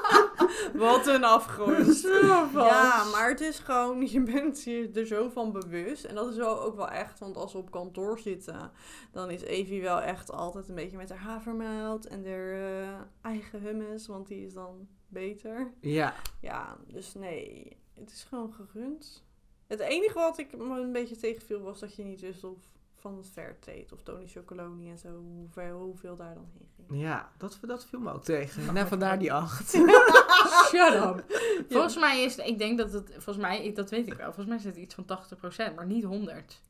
Wat 0.76 1.06
een 1.06 1.24
afgrond. 1.24 2.02
Ja, 2.22 2.48
Ja, 2.52 3.04
maar 3.04 3.28
het 3.28 3.40
is 3.40 3.58
gewoon, 3.58 4.06
je 4.06 4.20
bent 4.20 4.62
je 4.64 4.90
er 4.94 5.06
zo 5.06 5.28
van 5.28 5.52
bewust. 5.52 6.04
En 6.04 6.14
dat 6.14 6.30
is 6.30 6.36
wel 6.36 6.62
ook 6.62 6.76
wel 6.76 6.88
echt, 6.88 7.18
want 7.18 7.36
als 7.36 7.52
we 7.52 7.58
op 7.58 7.70
kantoor 7.70 8.18
zitten, 8.18 8.70
dan 9.12 9.30
is 9.30 9.42
Evie 9.42 9.82
wel 9.82 10.00
echt 10.00 10.32
altijd 10.32 10.68
een 10.68 10.74
beetje 10.74 10.96
met 10.96 11.08
haar 11.08 11.18
havermout 11.18 12.04
en 12.04 12.26
haar 12.26 12.52
eh, 12.52 13.00
eigen 13.22 13.60
hummus, 13.60 14.06
want 14.06 14.26
die 14.26 14.46
is 14.46 14.52
dan 14.52 14.88
beter. 15.08 15.72
Ja, 15.80 16.14
Ja, 16.40 16.76
dus 16.86 17.14
nee, 17.14 17.76
het 17.94 18.10
is 18.10 18.26
gewoon 18.28 18.52
gegund. 18.52 19.24
Het 19.66 19.80
enige 19.80 20.18
wat 20.18 20.38
ik 20.38 20.56
me 20.56 20.80
een 20.80 20.92
beetje 20.92 21.16
tegenviel 21.16 21.60
was 21.60 21.78
dat 21.80 21.94
je 21.96 22.04
niet 22.04 22.20
wist 22.20 22.44
of 22.44 22.58
van 22.96 23.16
het 23.16 23.30
Fairtrade 23.32 23.86
of 23.92 24.02
Tony 24.02 24.26
Chocoloni 24.26 24.90
en 24.90 24.98
zo, 24.98 25.08
hoeveel, 25.08 25.78
hoeveel 25.78 26.16
daar 26.16 26.34
dan 26.34 26.48
heen 26.52 26.68
ging. 26.76 27.00
ja 27.00 27.32
dat, 27.38 27.58
dat 27.62 27.86
viel 27.86 28.00
me 28.00 28.12
ook 28.12 28.24
tegen. 28.24 28.74
Nou, 28.74 28.86
vandaar 28.86 29.18
die 29.18 29.32
acht. 29.32 29.72
Shut 30.68 30.94
up. 30.94 31.24
Volgens 31.70 31.96
mij 31.96 32.22
is, 32.22 32.36
ik 32.36 32.58
denk 32.58 32.78
dat 32.78 32.92
het, 32.92 33.10
volgens 33.12 33.36
mij, 33.36 33.64
ik- 33.64 33.76
dat 33.76 33.90
weet 33.90 34.06
ik 34.06 34.14
wel, 34.14 34.24
volgens 34.32 34.46
mij 34.46 34.56
is 34.56 34.64
het 34.64 34.76
iets 34.76 34.94
van 34.94 35.04
80%, 35.04 35.74
maar 35.74 35.86
niet 35.86 36.04
100. 36.04 36.60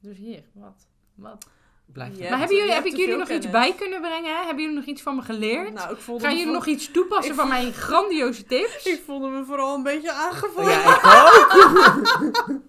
Dus 0.00 0.16
hier, 0.16 0.42
wat? 0.52 0.86
Wat? 1.14 1.46
Blijf 1.92 2.18
Ja. 2.18 2.28
maar 2.30 2.38
hebben 2.38 2.56
jullie, 2.56 2.70
je 2.70 2.76
heb 2.76 2.84
ik 2.86 2.96
jullie 2.96 3.16
nog 3.16 3.28
iets 3.28 3.50
bij 3.50 3.74
kunnen 3.74 4.00
brengen? 4.00 4.36
Hebben 4.36 4.62
jullie 4.62 4.78
nog 4.78 4.84
iets 4.84 5.02
van 5.02 5.16
me 5.16 5.22
geleerd? 5.22 5.72
Nou, 5.72 5.92
ik 5.94 6.00
voelde 6.00 6.22
Gaan 6.24 6.32
me 6.32 6.38
jullie 6.38 6.52
nog 6.54 6.66
iets 6.66 6.90
toepassen 6.90 7.32
ik 7.34 7.38
van 7.38 7.48
mijn 7.48 7.72
grandioze 7.72 8.44
tips? 8.44 8.86
Ik 8.92 9.02
voelde 9.06 9.28
me 9.28 9.44
vooral 9.44 9.74
een 9.74 9.82
beetje 9.82 10.12
aangevallen. 10.12 10.70
Ja, 10.70 10.96
ik 10.96 11.04
ook. 11.04 12.60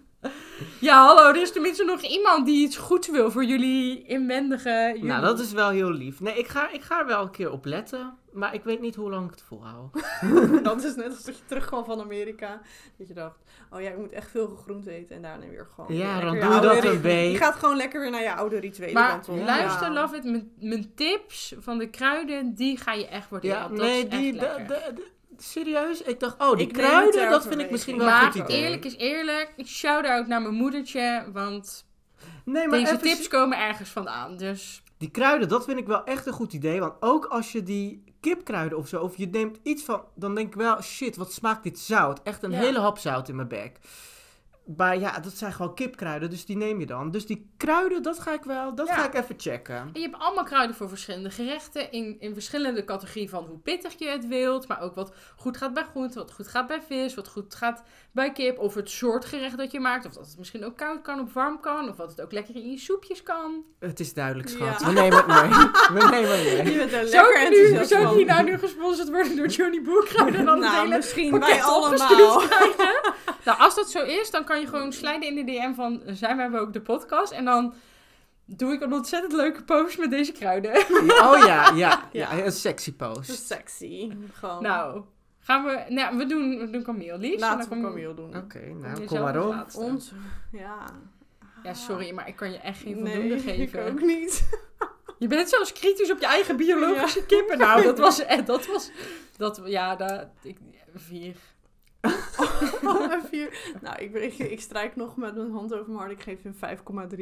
Ja, 0.86 1.06
hallo, 1.06 1.30
er 1.30 1.42
is 1.42 1.52
tenminste 1.52 1.84
nog 1.84 2.02
iemand 2.02 2.46
die 2.46 2.64
iets 2.64 2.78
goeds 2.78 3.10
wil 3.10 3.32
voor 3.32 3.46
jullie 3.46 4.04
inwendige... 4.04 4.92
Jullie. 4.94 5.04
Nou, 5.04 5.22
dat 5.22 5.40
is 5.40 5.52
wel 5.52 5.70
heel 5.70 5.92
lief. 5.92 6.20
Nee, 6.20 6.38
ik 6.38 6.48
ga, 6.48 6.72
ik 6.72 6.82
ga 6.82 7.00
er 7.00 7.06
wel 7.06 7.22
een 7.22 7.32
keer 7.32 7.52
op 7.52 7.66
letten. 7.66 8.18
Maar 8.32 8.54
ik 8.54 8.64
weet 8.64 8.80
niet 8.80 8.96
hoe 8.96 9.10
lang 9.10 9.26
ik 9.26 9.32
het 9.32 9.42
volhoud. 9.42 9.94
dat 10.64 10.84
is 10.84 10.96
net 10.96 11.06
als 11.06 11.24
dat 11.24 11.38
je 11.38 11.46
terugkwam 11.46 11.86
van 11.86 12.00
Amerika. 12.00 12.62
Dat 12.98 13.08
je 13.08 13.14
dacht, 13.14 13.38
oh 13.72 13.82
ja, 13.82 13.90
ik 13.90 13.98
moet 13.98 14.12
echt 14.12 14.32
veel 14.32 14.48
groente 14.48 14.92
eten. 14.92 15.16
En 15.16 15.22
daarna 15.22 15.48
weer 15.48 15.68
gewoon... 15.76 15.96
Ja, 15.96 16.20
dan 16.20 16.40
doe 16.40 16.54
je 16.54 16.62
dat 16.62 16.84
een 16.84 17.02
week. 17.02 17.32
Je 17.32 17.38
gaat 17.38 17.56
gewoon 17.56 17.78
lekker 17.78 18.02
weer 18.02 18.12
naar 18.12 18.24
je 18.24 18.34
oude 18.34 18.60
rituelen 18.60 18.94
Maar 18.94 19.22
luister, 19.28 19.92
love 19.92 20.16
it, 20.16 20.24
mijn, 20.60 20.92
tips 20.96 21.56
van 21.60 21.78
de 21.78 21.90
kruiden, 21.90 22.54
die 22.54 22.78
ga 22.78 22.94
je 22.94 23.08
echt 23.08 23.30
waarderen. 23.30 23.58
Ja, 23.58 23.68
nee, 23.68 24.08
die... 24.08 24.42
Serieus? 25.44 26.02
Ik 26.02 26.20
dacht, 26.20 26.42
oh, 26.42 26.58
die 26.58 26.68
Ik 26.68 26.74
kruiden, 26.74 27.30
dat 27.30 27.48
vind 27.48 27.62
ik 27.62 27.72
misschien 27.72 27.98
wel 27.98 28.06
maar 28.08 28.32
goed 28.32 28.36
idee. 28.44 28.64
eerlijk 28.64 28.86
is 28.86 28.96
eerlijk, 28.96 29.54
shout-out 29.66 30.28
naar 30.28 30.42
mijn 30.42 30.54
moedertje, 30.54 31.26
want 31.34 31.86
Nee, 32.46 32.68
maar 32.68 32.80
deze 32.80 32.92
even 32.94 33.08
tips 33.08 33.28
komen 33.28 33.58
ergens 33.60 33.90
vandaan. 33.90 34.38
Dus 34.38 34.84
Die 34.98 35.12
kruiden, 35.12 35.48
dat 35.50 35.66
vind 35.66 35.80
ik 35.80 35.88
wel 35.88 36.04
echt 36.04 36.26
een 36.26 36.34
goed 36.34 36.54
idee. 36.54 36.80
Want 36.80 36.94
ook 37.00 37.26
als 37.26 37.52
je 37.52 37.64
die 37.64 38.04
kipkruiden 38.20 38.78
of 38.78 38.88
zo, 38.88 39.02
of 39.02 39.18
je 39.18 39.28
neemt 39.28 39.60
iets 39.64 39.84
van, 39.84 40.02
dan 40.16 40.36
denk 40.36 40.48
ik 40.48 40.54
wel, 40.56 40.82
shit, 40.82 41.16
wat 41.16 41.34
smaakt 41.34 41.64
dit 41.64 41.80
zout? 41.80 42.20
Echt 42.24 42.44
een 42.44 42.52
Ja. 42.52 42.58
hele 42.60 42.80
hap 42.80 42.98
zout 42.98 43.30
in 43.30 43.36
mijn 43.36 43.48
bek. 43.48 43.80
Maar 44.78 44.98
ja, 45.00 45.20
dat 45.20 45.34
zijn 45.34 45.54
gewoon 45.54 45.76
kipkruiden, 45.76 46.30
dus 46.30 46.46
die 46.46 46.58
neem 46.58 46.80
je 46.80 46.86
dan. 46.86 47.12
Dus 47.12 47.26
die 47.26 47.50
kruiden, 47.58 48.04
dat 48.04 48.20
ga 48.20 48.34
ik 48.34 48.44
wel, 48.44 48.76
dat 48.76 48.88
Ja. 48.88 48.94
ga 48.96 49.06
ik 49.06 49.14
even 49.14 49.36
checken. 49.38 49.76
En 49.76 49.90
je 49.94 50.00
hebt 50.02 50.18
allemaal 50.18 50.44
kruiden 50.44 50.76
voor 50.76 50.90
verschillende 50.90 51.30
gerechten. 51.30 51.92
In, 51.92 52.20
in 52.20 52.34
verschillende 52.34 52.84
categorieën 52.84 53.30
van 53.30 53.46
hoe 53.46 53.58
pittig 53.58 54.00
je 54.00 54.08
het 54.08 54.28
wilt. 54.28 54.68
Maar 54.68 54.82
ook 54.82 54.96
wat 54.96 55.14
goed 55.36 55.58
gaat 55.58 55.74
bij 55.74 55.84
groente, 55.84 56.20
wat 56.20 56.32
goed 56.34 56.48
gaat 56.48 56.68
bij 56.68 56.82
vis, 56.82 57.14
wat 57.16 57.28
goed 57.28 57.56
gaat 57.56 57.84
bij 58.16 58.32
kip. 58.32 58.60
Of 58.60 58.74
het 58.74 58.90
soort 58.90 59.26
gerecht 59.26 59.58
dat 59.58 59.72
je 59.72 59.80
maakt. 59.80 60.06
Of 60.06 60.14
dat 60.14 60.26
het 60.28 60.38
misschien 60.38 60.66
ook 60.66 60.78
koud 60.78 61.02
kan 61.02 61.20
of 61.20 61.34
warm 61.34 61.60
kan. 61.60 61.90
Of 61.90 61.96
dat 61.96 62.10
het 62.10 62.22
ook 62.22 62.32
lekker 62.32 62.56
in 62.56 62.72
je 62.72 62.78
soepjes 62.78 63.24
kan. 63.24 63.64
Het 63.80 64.00
is 64.00 64.14
duidelijk, 64.14 64.50
schat. 64.50 64.80
Ja. 64.80 64.88
We 64.88 64.94
nemen 64.94 65.18
het 65.18 65.28
mee. 65.28 65.50
We 66.00 66.08
nemen 66.10 66.30
het 66.30 66.64
mee. 66.64 66.72
Je 66.72 66.78
bent 66.78 66.92
er 66.92 67.08
Zou 67.08 67.34
lekker 67.34 67.68
ik, 67.68 67.80
nu, 67.80 67.86
zou 67.86 68.20
ik 68.20 68.28
nou 68.28 68.44
nu 68.44 68.58
gesponsord 68.58 69.10
worden 69.10 69.36
door 69.36 69.48
Johnny 69.48 69.82
Boerkruiden? 69.82 70.40
En 70.40 70.46
dan 70.46 70.62
het 70.62 70.72
Nou, 70.72 70.84
hele 70.84 70.96
misschien 70.96 71.40
wij 71.40 71.64
allemaal. 71.64 72.42
nou, 73.46 73.60
als 73.60 73.76
dat 73.76 73.90
zo 73.92 74.04
is, 74.04 74.32
dan 74.32 74.44
kan 74.44 74.60
je 74.60 74.68
gewoon 74.68 74.94
slijden 74.94 75.28
in 75.30 75.36
de 75.46 75.52
DM 75.52 75.74
van... 75.74 76.02
Zijn 76.06 76.36
we 76.36 76.42
hebben 76.42 76.60
ook 76.60 76.74
de 76.74 76.82
podcast. 76.82 77.32
En 77.32 77.46
dan 77.46 77.74
doe 78.46 78.74
ik 78.74 78.82
een 78.82 78.94
ontzettend 78.94 79.34
leuke 79.34 79.64
post 79.64 79.98
met 79.98 80.10
deze 80.10 80.32
kruiden. 80.32 80.72
Oh 80.76 81.38
ja, 81.46 81.72
ja, 81.72 81.72
ja, 81.76 82.02
Ja. 82.12 82.46
een 82.46 82.52
sexy 82.52 82.94
post. 82.94 83.46
sexy. 83.48 84.12
Gewoon. 84.34 84.62
Nou, 84.64 85.02
gaan 85.46 85.64
we... 85.66 85.86
Nou, 85.90 86.18
we 86.18 86.26
doen, 86.26 86.58
we 86.60 86.70
doen 86.70 86.84
Camille 86.84 87.18
liefst. 87.18 87.34
En 87.44 87.50
Laten 87.50 87.70
dan 87.70 87.80
we 87.82 87.86
Camille 87.88 88.14
doen. 88.14 88.36
Oké, 88.38 88.60
nou, 88.60 89.06
kom 89.06 89.20
maar 89.20 89.48
op. 89.48 89.66
Onze, 89.76 90.14
ja. 90.52 90.86
Ja, 91.64 91.74
sorry, 91.74 92.14
maar 92.14 92.28
ik 92.28 92.36
kan 92.36 92.52
je 92.52 92.58
echt 92.58 92.80
geen 92.80 93.04
Nee, 93.04 93.14
voldoende 93.14 93.36
ik 93.54 93.70
geven. 93.70 93.92
ook 93.92 94.02
niet. 94.02 94.48
Je 95.20 95.28
bent 95.28 95.50
zelfs 95.50 95.74
kritisch 95.74 96.12
op 96.12 96.20
je 96.20 96.26
eigen 96.26 96.58
biologische 96.58 97.26
kippen. 97.26 97.58
Nou, 97.58 97.84
dat 97.84 98.00
was... 98.00 98.20
eh, 98.26 98.46
Dat 98.46 98.68
was 98.68 98.92
dat, 99.38 99.62
ja, 99.66 99.96
dat, 99.96 100.28
ik, 100.42 100.58
vier. 100.96 101.36
Oh, 102.84 103.12
vier. 103.30 103.58
Nou, 103.82 103.96
ik, 103.98 104.14
ik, 104.14 104.38
ik 104.38 104.62
strijk 104.62 104.96
nog 104.96 105.16
met 105.16 105.36
mijn 105.36 105.52
hand 105.52 105.74
over 105.74 105.86
mijn 105.86 105.98
hart. 105.98 106.12
Ik 106.12 106.22
geef 106.22 106.40
hem 106.44 106.56
5,3. 107.10 107.18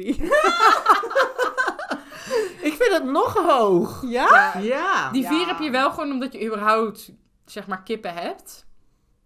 Ik 2.62 2.72
vind 2.72 2.92
het 2.92 3.04
nog 3.04 3.34
hoog. 3.34 4.02
Ja? 4.06 4.54
Ja. 4.62 5.10
Die 5.10 5.26
vier 5.26 5.40
Ja. 5.40 5.46
heb 5.46 5.58
je 5.58 5.70
wel 5.70 5.90
gewoon 5.90 6.10
omdat 6.12 6.32
je 6.32 6.46
überhaupt, 6.46 7.12
zeg 7.44 7.66
maar, 7.66 7.82
kippen 7.82 8.14
hebt. 8.14 8.66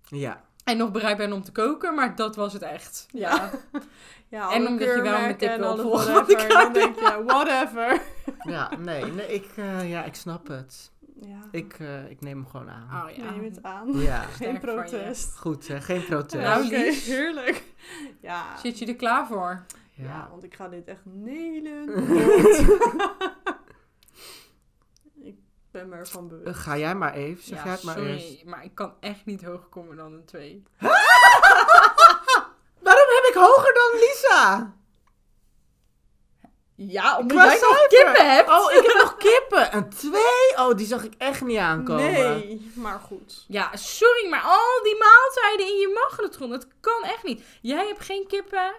Ja. 0.03 0.45
En 0.65 0.77
nog 0.77 0.91
bereid 0.91 1.17
bent 1.17 1.33
om 1.33 1.43
te 1.43 1.53
koken, 1.53 1.95
maar 1.95 2.17
dat 2.17 2.37
was 2.37 2.53
het 2.53 2.63
echt. 2.63 3.07
Ja. 3.11 3.51
ja 4.29 4.53
En 4.53 4.67
omdat 4.67 4.89
je 4.89 5.03
wel 5.03 5.21
mijn 5.21 5.37
tip 5.37 5.57
wil 5.57 5.77
volgen, 5.77 6.13
whatever. 6.13 6.49
Dan 6.59 6.73
denk 6.73 6.95
je, 6.99 7.23
whatever. 7.27 8.01
Ja, 8.43 8.77
nee, 8.79 9.05
nee 9.05 9.35
ik, 9.35 9.47
eh, 9.57 9.91
ja, 9.91 10.05
ik 10.05 10.15
snap 10.15 10.49
het. 10.49 10.93
Ja. 11.21 11.41
Ik, 11.51 11.77
eh, 11.79 12.11
ik 12.11 12.21
neem 12.21 12.37
hem 12.37 12.47
gewoon 12.47 12.71
aan. 12.71 13.05
Oh 13.05 13.17
ja. 13.17 13.31
Neem 13.31 13.45
het 13.45 13.63
aan. 13.63 13.99
Ja, 13.99 14.21
Geen 14.21 14.61
protest. 14.61 15.37
goed, 15.39 15.69
hè, 15.69 15.81
geen 15.81 16.05
protest. 16.05 16.45
Nou, 16.45 16.67
Oké, 16.67 16.77
heerlijk. 16.93 17.65
Ja. 18.21 18.57
Zit 18.57 18.79
je 18.79 18.87
er 18.87 18.97
klaar 18.97 19.27
voor? 19.27 19.65
Ja. 19.95 20.05
Ja. 20.05 20.29
want 20.31 20.45
ik 20.45 20.55
ga 20.55 20.69
dit 20.69 20.87
echt 20.89 21.05
nelen. 21.05 22.07
Ik 25.83 25.89
ben 25.89 25.99
me 25.99 26.05
ervan 26.05 26.23
Eh, 26.25 26.29
bewust. 26.29 26.59
Ga 26.61 26.77
jij 26.77 26.95
maar 26.95 27.15
even, 27.15 27.45
zeg 27.45 27.59
ja, 27.59 27.65
jij 27.65 27.73
het 27.73 27.83
maar 27.83 27.95
sorry, 27.97 28.11
eerst. 28.13 28.45
maar 28.45 28.65
ik 28.65 28.75
kan 28.75 28.95
echt 29.01 29.25
niet 29.25 29.43
hoger 29.45 29.69
komen 29.69 29.97
dan 29.97 30.13
een 30.13 30.25
2. 30.25 30.63
Waarom 32.87 33.09
heb 33.17 33.25
ik 33.29 33.35
hoger 33.35 33.75
dan 33.75 34.01
Lisa? 34.01 34.77
Ja, 36.75 37.19
omdat 37.19 37.37
jij 37.45 37.59
nog 37.61 37.87
kippen 37.87 38.35
hebt. 38.35 38.49
Oh, 38.51 38.73
ik 38.73 38.83
heb 38.87 38.95
nog 39.03 39.17
kippen. 39.31 39.77
Een 39.77 39.89
twee? 39.91 40.57
Oh, 40.57 40.77
die 40.77 40.87
zag 40.87 41.05
ik 41.05 41.15
echt 41.19 41.41
niet 41.43 41.59
aankomen. 41.59 42.13
Nee, 42.13 42.73
maar 42.75 42.99
goed. 43.01 43.45
Ja, 43.49 43.77
sorry, 43.77 44.29
maar 44.29 44.43
al 44.43 44.83
die 44.83 44.97
maaltijden 44.99 45.67
in 45.67 45.79
je 45.81 45.89
magnetron, 46.05 46.51
dat 46.51 46.67
kan 46.81 47.05
echt 47.05 47.23
niet. 47.23 47.43
Jij 47.63 47.87
hebt 47.87 48.05
geen 48.05 48.27
kippen. 48.27 48.75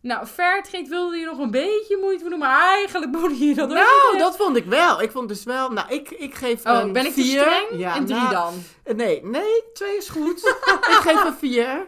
Nou, 0.00 0.26
Fairtrade 0.26 0.88
wilde 0.88 1.16
je 1.16 1.24
nog 1.24 1.38
een 1.38 1.50
beetje 1.50 1.98
moeite 2.00 2.20
voor 2.20 2.30
doen, 2.30 2.38
maar 2.38 2.72
eigenlijk 2.74 3.12
bood 3.20 3.38
je 3.38 3.54
dat 3.54 3.68
ook 3.68 3.74
Nou, 3.74 4.12
niet. 4.12 4.20
dat 4.20 4.36
vond 4.36 4.56
ik 4.56 4.64
wel. 4.64 5.02
Ik 5.02 5.10
vond 5.10 5.28
dus 5.28 5.44
wel... 5.44 5.70
Nou, 5.70 5.88
ik, 5.94 6.10
ik 6.10 6.34
geef 6.34 6.66
Oh, 6.66 6.78
een 6.80 6.92
ben 6.92 7.06
ik 7.06 7.12
vier. 7.12 7.40
streng? 7.40 7.66
Ja, 7.80 7.94
en 7.94 8.06
drie 8.06 8.18
nou, 8.20 8.30
dan? 8.30 8.54
Nee, 8.96 9.24
nee, 9.24 9.62
twee 9.74 9.96
is 9.96 10.08
goed. 10.08 10.46
ik 10.94 10.98
geef 11.00 11.24
een 11.24 11.34
vier. 11.38 11.86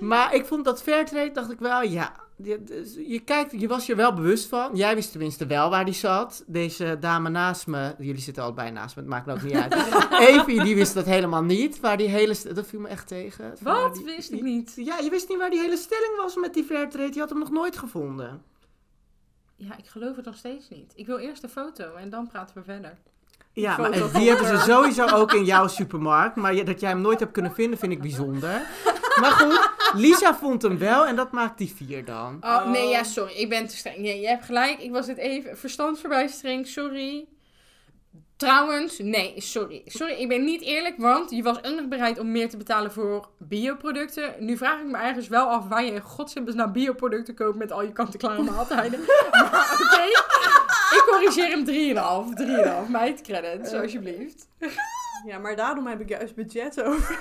Maar 0.00 0.34
ik 0.34 0.46
vond 0.46 0.64
dat 0.64 0.82
Fairtrade, 0.82 1.32
dacht 1.32 1.50
ik 1.50 1.58
wel, 1.58 1.82
ja... 1.82 2.12
Je, 2.42 2.62
dus 2.64 2.94
je 2.94 3.20
kijkt, 3.20 3.60
je 3.60 3.68
was 3.68 3.86
je 3.86 3.94
wel 3.94 4.14
bewust 4.14 4.48
van. 4.48 4.76
Jij 4.76 4.94
wist 4.94 5.10
tenminste 5.10 5.46
wel 5.46 5.70
waar 5.70 5.84
die 5.84 5.94
zat. 5.94 6.44
Deze 6.46 6.96
dame 7.00 7.28
naast 7.28 7.66
me, 7.66 7.94
jullie 7.98 8.20
zitten 8.20 8.42
allebei 8.42 8.70
naast 8.70 8.96
me, 8.96 9.02
het 9.02 9.10
maakt 9.10 9.26
me 9.26 9.32
ook 9.32 9.42
niet 9.42 9.52
uit. 9.54 9.74
Evie, 10.28 10.62
die 10.62 10.74
wist 10.74 10.94
dat 10.94 11.04
helemaal 11.04 11.42
niet. 11.42 11.80
Waar 11.80 11.96
die 11.96 12.08
hele, 12.08 12.36
dat 12.54 12.66
viel 12.66 12.80
me 12.80 12.88
echt 12.88 13.08
tegen. 13.08 13.54
Wat? 13.60 13.94
die- 13.94 14.04
Wist 14.04 14.32
ik 14.32 14.42
niet. 14.42 14.72
Ja, 14.76 14.98
je 14.98 15.10
wist 15.10 15.28
niet 15.28 15.38
waar 15.38 15.50
die 15.50 15.60
hele 15.60 15.76
stelling 15.76 16.16
was 16.16 16.36
met 16.36 16.54
die 16.54 16.64
Fairtrade. 16.64 17.12
Je 17.14 17.20
had 17.20 17.28
hem 17.28 17.38
nog 17.38 17.50
nooit 17.50 17.76
gevonden. 17.78 18.42
Ja, 19.56 19.76
ik 19.78 19.86
geloof 19.86 20.16
het 20.16 20.24
nog 20.24 20.36
steeds 20.36 20.68
niet. 20.68 20.92
Ik 20.94 21.06
wil 21.06 21.18
eerst 21.18 21.42
de 21.42 21.48
foto 21.48 21.94
en 21.94 22.10
dan 22.10 22.26
praten 22.28 22.54
we 22.56 22.62
verder. 22.62 22.98
Ja, 23.52 23.76
maar 23.76 23.94
van 23.94 24.20
die 24.20 24.28
hebben 24.28 24.46
ze 24.46 24.58
sowieso 24.58 25.06
ook 25.06 25.32
in 25.32 25.44
jouw 25.44 25.66
supermarkt. 25.66 26.36
Maar 26.36 26.64
dat 26.64 26.80
jij 26.80 26.90
hem 26.90 27.00
nooit 27.00 27.20
hebt 27.20 27.32
kunnen 27.32 27.54
vinden, 27.54 27.78
vind 27.78 27.92
ik 27.92 28.00
bijzonder. 28.00 28.62
Maar 29.20 29.30
goed, 29.30 29.70
Lisa 29.94 30.34
vond 30.34 30.62
hem 30.62 30.78
wel 30.78 31.06
en 31.06 31.16
dat 31.16 31.32
maakt 31.32 31.58
die 31.58 31.72
vier 31.76 32.04
dan. 32.04 32.36
Oh, 32.40 32.70
nee, 32.70 32.88
ja, 32.88 33.02
sorry. 33.02 33.32
Ik 33.32 33.48
ben 33.48 33.66
te 33.66 33.76
streng. 33.76 33.96
Nee, 33.98 34.20
je 34.20 34.26
hebt 34.26 34.44
gelijk. 34.44 34.80
Ik 34.80 34.90
was 34.90 35.06
het 35.06 35.18
even 35.18 35.58
verstandsverbijstering. 35.58 36.66
Sorry. 36.66 37.28
Trouwens, 38.36 38.98
nee, 38.98 39.34
sorry. 39.36 39.82
Sorry, 39.86 40.12
ik 40.12 40.28
ben 40.28 40.44
niet 40.44 40.62
eerlijk, 40.62 40.94
want 40.98 41.30
je 41.30 41.42
was 41.42 41.56
ook 41.56 41.74
nog 41.74 41.88
bereid 41.88 42.18
om 42.18 42.30
meer 42.30 42.48
te 42.48 42.56
betalen 42.56 42.92
voor 42.92 43.28
bioproducten. 43.38 44.34
Nu 44.38 44.56
vraag 44.56 44.80
ik 44.80 44.86
me 44.86 44.96
ergens 44.98 45.28
wel 45.28 45.46
af 45.46 45.68
waar 45.68 45.84
je 45.84 45.92
in 45.92 46.00
godsnaam 46.00 46.44
naar 46.54 46.70
bioproducten 46.70 47.34
koopt 47.34 47.58
met 47.58 47.72
al 47.72 47.82
je 47.82 47.92
kant-en-klare 47.92 48.42
maaltijden. 48.42 49.00
maar 49.32 49.78
oké, 49.80 50.04
ik 50.90 51.02
corrigeer 51.06 51.48
hem 51.48 51.64
3,5. 51.66 52.84
3,5, 52.86 52.90
meid 52.90 53.20
credits, 53.20 53.72
alsjeblieft. 53.72 54.48
Ja, 55.26 55.38
maar 55.38 55.56
daarom 55.56 55.86
heb 55.86 56.00
ik 56.00 56.08
juist 56.08 56.34
budget 56.34 56.82
over. 56.82 57.18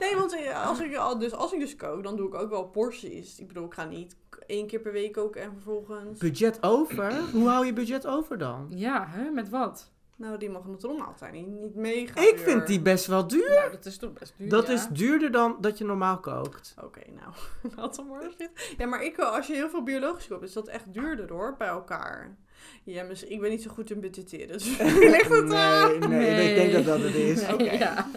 nee, 0.00 0.16
want 0.16 0.34
eh, 0.36 0.66
als 0.68 0.80
ik, 0.80 0.96
al- 0.96 1.18
dus, 1.18 1.32
als 1.32 1.52
ik 1.52 1.60
dus 1.60 1.76
kook, 1.76 2.02
dan 2.02 2.16
doe 2.16 2.26
ik 2.28 2.34
ook 2.34 2.50
wel 2.50 2.64
porties. 2.64 3.38
Ik 3.38 3.46
bedoel, 3.46 3.64
ik 3.66 3.74
ga 3.74 3.84
niet 3.84 4.16
één 4.46 4.66
keer 4.66 4.80
per 4.80 4.92
week 4.92 5.12
koken 5.12 5.42
en 5.42 5.52
vervolgens... 5.52 6.18
Budget 6.18 6.62
over? 6.62 7.12
Hoe 7.32 7.48
hou 7.48 7.66
je 7.66 7.72
budget 7.72 8.06
over 8.06 8.38
dan? 8.38 8.66
Ja, 8.68 9.06
hè, 9.08 9.30
met 9.30 9.48
wat? 9.48 9.90
Nou, 10.20 10.38
die 10.38 10.50
mag 10.50 10.62
het 10.66 10.98
maaltijd 10.98 11.32
niet, 11.32 11.46
niet 11.46 11.74
mega 11.74 12.20
Ik 12.20 12.34
duur. 12.36 12.38
vind 12.38 12.66
die 12.66 12.80
best 12.80 13.06
wel 13.06 13.26
duur. 13.26 13.48
Nou, 13.50 13.70
dat 13.70 13.84
is 13.86 13.96
toch 13.96 14.12
best 14.12 14.34
duur, 14.36 14.48
Dat 14.48 14.66
ja. 14.66 14.72
is 14.72 14.86
duurder 14.88 15.30
dan 15.32 15.56
dat 15.60 15.78
je 15.78 15.84
normaal 15.84 16.18
kookt. 16.20 16.74
Oké, 16.84 17.00
nou, 17.10 17.32
dat 17.76 17.94
dan 17.94 18.06
maar 18.06 18.30
zit. 18.38 18.74
Ja, 18.78 18.86
maar 18.86 19.02
ik, 19.02 19.18
als 19.18 19.46
je 19.46 19.52
heel 19.54 19.68
veel 19.70 19.82
biologisch 19.82 20.26
koopt, 20.26 20.42
is 20.42 20.52
dat 20.52 20.68
echt 20.68 20.92
duurder 20.94 21.28
hoor, 21.32 21.54
bij 21.58 21.68
elkaar. 21.68 22.36
Ja, 22.84 23.04
dus 23.04 23.24
ik 23.24 23.40
ben 23.40 23.50
niet 23.50 23.62
zo 23.62 23.70
goed 23.70 23.90
in 23.90 24.00
budgetteren, 24.00 24.48
dus 24.48 24.78
ligt 24.78 25.28
het 25.28 25.52
aan. 25.52 25.98
Nee, 25.98 26.08
nee, 26.08 26.48
ik 26.50 26.54
denk 26.56 26.72
dat 26.72 26.84
dat 26.84 27.00
het 27.06 27.14
is. 27.14 27.40
Nee, 27.40 27.52
Oké. 27.54 27.70
ja. 27.70 28.10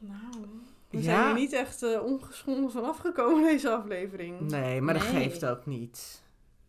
Nou, 0.00 0.46
we 0.90 0.96
Ja. 0.96 1.02
zijn 1.02 1.26
er 1.28 1.34
niet 1.34 1.52
echt 1.52 1.82
eh, 1.82 2.02
ongeschonden 2.04 2.70
van 2.70 2.84
afgekomen 2.84 3.42
deze 3.42 3.70
aflevering. 3.70 4.40
Nee, 4.40 4.80
maar 4.80 4.94
dat 4.94 5.12
Nee. 5.12 5.22
geeft 5.22 5.46
ook 5.46 5.66
niet. 5.66 6.22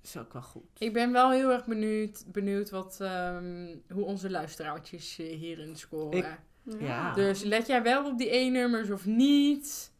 Is 0.05 0.17
ook 0.17 0.33
wel 0.33 0.41
goed. 0.41 0.63
Ik 0.77 0.93
ben 0.93 1.11
wel 1.11 1.31
heel 1.31 1.51
erg 1.51 1.65
benieuwd, 1.65 2.23
benieuwd 2.27 2.69
wat, 2.69 2.97
ehm, 3.01 3.75
hoe 3.89 4.03
onze 4.03 4.29
luisteraartjes 4.29 5.19
eh, 5.19 5.35
hierin 5.37 5.75
scoren. 5.75 6.17
Ik- 6.17 6.79
Ja. 6.79 7.13
Dus 7.13 7.43
let 7.43 7.67
jij 7.67 7.83
wel 7.83 8.05
op 8.05 8.17
die 8.17 8.35
E-nummers 8.35 8.89
of 8.89 9.05
niet? 9.05 9.91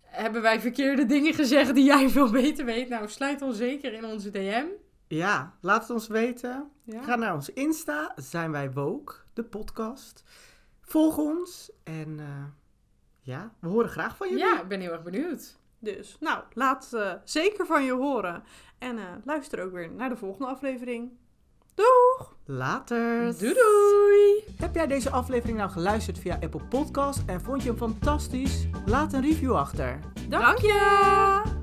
Hebben 0.00 0.42
wij 0.42 0.60
verkeerde 0.60 1.04
dingen 1.06 1.34
gezegd 1.34 1.74
die 1.74 1.84
jij 1.84 2.08
veel 2.08 2.30
beter 2.30 2.64
weet? 2.64 2.88
Nou, 2.88 3.08
sluit 3.08 3.42
ons 3.42 3.56
zeker 3.56 3.92
in 3.92 4.04
onze 4.04 4.30
DM. 4.30 4.64
Ja, 5.08 5.56
laat 5.60 5.80
het 5.82 5.90
ons 5.90 6.06
weten. 6.06 6.70
Ja. 6.84 7.02
Ga 7.02 7.14
naar 7.16 7.34
ons 7.34 7.48
Insta, 7.50 8.12
zijn 8.16 8.50
wij 8.50 8.72
Woke, 8.72 9.14
de 9.32 9.44
podcast. 9.44 10.22
Volg 10.80 11.18
ons 11.18 11.70
en 11.84 12.20
eh, 12.20 12.44
ja, 13.20 13.52
we 13.60 13.68
horen 13.68 13.90
graag 13.90 14.16
van 14.16 14.28
jullie. 14.28 14.44
Ja, 14.44 14.60
ik 14.62 14.68
ben 14.68 14.80
heel 14.80 14.92
erg 14.92 15.02
benieuwd. 15.02 15.60
Dus, 15.82 16.16
nou, 16.20 16.42
laat 16.52 16.92
eh, 16.92 17.12
zeker 17.24 17.66
van 17.66 17.84
je 17.84 17.92
horen. 17.92 18.42
En 18.78 18.98
eh, 18.98 19.04
luister 19.24 19.64
ook 19.64 19.72
weer 19.72 19.90
naar 19.90 20.08
de 20.08 20.16
volgende 20.16 20.46
aflevering. 20.46 21.10
Doeg! 21.74 22.36
Later. 22.44 23.38
Doei 23.38 23.54
doei! 23.54 24.44
Heb 24.56 24.74
jij 24.74 24.86
deze 24.86 25.10
aflevering 25.10 25.58
nou 25.58 25.70
geluisterd 25.70 26.18
via 26.18 26.38
Apple 26.40 26.64
Podcast 26.68 27.22
en 27.26 27.40
vond 27.40 27.62
je 27.62 27.68
hem 27.68 27.78
fantastisch? 27.78 28.66
Laat 28.86 29.12
een 29.12 29.22
review 29.22 29.54
achter. 29.54 29.98
Dank 30.28 30.58
je! 30.58 31.61